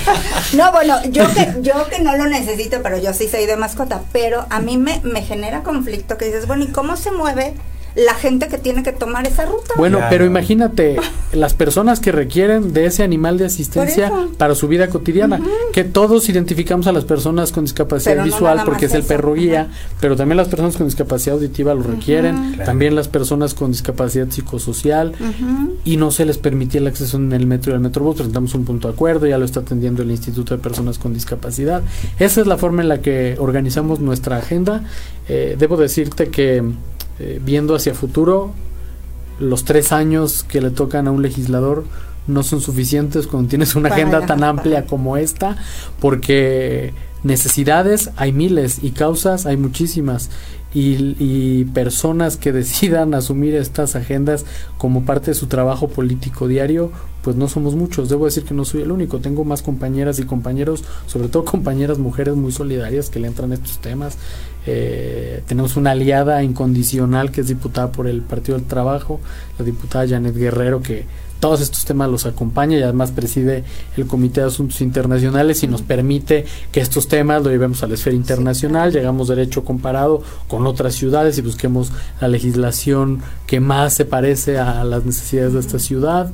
No, 0.55 0.70
bueno, 0.72 0.95
yo 1.11 1.26
que, 1.35 1.57
yo 1.61 1.89
que 1.91 2.01
no 2.01 2.16
lo 2.16 2.26
necesito, 2.26 2.79
pero 2.83 2.97
yo 2.99 3.12
sí 3.12 3.29
soy 3.29 3.47
de 3.47 3.57
mascota, 3.57 4.03
pero 4.12 4.47
a 4.49 4.61
mí 4.61 4.79
me, 4.79 5.01
me 5.03 5.22
genera 5.22 5.62
conflicto 5.62 6.16
que 6.16 6.26
dices, 6.26 6.47
bueno, 6.47 6.64
¿y 6.64 6.68
cómo 6.68 6.97
se 6.97 7.11
mueve 7.11 7.55
la 8.05 8.14
gente 8.14 8.49
que 8.49 8.59
tiene 8.59 8.82
que 8.82 8.92
tomar 8.92 9.26
esa 9.26 9.44
ruta? 9.44 9.74
Bueno, 9.76 9.99
Claro. 9.99 10.11
pero 10.11 10.24
imagínate 10.24 10.96
las 11.32 11.55
personas 11.55 12.01
que 12.01 12.12
requieren 12.12 12.72
de 12.72 12.86
ese 12.86 13.03
animal 13.03 13.38
de 13.38 13.46
asistencia 13.46 14.12
para 14.36 14.55
su 14.55 14.68
vida 14.68 14.88
cotidiana, 14.88 15.40
que 15.72 15.84
todos 15.84 16.28
identificamos 16.28 16.86
a 16.86 16.92
las 16.92 17.05
personas 17.05 17.51
con 17.53 17.64
discapacidad 17.64 18.12
Pero 18.14 18.24
visual 18.24 18.62
porque 18.64 18.86
es 18.86 18.92
el 18.94 19.01
eso. 19.01 19.09
perro 19.09 19.34
guía, 19.34 19.68
pero 20.01 20.16
también 20.16 20.36
las 20.36 20.49
personas 20.49 20.76
con 20.76 20.86
discapacidad 20.86 21.34
auditiva 21.36 21.74
lo 21.74 21.82
requieren, 21.82 22.53
Claro. 22.55 22.64
también 22.64 22.94
las 22.94 23.09
personas 23.09 23.55
con 23.55 23.72
discapacidad 23.72 24.28
psicosocial 24.30 25.12
y 25.84 25.96
no 25.96 26.11
se 26.11 26.24
les 26.24 26.38
permitía 26.38 26.80
el 26.80 26.86
acceso 26.86 27.16
en 27.16 27.32
el 27.32 27.46
metro 27.46 27.72
y 27.72 27.74
el 27.74 27.80
metrobús, 27.80 28.16
presentamos 28.16 28.55
un 28.55 28.64
punto 28.64 28.88
de 28.88 28.94
acuerdo, 28.94 29.26
ya 29.26 29.38
lo 29.38 29.44
está 29.44 29.61
atendiendo 29.61 30.03
el 30.03 30.11
Instituto 30.11 30.57
de 30.57 30.62
Personas 30.62 30.99
con 30.99 31.12
Discapacidad. 31.14 31.82
Esa 32.18 32.40
es 32.40 32.46
la 32.46 32.57
forma 32.59 32.82
en 32.82 32.88
la 32.88 33.01
que 33.01 33.36
organizamos 33.38 34.01
nuestra 34.01 34.36
agenda. 34.36 34.84
Eh, 35.28 35.57
debo 35.59 35.76
decirte 35.76 36.28
que 36.28 36.62
eh, 37.19 37.41
viendo 37.45 37.75
hacia 37.75 37.95
futuro, 37.95 38.53
los 39.41 39.64
tres 39.64 39.93
años 39.93 40.43
que 40.45 40.61
le 40.61 40.71
tocan 40.71 41.09
a 41.09 41.11
un 41.11 41.23
legislador 41.23 41.85
no 42.27 42.43
son 42.43 42.61
suficientes 42.61 43.27
cuando 43.27 43.49
tienes 43.49 43.75
una 43.75 43.89
Para 43.89 44.03
agenda 44.03 44.27
tan 44.27 44.45
amplia 44.45 44.85
como 44.85 45.16
esta, 45.16 45.57
porque 46.01 46.93
necesidades 47.25 48.11
hay 48.16 48.33
miles 48.33 48.79
y 48.83 48.91
causas 48.91 49.47
hay 49.47 49.57
muchísimas. 49.57 50.31
Y, 50.75 51.16
y 51.19 51.64
personas 51.64 52.37
que 52.37 52.53
decidan 52.53 53.14
asumir 53.14 53.55
estas 53.55 53.97
agendas 53.97 54.45
como 54.77 55.05
parte 55.05 55.31
de 55.31 55.35
su 55.35 55.47
trabajo 55.47 55.89
político 55.89 56.47
diario, 56.47 56.93
pues 57.23 57.37
no 57.37 57.49
somos 57.49 57.75
muchos. 57.75 58.09
Debo 58.09 58.27
decir 58.27 58.45
que 58.45 58.55
no 58.55 58.64
soy 58.64 58.83
el 58.83 58.93
único. 58.93 59.19
Tengo 59.19 59.45
más 59.45 59.62
compañeras 59.62 60.19
y 60.19 60.25
compañeros, 60.25 60.85
sobre 61.07 61.29
todo 61.29 61.45
compañeras 61.45 61.99
mujeres 61.99 62.37
muy 62.37 62.53
solidarias 62.53 63.09
que 63.09 63.19
le 63.19 63.29
entran 63.29 63.53
a 63.53 63.55
estos 63.55 63.79
temas. 63.79 64.19
Eh, 64.71 65.43
tenemos 65.47 65.79
una 65.79 65.93
aliada 65.93 66.43
incondicional 66.43 67.33
que 67.33 67.41
es 67.41 67.49
diputada 67.49 67.91
por 67.91 68.07
el 68.07 68.21
Partido 68.21 68.59
del 68.59 68.66
Trabajo, 68.66 69.19
la 69.59 69.64
diputada 69.64 70.07
Janet 70.07 70.37
Guerrero, 70.37 70.83
que 70.83 71.07
todos 71.41 71.62
estos 71.62 71.87
temas 71.87 72.11
los 72.11 72.27
acompaña 72.27 72.77
y 72.77 72.83
además 72.83 73.12
preside 73.12 73.64
el 73.97 74.07
Comité 74.07 74.43
de 74.43 74.49
Asuntos 74.49 74.83
Internacionales 74.83 75.62
y 75.62 75.69
nos 75.69 75.81
permite 75.81 76.45
que 76.71 76.81
estos 76.81 77.09
temas 77.09 77.43
lo 77.43 77.49
llevemos 77.49 77.83
a 77.83 77.87
la 77.87 77.95
esfera 77.95 78.14
internacional, 78.14 78.93
llegamos 78.93 79.29
derecho 79.29 79.64
comparado 79.64 80.23
con 80.49 80.66
otras 80.66 80.95
ciudades 80.95 81.39
y 81.39 81.41
busquemos 81.41 81.91
la 82.21 82.29
legislación 82.29 83.23
que 83.47 83.61
más 83.61 83.95
se 83.95 84.05
parece 84.05 84.59
a 84.59 84.85
las 84.85 85.07
necesidades 85.07 85.55
de 85.55 85.61
esta 85.61 85.79
ciudad. 85.79 86.31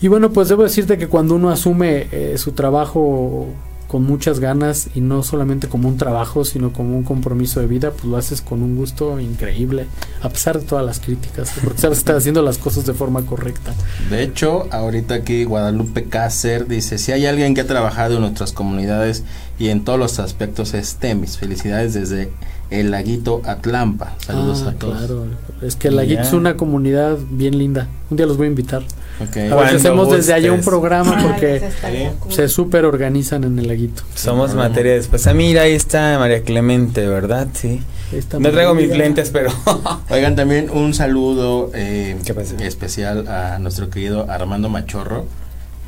Y 0.00 0.08
bueno, 0.08 0.32
pues 0.32 0.48
debo 0.48 0.62
decirte 0.62 0.96
que 0.96 1.08
cuando 1.08 1.34
uno 1.34 1.50
asume 1.50 2.06
eh, 2.12 2.38
su 2.38 2.52
trabajo 2.52 3.48
con 3.92 4.04
muchas 4.04 4.40
ganas 4.40 4.88
y 4.94 5.02
no 5.02 5.22
solamente 5.22 5.68
como 5.68 5.86
un 5.86 5.98
trabajo, 5.98 6.46
sino 6.46 6.72
como 6.72 6.96
un 6.96 7.02
compromiso 7.04 7.60
de 7.60 7.66
vida, 7.66 7.90
pues 7.90 8.04
lo 8.06 8.16
haces 8.16 8.40
con 8.40 8.62
un 8.62 8.74
gusto 8.74 9.20
increíble, 9.20 9.84
a 10.22 10.30
pesar 10.30 10.58
de 10.58 10.64
todas 10.64 10.84
las 10.86 10.98
críticas, 10.98 11.52
porque 11.62 11.78
sabes 11.78 11.98
estar 11.98 12.16
haciendo 12.16 12.40
las 12.40 12.56
cosas 12.56 12.86
de 12.86 12.94
forma 12.94 13.26
correcta. 13.26 13.74
De 14.08 14.22
hecho, 14.22 14.66
ahorita 14.72 15.12
aquí 15.16 15.44
Guadalupe 15.44 16.04
Cácer 16.04 16.66
dice, 16.68 16.96
si 16.96 17.12
hay 17.12 17.26
alguien 17.26 17.54
que 17.54 17.60
ha 17.60 17.66
trabajado 17.66 18.14
en 18.14 18.22
nuestras 18.22 18.52
comunidades 18.52 19.24
y 19.58 19.68
en 19.68 19.84
todos 19.84 19.98
los 19.98 20.18
aspectos 20.18 20.72
es 20.72 20.96
Temis. 20.96 21.36
Felicidades 21.36 21.92
desde 21.92 22.30
el 22.70 22.90
laguito 22.90 23.42
Atlampa. 23.44 24.16
Saludos 24.24 24.62
Ah, 24.66 24.70
a 24.70 24.72
todos. 24.72 24.96
Claro, 24.96 25.26
es 25.60 25.76
que 25.76 25.90
la 25.90 25.96
Laguito 25.98 26.22
es 26.22 26.32
una 26.32 26.56
comunidad 26.56 27.18
bien 27.30 27.58
linda. 27.58 27.88
Un 28.08 28.16
día 28.16 28.24
los 28.24 28.38
voy 28.38 28.46
a 28.46 28.48
invitar. 28.48 28.82
Ok. 29.20 29.36
A 29.52 29.66
hacemos 29.76 30.10
desde 30.10 30.32
allá 30.34 30.50
un 30.50 30.56
gustes. 30.58 30.68
programa 30.70 31.14
Ay, 31.16 31.24
porque 31.26 31.56
estaría 31.56 32.12
cool. 32.18 32.32
se 32.32 32.48
súper 32.48 32.84
organizan 32.84 33.44
en 33.44 33.58
el 33.58 33.68
laguito. 33.68 34.02
Somos 34.14 34.54
materia 34.54 34.92
después. 34.94 35.26
Ah, 35.26 35.34
mira, 35.34 35.62
ahí 35.62 35.72
está 35.74 36.18
María 36.18 36.42
Clemente, 36.42 37.06
¿verdad? 37.06 37.46
Sí. 37.52 37.82
Está 38.12 38.38
No 38.38 38.50
traigo 38.50 38.74
mis 38.74 38.88
lentes, 38.88 39.30
pero... 39.30 39.50
Oigan, 40.10 40.36
también 40.36 40.68
un 40.70 40.92
saludo 40.92 41.70
eh, 41.74 42.16
especial 42.60 43.26
a 43.28 43.58
nuestro 43.58 43.88
querido 43.90 44.26
Armando 44.30 44.68
Machorro. 44.68 45.24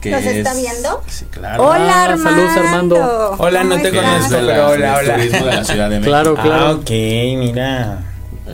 Que 0.01 0.11
¿Nos 0.11 0.23
está 0.23 0.53
es- 0.53 0.57
viendo? 0.61 1.03
Sí, 1.07 1.25
claro. 1.31 1.65
Hola, 1.65 1.93
Ah, 1.95 2.05
Armando. 2.05 2.31
saludos, 2.31 2.57
Armando. 2.57 3.37
Hola, 3.39 3.65
no 3.65 3.71
¿Cómo 3.71 3.83
te 3.83 3.91
conozco, 3.91 4.29
pero 4.31 4.69
hola, 4.71 4.97
hola. 4.99 5.15
turismo 5.17 5.47
de 5.47 5.53
la 5.55 5.65
Ciudad 5.65 5.85
de 5.91 5.97
México. 6.01 6.11
Claro, 6.11 6.35
claro. 6.35 6.67
Ah, 6.67 6.73
ok, 6.73 6.91
mira. 7.39 8.04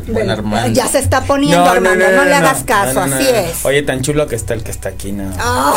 El 0.06 0.12
buen 0.12 0.30
Armando. 0.30 0.72
Ya 0.72 0.86
se 0.86 0.98
está 0.98 1.22
poniendo, 1.24 1.64
Armando. 1.64 2.04
No, 2.14 2.24
le 2.24 2.34
hagas 2.34 2.62
caso, 2.64 2.94
No, 3.00 3.06
no, 3.06 3.06
no, 3.08 3.16
así 3.16 3.24
no. 3.32 3.38
es. 3.38 3.64
Oye, 3.64 3.82
tan 3.82 4.00
chulo 4.02 4.26
que 4.26 4.36
está 4.36 4.54
el 4.54 4.62
que 4.62 4.70
está 4.70 4.88
aquí, 4.90 5.12
¿no? 5.12 5.30
Ah, 5.38 5.74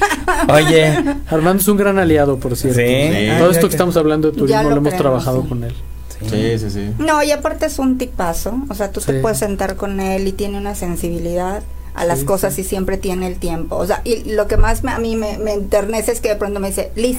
Oye, 0.48 0.96
Armando 1.28 1.60
es 1.60 1.68
un 1.68 1.76
gran 1.76 1.98
aliado, 1.98 2.38
por 2.38 2.56
cierto. 2.56 2.78
Sí. 2.80 3.10
Sí. 3.12 3.28
Todo 3.38 3.50
esto 3.50 3.68
que 3.68 3.74
estamos 3.74 3.96
hablando 3.96 4.30
de 4.30 4.36
turismo 4.38 4.56
Ya 4.56 4.62
lo, 4.62 4.70
lo 4.70 4.76
hemos 4.76 4.96
trabajado 4.96 5.42
sí. 5.42 5.48
con 5.48 5.64
él. 5.64 5.74
Sí, 6.28 6.58
sí, 6.58 6.70
sí. 6.70 6.94
no, 6.98 7.22
y 7.22 7.30
aparte 7.30 7.64
es 7.66 7.78
un 7.78 7.96
tipazo. 7.96 8.54
O 8.68 8.74
sea, 8.74 8.90
tú 8.92 9.00
Sí. 9.00 9.06
te 9.06 9.20
puedes 9.20 9.38
sentar 9.38 9.76
con 9.76 10.00
él 10.00 10.28
y 10.28 10.32
tiene 10.32 10.58
una 10.58 10.74
sensibilidad 10.74 11.62
a 11.94 12.04
las 12.04 12.20
Sí, 12.20 12.24
cosas 12.26 12.54
sí. 12.54 12.60
y 12.60 12.64
siempre 12.64 12.98
tiene 12.98 13.26
el 13.26 13.36
tiempo. 13.38 13.76
O 13.76 13.86
sea, 13.86 14.02
y 14.04 14.24
lo 14.32 14.46
que 14.46 14.56
más 14.58 14.84
me- 14.84 14.92
a 14.92 14.98
mí 14.98 15.16
me, 15.16 15.38
me 15.38 15.54
enternece 15.54 16.12
es 16.12 16.20
que 16.20 16.28
de 16.28 16.36
pronto 16.36 16.60
me 16.60 16.68
dice, 16.68 16.92
Liz, 16.94 17.18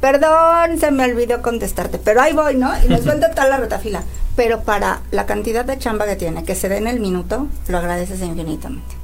perdón, 0.00 0.78
se 0.78 0.90
me 0.90 1.04
olvidó 1.04 1.42
contestarte, 1.42 1.98
pero 1.98 2.22
ahí 2.22 2.32
voy, 2.32 2.56
¿no? 2.56 2.72
Y 2.84 2.88
nos 2.88 3.02
cuenta 3.02 3.30
toda 3.30 3.48
la 3.48 3.56
retafila. 3.58 4.02
Pero 4.36 4.60
para 4.62 5.00
la 5.10 5.26
cantidad 5.26 5.64
de 5.64 5.78
chamba 5.78 6.06
que 6.06 6.16
tiene, 6.16 6.44
que 6.44 6.54
se 6.54 6.68
dé 6.68 6.78
en 6.78 6.86
el 6.86 7.00
minuto, 7.00 7.48
lo 7.68 7.78
agradeces 7.78 8.20
infinitamente. 8.20 8.94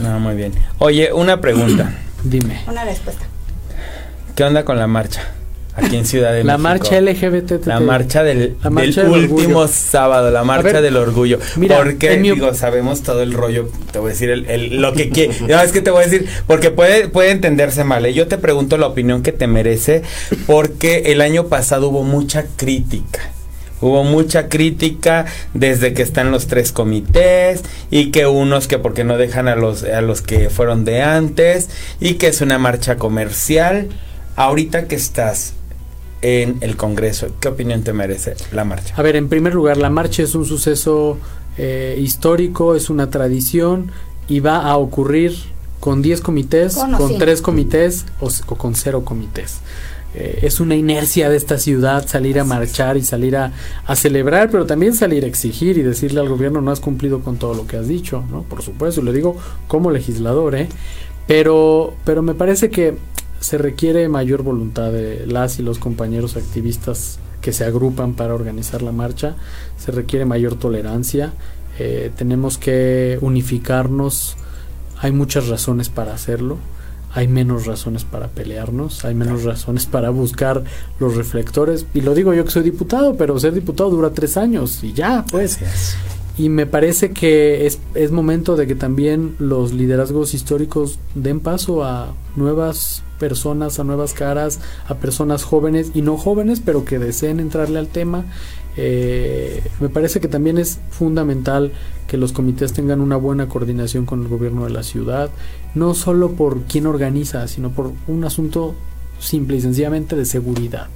no, 0.00 0.18
muy 0.20 0.34
bien. 0.36 0.54
Oye, 0.78 1.12
una 1.12 1.40
pregunta. 1.40 1.92
Dime. 2.22 2.62
Una 2.66 2.84
respuesta. 2.84 3.24
¿Qué 4.34 4.44
onda 4.44 4.64
con 4.64 4.78
la 4.78 4.86
marcha? 4.86 5.22
Aquí 5.80 5.96
en 5.96 6.04
Ciudad 6.06 6.32
de 6.32 6.44
La 6.44 6.58
México. 6.58 6.90
marcha 6.90 7.00
LGBT. 7.00 7.66
La 7.66 7.80
marcha 7.80 8.22
del, 8.24 8.56
La 8.62 8.70
marcha 8.70 9.02
del 9.04 9.12
del 9.12 9.20
último 9.30 9.58
orgullo. 9.60 9.68
sábado, 9.68 10.30
la 10.30 10.44
marcha 10.44 10.72
ver, 10.72 10.82
del 10.82 10.96
orgullo. 10.96 11.38
mira, 11.56 11.76
porque, 11.78 12.16
digo, 12.18 12.52
sabemos 12.54 13.02
todo 13.02 13.22
el 13.22 13.32
rollo, 13.32 13.68
te 13.92 13.98
voy 13.98 14.10
a 14.10 14.12
decir 14.12 14.30
el, 14.30 14.46
el- 14.50 14.80
lo 14.80 14.92
que 14.92 15.08
quiere. 15.10 15.34
No, 15.48 15.60
es 15.62 15.72
que 15.72 15.80
te 15.80 15.90
voy 15.90 16.02
a 16.02 16.06
decir, 16.06 16.26
porque 16.46 16.70
puede, 16.70 17.08
puede 17.08 17.30
entenderse 17.30 17.84
mal. 17.84 18.04
¿eh? 18.06 18.12
Yo 18.12 18.26
te 18.28 18.38
pregunto 18.38 18.76
la 18.76 18.86
opinión 18.88 19.22
que 19.22 19.32
te 19.32 19.46
merece, 19.46 20.02
porque 20.46 21.12
el 21.12 21.20
año 21.20 21.46
pasado 21.46 21.88
hubo 21.88 22.02
mucha 22.02 22.44
crítica. 22.56 23.20
Hubo 23.80 24.02
mucha 24.02 24.48
crítica 24.48 25.26
desde 25.54 25.94
que 25.94 26.02
están 26.02 26.32
los 26.32 26.48
tres 26.48 26.72
comités 26.72 27.62
y 27.92 28.10
que 28.10 28.26
unos 28.26 28.66
que 28.66 28.78
porque 28.78 29.04
no 29.04 29.16
dejan 29.16 29.46
a 29.46 29.54
los 29.54 29.84
a 29.84 30.00
los 30.00 30.20
que 30.20 30.50
fueron 30.50 30.84
de 30.84 31.00
antes 31.02 31.68
y 32.00 32.14
que 32.14 32.26
es 32.26 32.40
una 32.40 32.58
marcha 32.58 32.96
comercial. 32.96 33.86
Ahorita 34.34 34.88
que 34.88 34.96
estás 34.96 35.54
en 36.22 36.58
el 36.60 36.76
Congreso, 36.76 37.28
¿qué 37.40 37.48
opinión 37.48 37.82
te 37.82 37.92
merece 37.92 38.34
la 38.52 38.64
marcha? 38.64 38.94
A 38.96 39.02
ver, 39.02 39.16
en 39.16 39.28
primer 39.28 39.54
lugar, 39.54 39.76
la 39.76 39.90
marcha 39.90 40.22
es 40.22 40.34
un 40.34 40.44
suceso 40.44 41.18
eh, 41.56 41.98
histórico, 42.00 42.74
es 42.74 42.90
una 42.90 43.10
tradición 43.10 43.92
y 44.28 44.40
va 44.40 44.58
a 44.62 44.76
ocurrir 44.76 45.34
con 45.80 46.02
10 46.02 46.20
comités, 46.20 46.74
Con 46.74 46.92
con 46.92 47.08
sin. 47.08 47.18
3 47.18 47.42
comités 47.42 48.04
o, 48.20 48.28
o 48.46 48.54
con 48.56 48.74
0 48.74 49.04
comités. 49.04 49.60
Eh, 50.14 50.40
es 50.42 50.58
una 50.58 50.74
inercia 50.74 51.28
de 51.28 51.36
esta 51.36 51.58
ciudad 51.58 52.06
salir 52.08 52.40
a 52.40 52.44
marchar 52.44 52.96
y 52.96 53.02
salir 53.02 53.36
a, 53.36 53.52
a 53.86 53.94
celebrar, 53.94 54.50
pero 54.50 54.64
también 54.66 54.94
salir 54.94 55.24
a 55.24 55.26
exigir 55.26 55.76
y 55.78 55.82
decirle 55.82 56.20
al 56.20 56.28
gobierno 56.28 56.60
no 56.60 56.70
has 56.70 56.80
cumplido 56.80 57.20
con 57.20 57.36
todo 57.36 57.54
lo 57.54 57.66
que 57.66 57.76
has 57.76 57.86
dicho, 57.86 58.24
¿no? 58.30 58.42
Por 58.42 58.62
supuesto, 58.62 59.00
y 59.00 59.04
lo 59.04 59.12
digo 59.12 59.36
como 59.68 59.90
legislador, 59.90 60.54
¿eh? 60.56 60.68
Pero, 61.26 61.94
pero 62.04 62.22
me 62.22 62.34
parece 62.34 62.70
que 62.70 62.96
se 63.40 63.58
requiere 63.58 64.08
mayor 64.08 64.42
voluntad 64.42 64.92
de 64.92 65.26
las 65.26 65.58
y 65.58 65.62
los 65.62 65.78
compañeros 65.78 66.36
activistas 66.36 67.18
que 67.40 67.52
se 67.52 67.64
agrupan 67.64 68.14
para 68.14 68.34
organizar 68.34 68.82
la 68.82 68.92
marcha, 68.92 69.36
se 69.76 69.92
requiere 69.92 70.24
mayor 70.24 70.56
tolerancia, 70.56 71.32
eh, 71.78 72.10
tenemos 72.16 72.58
que 72.58 73.18
unificarnos, 73.20 74.36
hay 75.00 75.12
muchas 75.12 75.48
razones 75.48 75.88
para 75.88 76.12
hacerlo, 76.12 76.58
hay 77.14 77.28
menos 77.28 77.66
razones 77.66 78.04
para 78.04 78.28
pelearnos, 78.28 79.04
hay 79.04 79.14
menos 79.14 79.44
razones 79.44 79.86
para 79.86 80.10
buscar 80.10 80.64
los 80.98 81.16
reflectores, 81.16 81.86
y 81.94 82.00
lo 82.00 82.14
digo 82.14 82.34
yo 82.34 82.44
que 82.44 82.50
soy 82.50 82.64
diputado, 82.64 83.16
pero 83.16 83.38
ser 83.38 83.54
diputado 83.54 83.90
dura 83.90 84.10
tres 84.10 84.36
años 84.36 84.82
y 84.82 84.92
ya, 84.92 85.24
pues. 85.30 85.58
Y 86.38 86.50
me 86.50 86.66
parece 86.66 87.10
que 87.10 87.66
es, 87.66 87.80
es 87.94 88.12
momento 88.12 88.54
de 88.54 88.68
que 88.68 88.76
también 88.76 89.34
los 89.40 89.72
liderazgos 89.72 90.34
históricos 90.34 91.00
den 91.16 91.40
paso 91.40 91.82
a 91.82 92.14
nuevas 92.36 93.02
personas, 93.18 93.80
a 93.80 93.84
nuevas 93.84 94.14
caras, 94.14 94.60
a 94.86 94.94
personas 94.94 95.42
jóvenes 95.42 95.90
y 95.94 96.02
no 96.02 96.16
jóvenes, 96.16 96.62
pero 96.64 96.84
que 96.84 97.00
deseen 97.00 97.40
entrarle 97.40 97.80
al 97.80 97.88
tema. 97.88 98.24
Eh, 98.76 99.64
me 99.80 99.88
parece 99.88 100.20
que 100.20 100.28
también 100.28 100.58
es 100.58 100.78
fundamental 100.90 101.72
que 102.06 102.16
los 102.16 102.32
comités 102.32 102.72
tengan 102.72 103.00
una 103.00 103.16
buena 103.16 103.48
coordinación 103.48 104.06
con 104.06 104.22
el 104.22 104.28
gobierno 104.28 104.64
de 104.64 104.70
la 104.70 104.84
ciudad, 104.84 105.30
no 105.74 105.94
solo 105.94 106.30
por 106.32 106.62
quién 106.62 106.86
organiza, 106.86 107.48
sino 107.48 107.70
por 107.70 107.92
un 108.06 108.24
asunto 108.24 108.76
simple 109.18 109.56
y 109.56 109.60
sencillamente 109.60 110.14
de 110.14 110.24
seguridad. 110.24 110.86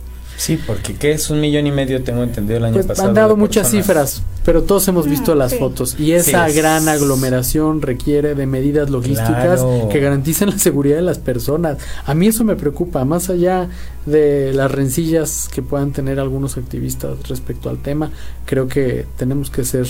Sí, 0.43 0.59
porque 0.67 0.95
¿qué 0.95 1.13
es 1.13 1.31
un 1.31 1.41
millón 1.41 1.69
y 1.69 1.71
medio? 1.71 2.03
Tengo 2.03 2.25
entendido 2.25 2.57
el 2.59 2.65
año 2.65 2.75
Pues 2.75 2.87
pasado. 2.87 3.09
han 3.09 3.15
dado 3.15 3.37
muchas 3.37 3.69
personas. 3.71 3.87
cifras, 3.87 4.23
pero 4.45 4.63
todos 4.65 4.89
hemos 4.89 5.09
visto 5.09 5.35
Mm, 5.35 5.39
las 5.39 5.53
sí. 5.53 5.59
fotos 5.59 5.95
y 6.01 6.13
esa 6.13 6.49
Sí. 6.49 6.57
gran 6.57 6.89
aglomeración 6.89 7.81
requiere 7.81 8.35
de 8.35 8.47
medidas 8.47 8.91
logísticas 8.91 9.61
Claro. 9.61 9.89
que 9.89 10.01
garanticen 10.01 10.51
la 10.51 10.59
seguridad 10.59 10.97
de 10.97 11.03
las 11.03 11.19
personas. 11.19 11.79
A 12.07 12.15
mí 12.15 12.27
eso 12.27 12.43
me 12.43 12.57
preocupa, 12.57 13.05
más 13.05 13.31
allá 13.31 13.69
de 14.05 14.53
las 14.53 14.69
rencillas 14.73 15.49
que 15.53 15.63
puedan 15.63 15.93
tener 15.93 16.19
algunos 16.19 16.57
activistas 16.57 17.29
respecto 17.29 17.71
al 17.71 17.79
tema, 17.81 18.11
creo 18.45 18.67
que 18.67 19.07
tenemos 19.17 19.49
que 19.49 19.65
ser 19.65 19.87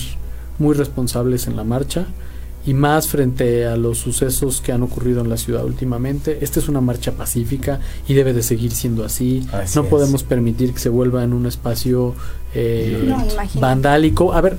muy 0.59 0.75
responsables 0.75 1.47
en 1.47 1.57
la 1.57 1.65
marcha 1.65 2.05
y 2.65 2.75
más 2.75 3.09
frente 3.09 3.67
a 3.67 3.77
los 3.77 3.99
sucesos 3.99 4.61
que 4.61 4.73
han 4.73 4.83
ocurrido 4.83 5.21
en 5.21 5.29
la 5.29 5.37
ciudad 5.37 5.65
últimamente. 5.65 6.39
Esta 6.43 6.61
es 6.61 6.69
una 6.69 6.81
marcha 6.81 7.13
pacífica 7.13 7.81
y 8.07 8.15
debe 8.15 8.33
de 8.33 8.43
seguir 8.43 8.73
siendo 8.73 9.05
así. 9.05 9.47
Así 9.53 9.79
no 9.79 9.85
es. 9.85 9.91
podemos 9.91 10.23
permitir 10.23 10.73
que 10.73 10.79
se 10.79 10.89
vuelva 10.89 11.25
en 11.25 11.33
un 11.33 11.47
espacio 11.47 12.15
eh, 12.55 13.05
No, 13.07 13.61
vandálico. 13.61 14.33
A 14.33 14.41
ver, 14.41 14.57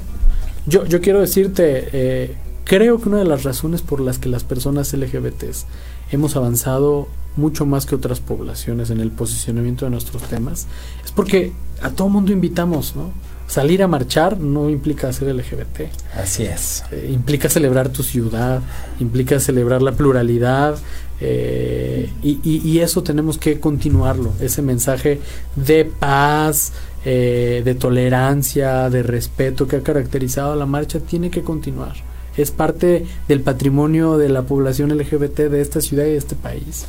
yo, 0.66 0.86
yo 0.86 1.00
quiero 1.00 1.22
decirte, 1.22 1.90
eh, 1.94 2.36
creo 2.66 3.00
que 3.00 3.10
una 3.10 3.20
de 3.20 3.26
las 3.26 3.44
razones 3.44 3.82
por 3.82 4.00
las 4.00 4.18
que 4.18 4.30
las 4.30 4.44
personas 4.44 4.94
LGBTs 4.94 5.66
hemos 6.12 6.36
avanzado 6.36 7.08
mucho 7.36 7.66
más 7.66 7.86
que 7.86 7.96
otras 7.96 8.20
poblaciones 8.20 8.90
en 8.90 9.00
el 9.00 9.12
posicionamiento 9.12 9.86
de 9.86 9.92
nuestros 9.92 10.22
temas 10.24 10.68
es 11.04 11.12
porque 11.12 11.52
a 11.82 11.90
todo 11.90 12.10
mundo 12.10 12.32
invitamos, 12.32 12.96
¿no? 12.96 13.12
Salir 13.48 13.84
a 13.84 13.88
marchar 13.88 14.40
no 14.40 14.70
implica 14.70 15.12
ser 15.14 15.28
LGBT. 15.36 15.90
Así 16.18 16.44
es. 16.44 16.84
Eh, 16.92 17.10
implica 17.14 17.50
celebrar 17.50 17.90
tu 17.90 18.02
ciudad, 18.02 18.62
implica 19.00 19.40
celebrar 19.40 19.82
la 19.82 19.92
pluralidad 19.92 20.76
eh, 21.22 22.10
y, 22.24 22.40
y- 22.44 22.62
y 22.68 22.80
eso 22.80 23.04
tenemos 23.04 23.38
que 23.38 23.60
continuarlo, 23.60 24.34
ese 24.42 24.62
mensaje 24.62 25.20
de 25.56 25.86
paz, 25.86 26.74
eh, 27.06 27.62
de 27.64 27.76
tolerancia, 27.76 28.90
de 28.90 29.04
respeto 29.04 29.68
que 29.68 29.76
ha 29.78 29.84
caracterizado 29.84 30.54
a 30.54 30.56
la 30.56 30.66
marcha 30.66 31.00
tiene 31.00 31.30
que 31.30 31.44
continuar. 31.44 31.94
Es 32.36 32.50
parte 32.50 33.06
del 33.28 33.42
patrimonio 33.42 34.18
de 34.18 34.30
la 34.30 34.42
población 34.42 34.90
LGBT 34.98 35.50
de 35.50 35.62
esta 35.62 35.80
ciudad 35.82 36.06
y 36.06 36.12
de 36.12 36.18
este 36.18 36.36
país. 36.36 36.86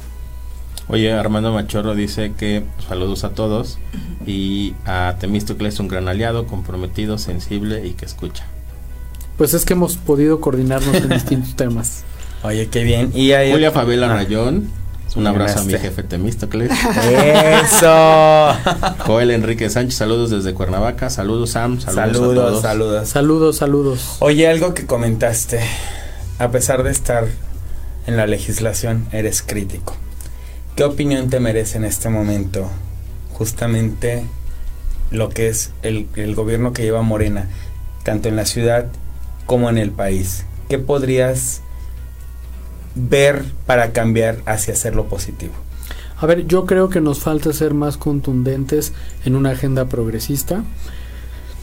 Oye, 0.88 1.12
Armando 1.12 1.52
Machorro 1.52 1.94
dice 1.94 2.32
que 2.38 2.62
saludos 2.88 3.24
a 3.24 3.30
todos 3.30 3.78
y 4.26 4.74
a 4.84 5.16
Temístocles 5.18 5.80
un 5.80 5.88
gran 5.88 6.08
aliado, 6.08 6.46
comprometido, 6.46 7.16
sensible 7.18 7.86
y 7.86 7.92
que 7.92 8.04
escucha. 8.04 8.44
Pues 9.38 9.54
es 9.54 9.64
que 9.64 9.72
hemos 9.72 9.96
podido 9.96 10.40
coordinarnos 10.40 10.94
en 10.96 11.08
distintos 11.08 11.54
temas. 11.56 12.04
Oye, 12.42 12.68
qué 12.68 12.84
bien. 12.84 13.10
Y 13.14 13.32
hay 13.32 13.50
Julia 13.52 13.70
Fabiola 13.72 14.10
Ah. 14.10 14.16
Rayón, 14.16 14.68
un 15.16 15.26
abrazo 15.26 15.60
a 15.60 15.64
mi 15.64 15.72
jefe 15.72 16.02
Temístocles. 16.02 16.70
Eso. 16.70 18.48
Joel 19.06 19.30
Enrique 19.30 19.70
Sánchez, 19.70 19.96
saludos 19.96 20.30
desde 20.30 20.52
Cuernavaca. 20.54 21.08
Saludos, 21.08 21.50
Sam. 21.50 21.80
Saludos, 21.80 21.96
a 21.96 22.04
saludos, 22.12 22.34
todos. 22.34 22.62
saludos. 22.62 23.08
Saludos, 23.08 23.56
saludos. 23.56 24.16
Oye, 24.20 24.48
algo 24.48 24.74
que 24.74 24.86
comentaste, 24.86 25.60
a 26.38 26.50
pesar 26.50 26.82
de 26.82 26.90
estar 26.90 27.24
en 28.06 28.16
la 28.18 28.26
legislación 28.26 29.06
eres 29.12 29.42
crítico. 29.42 29.96
¿Qué 30.76 30.82
opinión 30.82 31.30
te 31.30 31.38
merece 31.38 31.78
en 31.78 31.84
este 31.84 32.08
momento 32.08 32.68
justamente 33.32 34.24
lo 35.12 35.28
que 35.28 35.46
es 35.46 35.72
el, 35.82 36.08
el 36.16 36.34
gobierno 36.34 36.72
que 36.72 36.82
lleva 36.82 37.00
Morena, 37.02 37.48
tanto 38.02 38.28
en 38.28 38.34
la 38.34 38.44
ciudad 38.44 38.88
como 39.46 39.70
en 39.70 39.78
el 39.78 39.92
país? 39.92 40.44
¿Qué 40.68 40.80
podrías 40.80 41.60
ver 42.96 43.44
para 43.66 43.92
cambiar 43.92 44.38
hacia 44.46 44.74
hacer 44.74 44.94
positivo? 45.04 45.52
A 46.16 46.26
ver, 46.26 46.44
yo 46.48 46.66
creo 46.66 46.88
que 46.88 47.00
nos 47.00 47.20
falta 47.20 47.52
ser 47.52 47.72
más 47.72 47.96
contundentes 47.96 48.92
en 49.24 49.36
una 49.36 49.50
agenda 49.50 49.84
progresista 49.84 50.64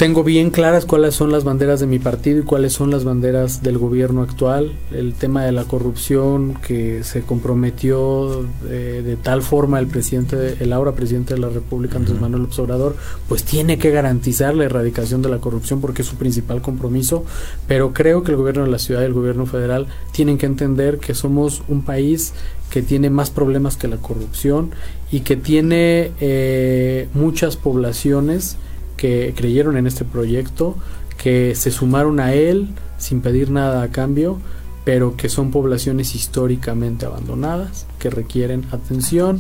tengo 0.02 0.24
bien 0.24 0.50
claras 0.50 0.88
cuáles 0.88 1.14
son 1.14 1.32
las 1.32 1.44
banderas 1.44 1.80
de 1.80 1.86
mi 1.86 2.00
partido 2.00 2.40
y 2.40 2.42
cuáles 2.42 2.74
son 2.74 2.90
las 2.90 3.04
banderas 3.04 3.62
del 3.62 3.78
gobierno 3.78 4.24
actual. 4.24 4.72
El 4.92 5.14
tema 5.14 5.46
de 5.46 5.52
la 5.52 5.66
corrupción 5.66 6.56
que 6.56 7.04
se 7.04 7.22
comprometió 7.22 8.48
eh, 8.68 9.04
de, 9.06 9.16
tal 9.16 9.44
forma 9.44 9.78
el 9.78 9.86
presidente, 9.86 10.56
el 10.60 10.74
ahora 10.74 10.94
presidente 10.94 11.36
de 11.36 11.40
la 11.40 11.50
República, 11.50 11.98
Andrés 11.98 12.20
Manuel 12.20 12.42
López 12.42 12.58
Obrador, 12.58 12.96
pues 13.30 13.44
tiene 13.44 13.78
que 13.78 13.92
garantizar 13.92 14.56
la 14.56 14.64
erradicación 14.64 15.22
de 15.22 15.30
la 15.30 15.38
corrupción 15.38 15.82
porque 15.82 16.02
es 16.02 16.08
su 16.08 16.16
principal 16.16 16.64
compromiso. 16.64 17.24
Pero 17.68 17.94
creo 17.94 18.24
que 18.24 18.32
el 18.32 18.38
gobierno 18.38 18.64
de 18.64 18.72
la 18.72 18.80
ciudad 18.80 19.04
y 19.04 19.06
el 19.06 19.14
gobierno 19.14 19.46
federal 19.46 19.86
tienen 20.14 20.40
que 20.40 20.48
entender 20.48 20.98
que 20.98 21.14
somos 21.14 21.62
un 21.68 21.84
país 21.84 22.34
que 22.72 22.82
tiene 22.82 23.12
más 23.12 23.30
problemas 23.30 23.78
que 23.78 23.88
la 23.88 23.98
corrupción 23.98 24.72
y 25.12 25.20
que 25.20 25.36
tiene 25.36 26.10
eh, 26.22 27.08
muchas 27.14 27.56
poblaciones 27.56 28.58
que 29.02 29.34
creyeron 29.36 29.78
en 29.78 29.88
este 29.88 30.06
proyecto, 30.06 30.76
que 31.18 31.56
se 31.56 31.72
sumaron 31.72 32.20
a 32.20 32.36
él 32.36 32.68
sin 33.00 33.22
pedir 33.22 33.50
nada 33.50 33.82
a 33.82 33.88
cambio, 33.88 34.38
pero 34.84 35.18
que 35.18 35.28
son 35.28 35.50
poblaciones 35.50 36.14
históricamente 36.14 37.08
abandonadas, 37.08 37.88
que 37.98 38.12
requieren 38.12 38.64
atención 38.72 39.40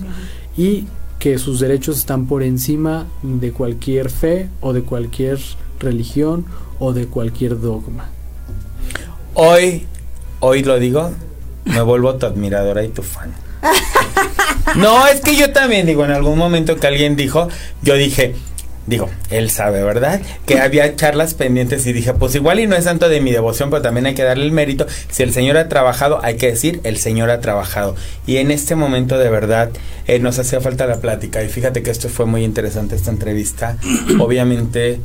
y 0.57 0.88
que 1.20 1.38
sus 1.38 1.59
derechos 1.59 1.99
están 1.99 2.26
por 2.26 2.41
encima 2.41 3.05
de 3.22 3.51
cualquier 3.51 4.09
fe 4.09 4.49
o 4.62 4.74
de 4.74 4.82
cualquier 4.82 5.38
religión 5.80 6.43
o 6.80 6.93
de 6.93 7.05
cualquier 7.05 7.62
dogma. 7.62 8.09
Hoy, 9.36 9.86
hoy 10.39 10.64
lo 10.64 10.80
digo, 10.80 11.12
me 11.66 11.84
vuelvo 11.84 12.16
tu 12.16 12.26
admiradora 12.26 12.84
y 12.84 12.88
tu 12.88 13.03
fan. 13.03 13.32
No, 14.76 15.05
es 15.05 15.20
que 15.20 15.36
yo 15.36 15.51
también 15.51 15.86
digo, 15.86 16.05
en 16.05 16.12
algún 16.12 16.38
momento 16.38 16.78
que 16.78 16.88
alguien 16.88 17.18
dijo, 17.18 17.49
yo 17.82 17.95
dije, 17.95 18.36
digo, 18.88 19.09
él 19.29 19.49
sabe, 19.49 19.84
¿verdad? 19.84 20.21
Que 20.45 20.59
había 20.59 20.95
charlas 20.95 21.34
pendientes 21.34 21.86
y 21.86 21.93
dije, 21.93 22.13
pues 22.13 22.36
igual 22.36 22.59
y 22.59 22.67
no 22.67 22.75
es 22.75 22.86
santo 22.86 23.09
de 23.09 23.21
mi 23.21 23.32
devoción, 23.32 23.69
pero 23.69 23.82
también 23.82 24.05
hay 24.07 24.15
que 24.15 24.23
darle 24.23 24.45
el 24.45 24.51
mérito. 24.51 24.86
Si 25.09 25.23
el 25.23 25.34
Señor 25.34 25.57
ha 25.57 25.69
trabajado, 25.69 26.19
hay 26.23 26.38
que 26.38 26.47
decir, 26.47 26.82
el 26.84 26.97
Señor 26.97 27.29
ha 27.29 27.41
trabajado. 27.41 27.95
Y 28.25 28.38
en 28.38 28.51
este 28.51 28.75
momento 28.75 29.17
de 29.17 29.29
verdad 29.29 29.69
eh, 30.07 30.19
nos 30.19 30.39
hacía 30.39 30.61
falta 30.61 30.88
la 30.88 30.99
plática. 30.99 31.43
Y 31.43 31.49
fíjate 31.49 31.84
que 31.84 31.91
esto 31.91 32.09
fue 32.09 32.25
muy 32.25 32.43
interesante, 32.43 32.95
esta 32.95 33.11
entrevista. 33.11 33.77
Obviamente 34.19 34.99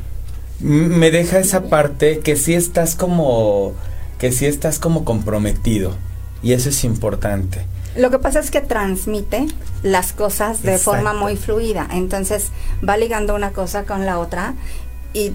me 0.61 1.11
deja 1.11 1.39
esa 1.39 1.65
parte 1.65 2.21
que 2.21 2.37
sí 2.37 2.55
estás 2.55 2.95
como, 2.95 3.75
que 4.19 4.33
sí 4.33 4.47
estás 4.47 4.79
como 4.79 5.05
comprometido. 5.05 5.95
Y 6.43 6.53
eso 6.53 6.69
es 6.69 6.85
importante. 6.85 7.61
Lo 7.97 8.11
que 8.11 8.19
pasa 8.19 8.41
es 8.41 8.51
que 8.51 8.61
transmite 8.61 9.47
las 9.83 10.13
cosas 10.13 10.63
de 10.63 10.79
forma 10.79 11.13
muy 11.13 11.37
fluida. 11.37 11.89
Entonces 11.91 12.51
va 12.87 12.97
ligando 12.97 13.35
una 13.35 13.53
cosa 13.53 13.85
con 13.85 14.07
la 14.07 14.19
otra 14.19 14.55
y 15.13 15.33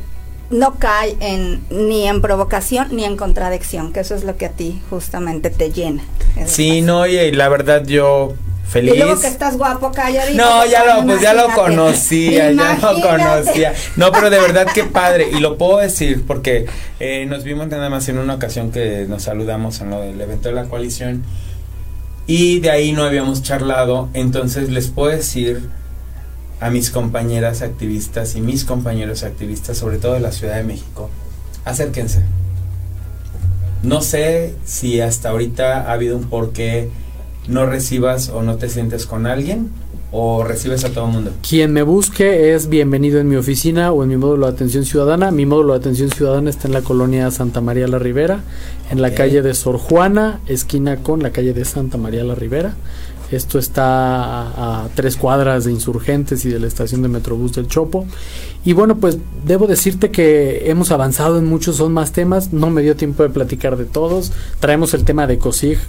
no 0.51 0.76
cae 0.76 1.16
en 1.20 1.62
ni 1.70 2.07
en 2.07 2.22
provocación 2.22 2.89
ni 2.91 3.05
en 3.05 3.18
contradicción, 3.18 3.93
que 3.93 4.01
eso 4.01 4.16
es 4.16 4.24
lo 4.24 4.38
que 4.38 4.47
a 4.47 4.49
ti 4.51 4.82
justamente 4.89 5.49
te 5.49 5.72
llena. 5.72 6.03
Sí, 6.45 6.82
no, 6.82 7.07
y 7.07 7.32
la 7.32 7.49
verdad 7.49 7.86
yo 7.86 8.34
feliz. 8.68 8.93
Y 8.93 8.97
luego 8.97 9.20
que 9.20 9.28
estás 9.28 9.57
guapo, 9.57 9.91
calladito. 9.91 10.38
No, 10.38 10.66
ya 10.66 10.84
lo, 10.86 11.05
pues 11.05 11.22
ya 11.22 11.34
lo 11.34 11.49
conocía, 11.53 12.51
ya 12.51 12.74
lo 12.76 13.01
conocía. 13.01 13.74
No, 13.95 14.12
pero 14.12 14.30
de 14.30 14.39
verdad 14.39 14.68
qué 14.74 14.84
padre. 14.84 15.30
Y 15.32 15.39
lo 15.39 15.57
puedo 15.57 15.78
decir 15.78 16.26
porque 16.26 16.66
eh, 16.99 17.26
nos 17.26 17.43
vimos 17.43 17.68
nada 17.68 17.89
más 17.89 18.07
en 18.09 18.18
una 18.18 18.36
ocasión 18.36 18.72
que 18.72 19.05
nos 19.07 19.24
saludamos 19.24 19.80
en 19.82 19.89
lo 19.89 20.01
del 20.01 20.20
evento 20.20 20.49
de 20.49 20.55
la 20.55 20.66
coalición 20.66 21.24
y 22.34 22.62
de 22.62 22.72
ahí 22.72 22.94
no 22.94 23.04
habíamos 23.04 23.44
charlado, 23.44 24.08
entonces 24.14 24.70
les 24.70 24.88
puedo 24.88 25.12
decir 25.12 25.68
a 26.62 26.70
mis 26.70 26.90
compañeras 26.90 27.62
activistas 27.62 28.38
y 28.38 28.40
mis 28.40 28.64
compañeros 28.64 29.24
activistas, 29.24 29.78
sobre 29.78 29.98
todo 29.98 30.14
de 30.14 30.22
la 30.22 30.32
Ciudad 30.32 30.56
de 30.56 30.64
México, 30.64 31.10
acérquense. 31.66 32.22
No 33.84 34.02
sé 34.02 34.56
si 34.64 35.02
hasta 35.02 35.28
ahorita 35.28 35.82
ha 35.82 35.92
habido 35.92 36.16
un 36.16 36.30
por 36.30 36.54
qué 36.54 36.90
no 37.50 37.66
recibas 37.66 38.30
o 38.30 38.44
no 38.44 38.56
te 38.56 38.70
sientes 38.70 39.06
con 39.06 39.26
alguien, 39.26 39.70
o 40.12 40.43
recibes 40.43 40.84
a 40.84 40.89
todo 40.89 41.05
el 41.05 41.12
mundo? 41.12 41.32
Quien 41.47 41.72
me 41.74 41.84
busque 41.84 42.53
es 42.53 42.68
bienvenido 42.68 43.20
en 43.20 43.30
mi 43.30 43.36
oficina 43.36 43.91
o 43.91 44.03
en 44.03 44.09
mi 44.09 44.18
módulo 44.18 44.47
de 44.47 44.53
atención 44.53 44.86
ciudadana. 44.86 45.32
Mi 45.32 45.45
módulo 45.45 45.74
de 45.74 45.80
atención 45.80 46.09
ciudadana 46.09 46.49
está 46.49 46.68
en 46.68 46.74
la 46.74 46.82
colonia 46.82 47.32
Santa 47.32 47.62
María 47.62 47.88
la 47.88 47.99
Ribera, 47.99 48.43
en 48.89 49.01
la 49.01 49.14
calle 49.14 49.41
de 49.41 49.53
Sor 49.53 49.78
Juana, 49.78 50.41
esquina 50.47 50.97
con 50.97 51.24
la 51.24 51.32
calle 51.32 51.53
de 51.53 51.66
Santa 51.66 51.97
María 51.97 52.24
la 52.24 52.36
Ribera. 52.36 52.76
Esto 53.32 53.59
está 53.59 53.86
a, 53.86 54.84
a, 54.84 54.89
tres 54.93 55.16
cuadras 55.16 55.64
de 55.64 55.72
Insurgentes 55.72 56.43
y 56.43 56.49
de 56.49 56.59
la 56.59 56.68
estación 56.68 57.01
de 57.01 57.07
Metrobús 57.07 57.53
del 57.53 57.68
Chopo. 57.68 58.05
Y 58.66 58.74
bueno, 58.74 58.97
pues 58.97 59.20
debo 59.45 59.68
decirte 59.68 60.12
que 60.12 60.70
hemos 60.70 60.91
avanzado 60.91 61.39
en 61.39 61.45
muchos, 61.45 61.78
son 61.78 61.93
más 61.93 62.12
temas. 62.12 62.51
No 62.51 62.70
me 62.70 62.82
dio 62.82 62.97
tiempo 62.97 63.24
de 63.24 63.30
platicar 63.30 63.78
de 63.78 63.86
todos. 63.86 64.34
Traemos 64.59 64.93
el 64.93 65.05
tema 65.05 65.28
de 65.28 65.38
COSIG, 65.38 65.80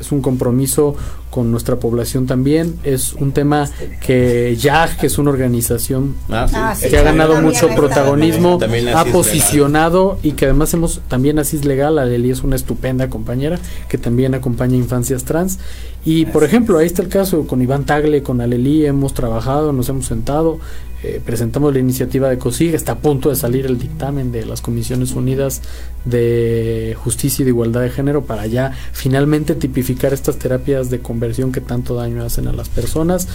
es 0.00 0.12
un 0.12 0.20
compromiso 0.20 0.96
con 1.30 1.50
nuestra 1.50 1.76
población 1.76 2.26
también. 2.26 2.76
Es 2.82 3.12
un 3.12 3.32
tema 3.32 3.68
que 4.00 4.56
ya 4.56 4.96
que 4.96 5.06
es 5.06 5.18
una 5.18 5.30
organización 5.30 6.14
ah, 6.30 6.46
ah, 6.52 6.76
que 6.78 6.96
ha 6.96 7.02
ganado 7.02 7.40
mucho 7.42 7.68
protagonismo, 7.74 8.58
ha 8.94 9.04
posicionado 9.06 10.18
y 10.22 10.32
que 10.32 10.46
además 10.46 10.72
hemos 10.74 11.00
también 11.08 11.38
así 11.38 11.56
es 11.56 11.64
legal. 11.64 11.98
Aleli 11.98 12.30
es 12.30 12.42
una 12.42 12.56
estupenda 12.56 13.10
compañera 13.10 13.58
que 13.88 13.98
también 13.98 14.34
acompaña 14.34 14.76
infancias 14.76 15.24
trans. 15.24 15.58
Y 16.04 16.26
por 16.26 16.44
ejemplo, 16.44 16.78
ahí 16.78 16.86
está 16.86 17.02
el 17.02 17.08
caso 17.08 17.46
con 17.46 17.60
Iván 17.60 17.84
Tagle, 17.84 18.22
con 18.22 18.40
Aleli, 18.40 18.86
hemos 18.86 19.12
trabajado, 19.12 19.72
nos 19.72 19.88
hemos 19.88 20.06
sentado, 20.06 20.58
eh, 21.02 21.20
presentamos 21.24 21.74
la 21.74 21.78
iniciativa 21.78 22.30
de 22.30 22.38
COSIG, 22.38 22.74
está 22.74 22.92
a 22.92 22.98
punto 22.98 23.28
de 23.28 23.36
salir 23.36 23.66
el 23.66 23.78
dictamen 23.78 24.32
de 24.32 24.46
las 24.46 24.62
Comisiones 24.62 25.12
Unidas 25.12 25.60
de 26.06 26.96
Justicia 27.02 27.42
y 27.42 27.44
de 27.44 27.50
Igualdad 27.50 27.82
de 27.82 27.90
Género 27.90 28.24
para 28.24 28.46
ya 28.46 28.72
finalmente 28.92 29.54
tipificar 29.54 30.14
estas 30.14 30.38
terapias 30.38 30.88
de 30.88 31.00
conversión 31.00 31.52
que 31.52 31.60
tanto 31.60 31.94
daño 31.94 32.24
hacen 32.24 32.48
a 32.48 32.52
las 32.52 32.70
personas. 32.70 33.28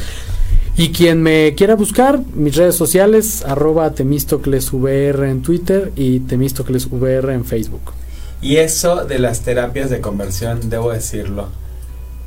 Y 0.76 0.90
quien 0.90 1.22
me 1.22 1.54
quiera 1.56 1.76
buscar, 1.76 2.22
mis 2.34 2.56
redes 2.56 2.76
sociales, 2.76 3.44
arroba 3.46 3.92
temistoclesvr 3.92 5.26
en 5.26 5.42
Twitter 5.42 5.92
y 5.96 6.22
temistoclesvr 6.22 7.30
en 7.30 7.46
Facebook. 7.46 7.94
Y 8.42 8.56
eso 8.56 9.06
de 9.06 9.20
las 9.20 9.42
terapias 9.42 9.90
de 9.90 10.02
conversión, 10.02 10.70
debo 10.70 10.92
decirlo. 10.92 11.50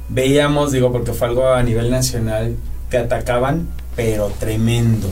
Veíamos, 0.09 0.70
digo, 0.70 0.93
porque 0.93 1.12
fue 1.12 1.26
algo 1.26 1.49
a 1.49 1.62
nivel 1.62 1.91
nacional, 1.91 2.55
que 2.91 2.99
atacaban 2.99 3.68
pero 3.97 4.30
tremendo. 4.38 5.09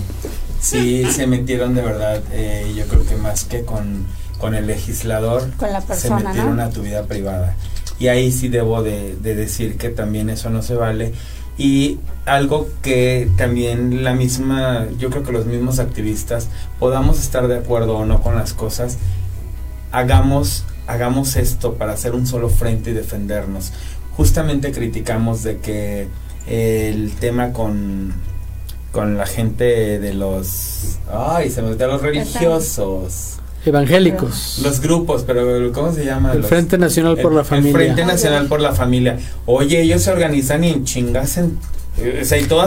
Sí, 0.60 1.04
se 1.10 1.26
metieron 1.26 1.74
de 1.74 1.82
verdad, 1.82 2.22
eh, 2.32 2.72
yo 2.76 2.86
creo 2.86 3.04
que 3.04 3.16
más 3.16 3.44
que 3.44 3.64
con, 3.64 4.06
con 4.38 4.54
el 4.54 4.66
legislador, 4.66 5.50
con 5.56 5.72
la 5.72 5.80
persona, 5.80 6.18
se 6.18 6.24
metieron 6.24 6.60
a 6.60 6.70
tu 6.70 6.82
vida 6.82 7.04
privada. 7.04 7.56
Y 7.98 8.08
ahí 8.08 8.32
sí 8.32 8.48
debo 8.48 8.82
de, 8.82 9.16
de 9.16 9.34
decir 9.34 9.76
que 9.76 9.90
también 9.90 10.30
eso 10.30 10.50
no 10.50 10.62
se 10.62 10.74
vale. 10.74 11.12
Y 11.58 11.98
algo 12.24 12.68
que 12.82 13.30
también 13.36 14.02
la 14.02 14.14
misma, 14.14 14.86
yo 14.98 15.10
creo 15.10 15.22
que 15.22 15.32
los 15.32 15.46
mismos 15.46 15.78
activistas 15.78 16.48
podamos 16.78 17.20
estar 17.20 17.46
de 17.46 17.58
acuerdo 17.58 17.98
o 17.98 18.06
no 18.06 18.22
con 18.22 18.34
las 18.36 18.54
cosas, 18.54 18.96
hagamos, 19.92 20.64
hagamos 20.86 21.36
esto 21.36 21.74
para 21.74 21.92
hacer 21.92 22.14
un 22.14 22.26
solo 22.26 22.48
frente 22.48 22.90
y 22.90 22.94
defendernos. 22.94 23.72
Justamente 24.16 24.72
criticamos 24.72 25.42
de 25.42 25.58
que 25.58 26.08
el 26.46 27.12
tema 27.12 27.52
con 27.52 28.14
con 28.92 29.16
la 29.18 29.26
gente 29.26 29.98
de 29.98 30.14
los 30.14 30.98
ay 31.12 31.50
se 31.50 31.62
me 31.62 31.74
de 31.74 31.86
los 31.86 32.00
religiosos. 32.02 33.38
Evangélicos. 33.64 34.60
Los 34.62 34.80
grupos 34.80 35.24
pero 35.26 35.72
cómo 35.72 35.92
se 35.92 36.04
llama 36.04 36.32
el 36.32 36.44
Frente 36.44 36.78
Nacional 36.78 37.16
por 37.16 37.32
la 37.32 37.44
Familia 37.44 37.70
el 37.70 37.76
Frente 37.76 38.04
Nacional 38.04 38.46
por 38.46 38.60
la 38.60 38.72
Familia. 38.72 39.18
Oye 39.46 39.80
ellos 39.82 40.02
se 40.02 40.10
organizan 40.12 40.62
y 40.64 40.70
en 40.70 40.84
chingas 40.84 41.38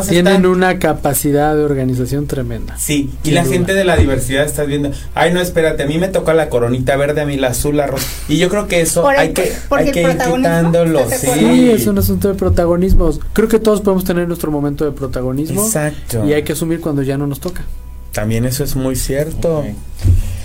tienen 0.09 0.45
una 0.45 0.79
capacidad 0.79 1.55
de 1.55 1.63
organización 1.63 2.27
tremenda. 2.27 2.77
Sí, 2.77 3.11
y 3.23 3.31
la 3.31 3.43
gente 3.43 3.73
de 3.73 3.83
la 3.83 3.97
diversidad 3.97 4.45
está 4.45 4.63
viendo, 4.63 4.91
ay 5.13 5.33
no, 5.33 5.41
espérate, 5.41 5.83
a 5.83 5.85
mí 5.87 5.97
me 5.97 6.07
toca 6.07 6.33
la 6.33 6.49
coronita 6.49 6.95
verde, 6.95 7.21
a 7.21 7.25
mí 7.25 7.37
la 7.37 7.47
azul, 7.47 7.77
la 7.77 7.87
rosa. 7.87 8.07
Y 8.27 8.37
yo 8.37 8.49
creo 8.49 8.67
que 8.67 8.81
eso 8.81 9.07
hay 9.07 9.33
que, 9.33 9.51
hay 9.71 9.91
que 9.91 10.01
ir 10.03 10.17
quitándolo. 10.17 11.01
Sí. 11.09 11.71
es 11.71 11.87
un 11.87 11.97
asunto 11.97 12.27
de 12.27 12.35
protagonismo. 12.35 13.11
Creo 13.33 13.47
que 13.47 13.59
todos 13.59 13.81
podemos 13.81 14.03
tener 14.03 14.27
nuestro 14.27 14.51
momento 14.51 14.85
de 14.85 14.91
protagonismo. 14.91 15.65
Exacto. 15.65 16.25
Y 16.25 16.33
hay 16.33 16.43
que 16.43 16.53
asumir 16.53 16.79
cuando 16.79 17.01
ya 17.01 17.17
no 17.17 17.27
nos 17.27 17.39
toca. 17.39 17.63
También 18.11 18.45
eso 18.45 18.63
es 18.63 18.75
muy 18.75 18.95
cierto. 18.95 19.65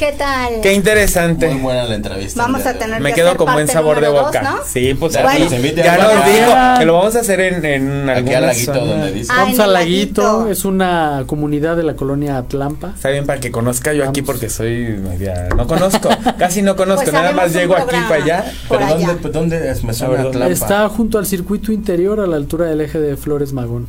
¿Qué 0.01 0.13
tal? 0.13 0.63
Qué 0.63 0.73
interesante. 0.73 1.47
Muy 1.51 1.61
buena 1.61 1.85
la 1.85 1.95
entrevista. 1.95 2.41
Vamos 2.41 2.65
a 2.65 2.73
tener. 2.73 3.03
Me 3.03 3.11
que 3.11 3.17
quedo 3.17 3.27
hacer 3.29 3.37
con 3.37 3.53
buen 3.53 3.69
sabor 3.69 4.01
de 4.01 4.09
boca. 4.09 4.41
dos, 4.41 4.43
¿no? 4.43 4.59
Sí, 4.67 4.95
pues 4.95 5.13
Bueno, 5.13 5.29
aquí 5.29 5.43
nos 5.43 5.53
invite 5.53 5.83
ya 5.83 5.99
nos 5.99 6.25
dijo 6.25 6.79
que 6.79 6.85
lo 6.87 6.95
vamos 6.95 7.17
a 7.17 7.21
hacer 7.21 7.41
en, 7.41 7.63
en 7.67 8.09
Aquí 8.09 8.33
al 8.33 8.47
laguito 8.47 8.73
zona. 8.73 8.87
donde 8.87 9.13
dice. 9.13 9.31
Ah, 9.31 9.43
Vamos 9.43 9.59
al 9.59 9.73
laguito, 9.75 10.23
laguito. 10.23 10.51
es 10.51 10.65
una 10.65 11.25
comunidad 11.27 11.77
de 11.77 11.83
la 11.83 11.97
colonia 11.97 12.39
Atlampa. 12.39 12.93
Está 12.97 13.11
bien 13.11 13.27
para 13.27 13.41
que 13.41 13.51
conozca 13.51 13.93
yo 13.93 14.05
aquí 14.09 14.23
Vamos. 14.23 14.33
porque 14.33 14.49
soy 14.49 14.97
media... 15.07 15.49
No 15.55 15.67
conozco, 15.67 16.09
casi 16.39 16.63
no 16.63 16.77
conozco, 16.77 17.03
Pues 17.03 17.13
nada 17.13 17.33
más 17.33 17.53
llego 17.53 17.77
aquí 17.77 17.97
para 18.09 18.25
allá. 18.25 18.45
por 18.69 18.79
¿Pero 18.79 18.95
allá. 18.95 19.07
dónde, 19.07 19.29
dónde 19.29 19.71
es? 19.71 19.85
Me 19.85 19.93
suena 19.93 20.15
ver, 20.17 20.27
a 20.29 20.31
Tlalpa. 20.31 20.51
Está 20.55 20.89
junto 20.89 21.19
al 21.19 21.27
circuito 21.27 21.73
interior 21.73 22.21
a 22.21 22.27
la 22.27 22.37
altura 22.37 22.65
del 22.65 22.81
eje 22.81 22.99
de 22.99 23.19
Flores 23.19 23.53
Magón. 23.53 23.87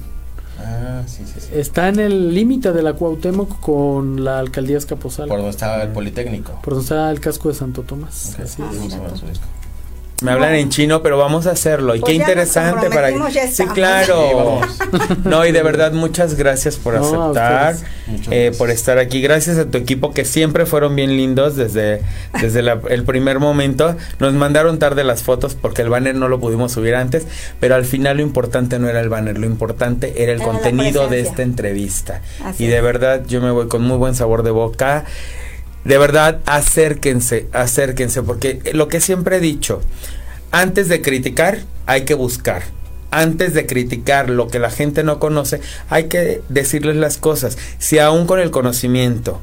Ah, 1.04 1.08
sí, 1.08 1.24
sí, 1.26 1.39
sí. 1.39 1.47
Está 1.54 1.88
en 1.89 1.99
el 1.99 2.34
límite 2.34 2.72
de 2.74 2.82
la 2.84 2.93
Cuauhtémoc 2.93 3.60
con 3.60 4.24
la 4.24 4.39
alcaldía 4.39 4.78
Escaposal. 4.78 5.28
Por 5.28 5.38
donde 5.38 5.52
estaba 5.52 5.82
el 5.84 5.89
Politécnico. 5.89 6.60
Por 6.64 6.74
donde 6.74 6.84
está 6.84 7.12
el 7.12 7.20
casco 7.20 7.49
de 7.49 7.56
Santo 7.56 7.84
Tomás. 7.84 8.34
Ok, 8.36 8.39
Así 8.45 8.62
Ah, 8.62 8.72
es. 8.74 9.39
Bueno. 10.22 10.39
Me 10.39 10.45
hablan 10.45 10.59
en 10.59 10.69
chino, 10.69 11.01
pero 11.01 11.17
vamos 11.17 11.47
a 11.47 11.51
hacerlo. 11.51 11.95
Y 11.95 11.99
Pues 11.99 12.11
qué 12.11 12.17
ya 12.17 12.24
nos 12.26 12.30
interesante 12.30 12.89
para 12.89 13.11
que... 13.11 13.47
Sí, 13.47 13.65
claro. 13.74 14.61
No, 15.26 15.45
y 15.45 15.51
de 15.51 15.63
verdad 15.63 15.91
muchas 15.93 16.36
gracias 16.36 16.76
por 16.78 16.93
No, 16.93 17.01
aceptar, 17.32 17.76
eh, 17.76 17.78
gracias. 18.28 18.57
por 18.57 18.69
estar 18.69 18.97
aquí. 18.99 19.22
Gracias 19.22 19.57
a 19.57 19.65
tu 19.65 19.78
equipo 19.78 20.13
que 20.13 20.26
siempre 20.26 20.65
fueron 20.65 20.95
bien 20.95 21.15
lindos 21.17 21.55
desde, 21.55 22.01
desde 22.39 22.61
la- 22.61 22.80
el 22.89 23.03
primer 23.03 23.39
momento. 23.39 23.95
Nos 24.19 24.34
mandaron 24.34 24.80
tarde 24.80 25.03
las 25.03 25.24
fotos 25.24 25.55
porque 25.55 25.82
el 25.82 25.89
banner 25.89 26.15
no 26.15 26.28
lo 26.28 26.39
pudimos 26.39 26.72
subir 26.72 26.95
antes, 26.95 27.26
pero 27.59 27.76
al 27.76 27.86
final 27.86 28.17
lo 28.17 28.24
importante 28.24 28.80
no 28.80 28.88
era 28.89 28.99
el 28.99 29.09
banner, 29.09 29.38
lo 29.38 29.45
importante 29.47 30.22
era 30.24 30.32
el 30.34 30.41
Era 30.41 30.45
contenido 30.51 31.07
de 31.07 31.22
esta 31.22 31.41
entrevista. 31.41 32.22
Así 32.43 32.65
y 32.65 32.67
de 32.67 32.78
es. 32.78 32.84
verdad 32.84 33.24
yo 33.28 33.41
me 33.41 33.51
voy 33.51 33.67
con 33.67 33.82
muy 33.82 33.97
buen 33.97 34.15
sabor 34.15 34.43
de 34.43 34.51
boca. 34.51 35.05
De 35.84 35.97
verdad, 35.97 36.39
acérquense, 36.45 37.47
acérquense, 37.53 38.21
porque 38.21 38.61
lo 38.73 38.88
que 38.88 39.01
siempre 39.01 39.38
he 39.38 39.39
dicho, 39.39 39.82
antes 40.51 40.89
de 40.89 41.01
criticar 41.01 41.59
hay 41.86 42.05
que 42.05 42.13
buscar. 42.13 42.63
Antes 43.09 43.53
de 43.53 43.65
criticar 43.65 44.29
lo 44.29 44.47
que 44.47 44.59
la 44.59 44.69
gente 44.69 45.03
no 45.03 45.19
conoce, 45.19 45.59
hay 45.89 46.05
que 46.05 46.41
decirles 46.47 46.95
las 46.95 47.17
cosas. 47.17 47.57
Si 47.77 47.99
aún 47.99 48.25
con 48.25 48.39
el 48.39 48.51
conocimiento 48.51 49.41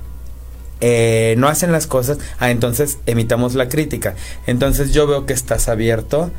eh, 0.81 1.35
no 1.39 1.49
hacen 1.49 1.73
las 1.73 1.87
cosas, 1.87 2.19
ah, 2.39 2.51
entonces 2.51 2.99
emitamos 3.05 3.55
la 3.55 3.69
crítica. 3.69 4.15
Entonces 4.47 4.93
yo 4.93 5.07
veo 5.07 5.27
que 5.27 5.35
estás 5.35 5.69
abierto, 5.69 6.31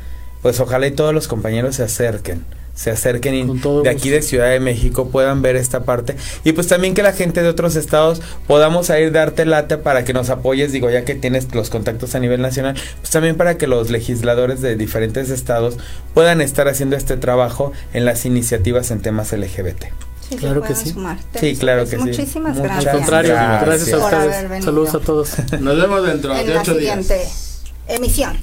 pues 0.42 0.58
ojalá 0.58 0.86
y 0.86 0.92
todos 0.92 1.14
los 1.14 1.28
compañeros 1.28 1.76
se 1.76 1.84
acerquen, 1.84 2.44
se 2.80 2.90
acerquen 2.90 3.60
de 3.82 3.90
aquí 3.90 4.08
de. 4.08 4.22
Ciudad 4.22 4.48
de 4.50 4.60
México 4.60 5.08
puedan 5.08 5.42
ver 5.42 5.56
esta 5.56 5.80
parte 5.84 6.16
y 6.44 6.52
pues 6.52 6.66
también 6.66 6.94
que 6.94 7.02
la 7.02 7.12
gente 7.12 7.42
de 7.42 7.48
otros 7.48 7.76
estados 7.76 8.22
podamos 8.46 8.88
a 8.88 8.98
ir 9.00 9.12
darte 9.12 9.44
late 9.44 9.76
para 9.76 10.04
que 10.04 10.12
nos 10.14 10.30
apoyes, 10.30 10.72
digo 10.72 10.88
ya 10.88 11.04
que 11.04 11.14
tienes 11.14 11.54
los 11.54 11.68
contactos 11.68 12.14
a 12.14 12.20
nivel 12.20 12.40
nacional, 12.40 12.76
pues 13.00 13.10
también 13.10 13.36
para 13.36 13.58
que 13.58 13.66
los 13.66 13.90
legisladores 13.90 14.62
de 14.62 14.76
diferentes 14.76 15.28
estados 15.28 15.76
puedan 16.14 16.40
estar 16.40 16.68
haciendo 16.68 16.96
este 16.96 17.16
trabajo 17.18 17.72
en 17.92 18.04
las 18.06 18.24
iniciativas 18.24 18.90
en 18.90 19.02
temas 19.02 19.32
LGBT. 19.32 19.84
Sí, 20.28 20.36
Claro 20.36 20.62
que 20.62 20.74
sí. 20.76 20.94
Sí, 21.40 21.56
claro 21.56 21.84
que 21.84 21.96
sí. 21.96 21.96
Muchísimas 21.96 22.56
gracias. 22.58 22.86
Al 22.86 22.96
contrario, 22.98 23.32
Gracias. 23.34 23.66
gracias, 23.66 23.92
a 23.92 24.04
ustedes. 24.06 24.64
Saludos 24.64 24.94
a 24.94 25.00
todos. 25.00 25.30
Nos 25.60 25.76
vemos 25.76 26.06
dentro 26.06 26.34
En 26.36 26.46
de 26.46 26.54
la 26.54 26.60
ocho 26.60 26.74
días. 26.74 27.04
siguiente 27.06 27.28
emisión. 27.88 28.38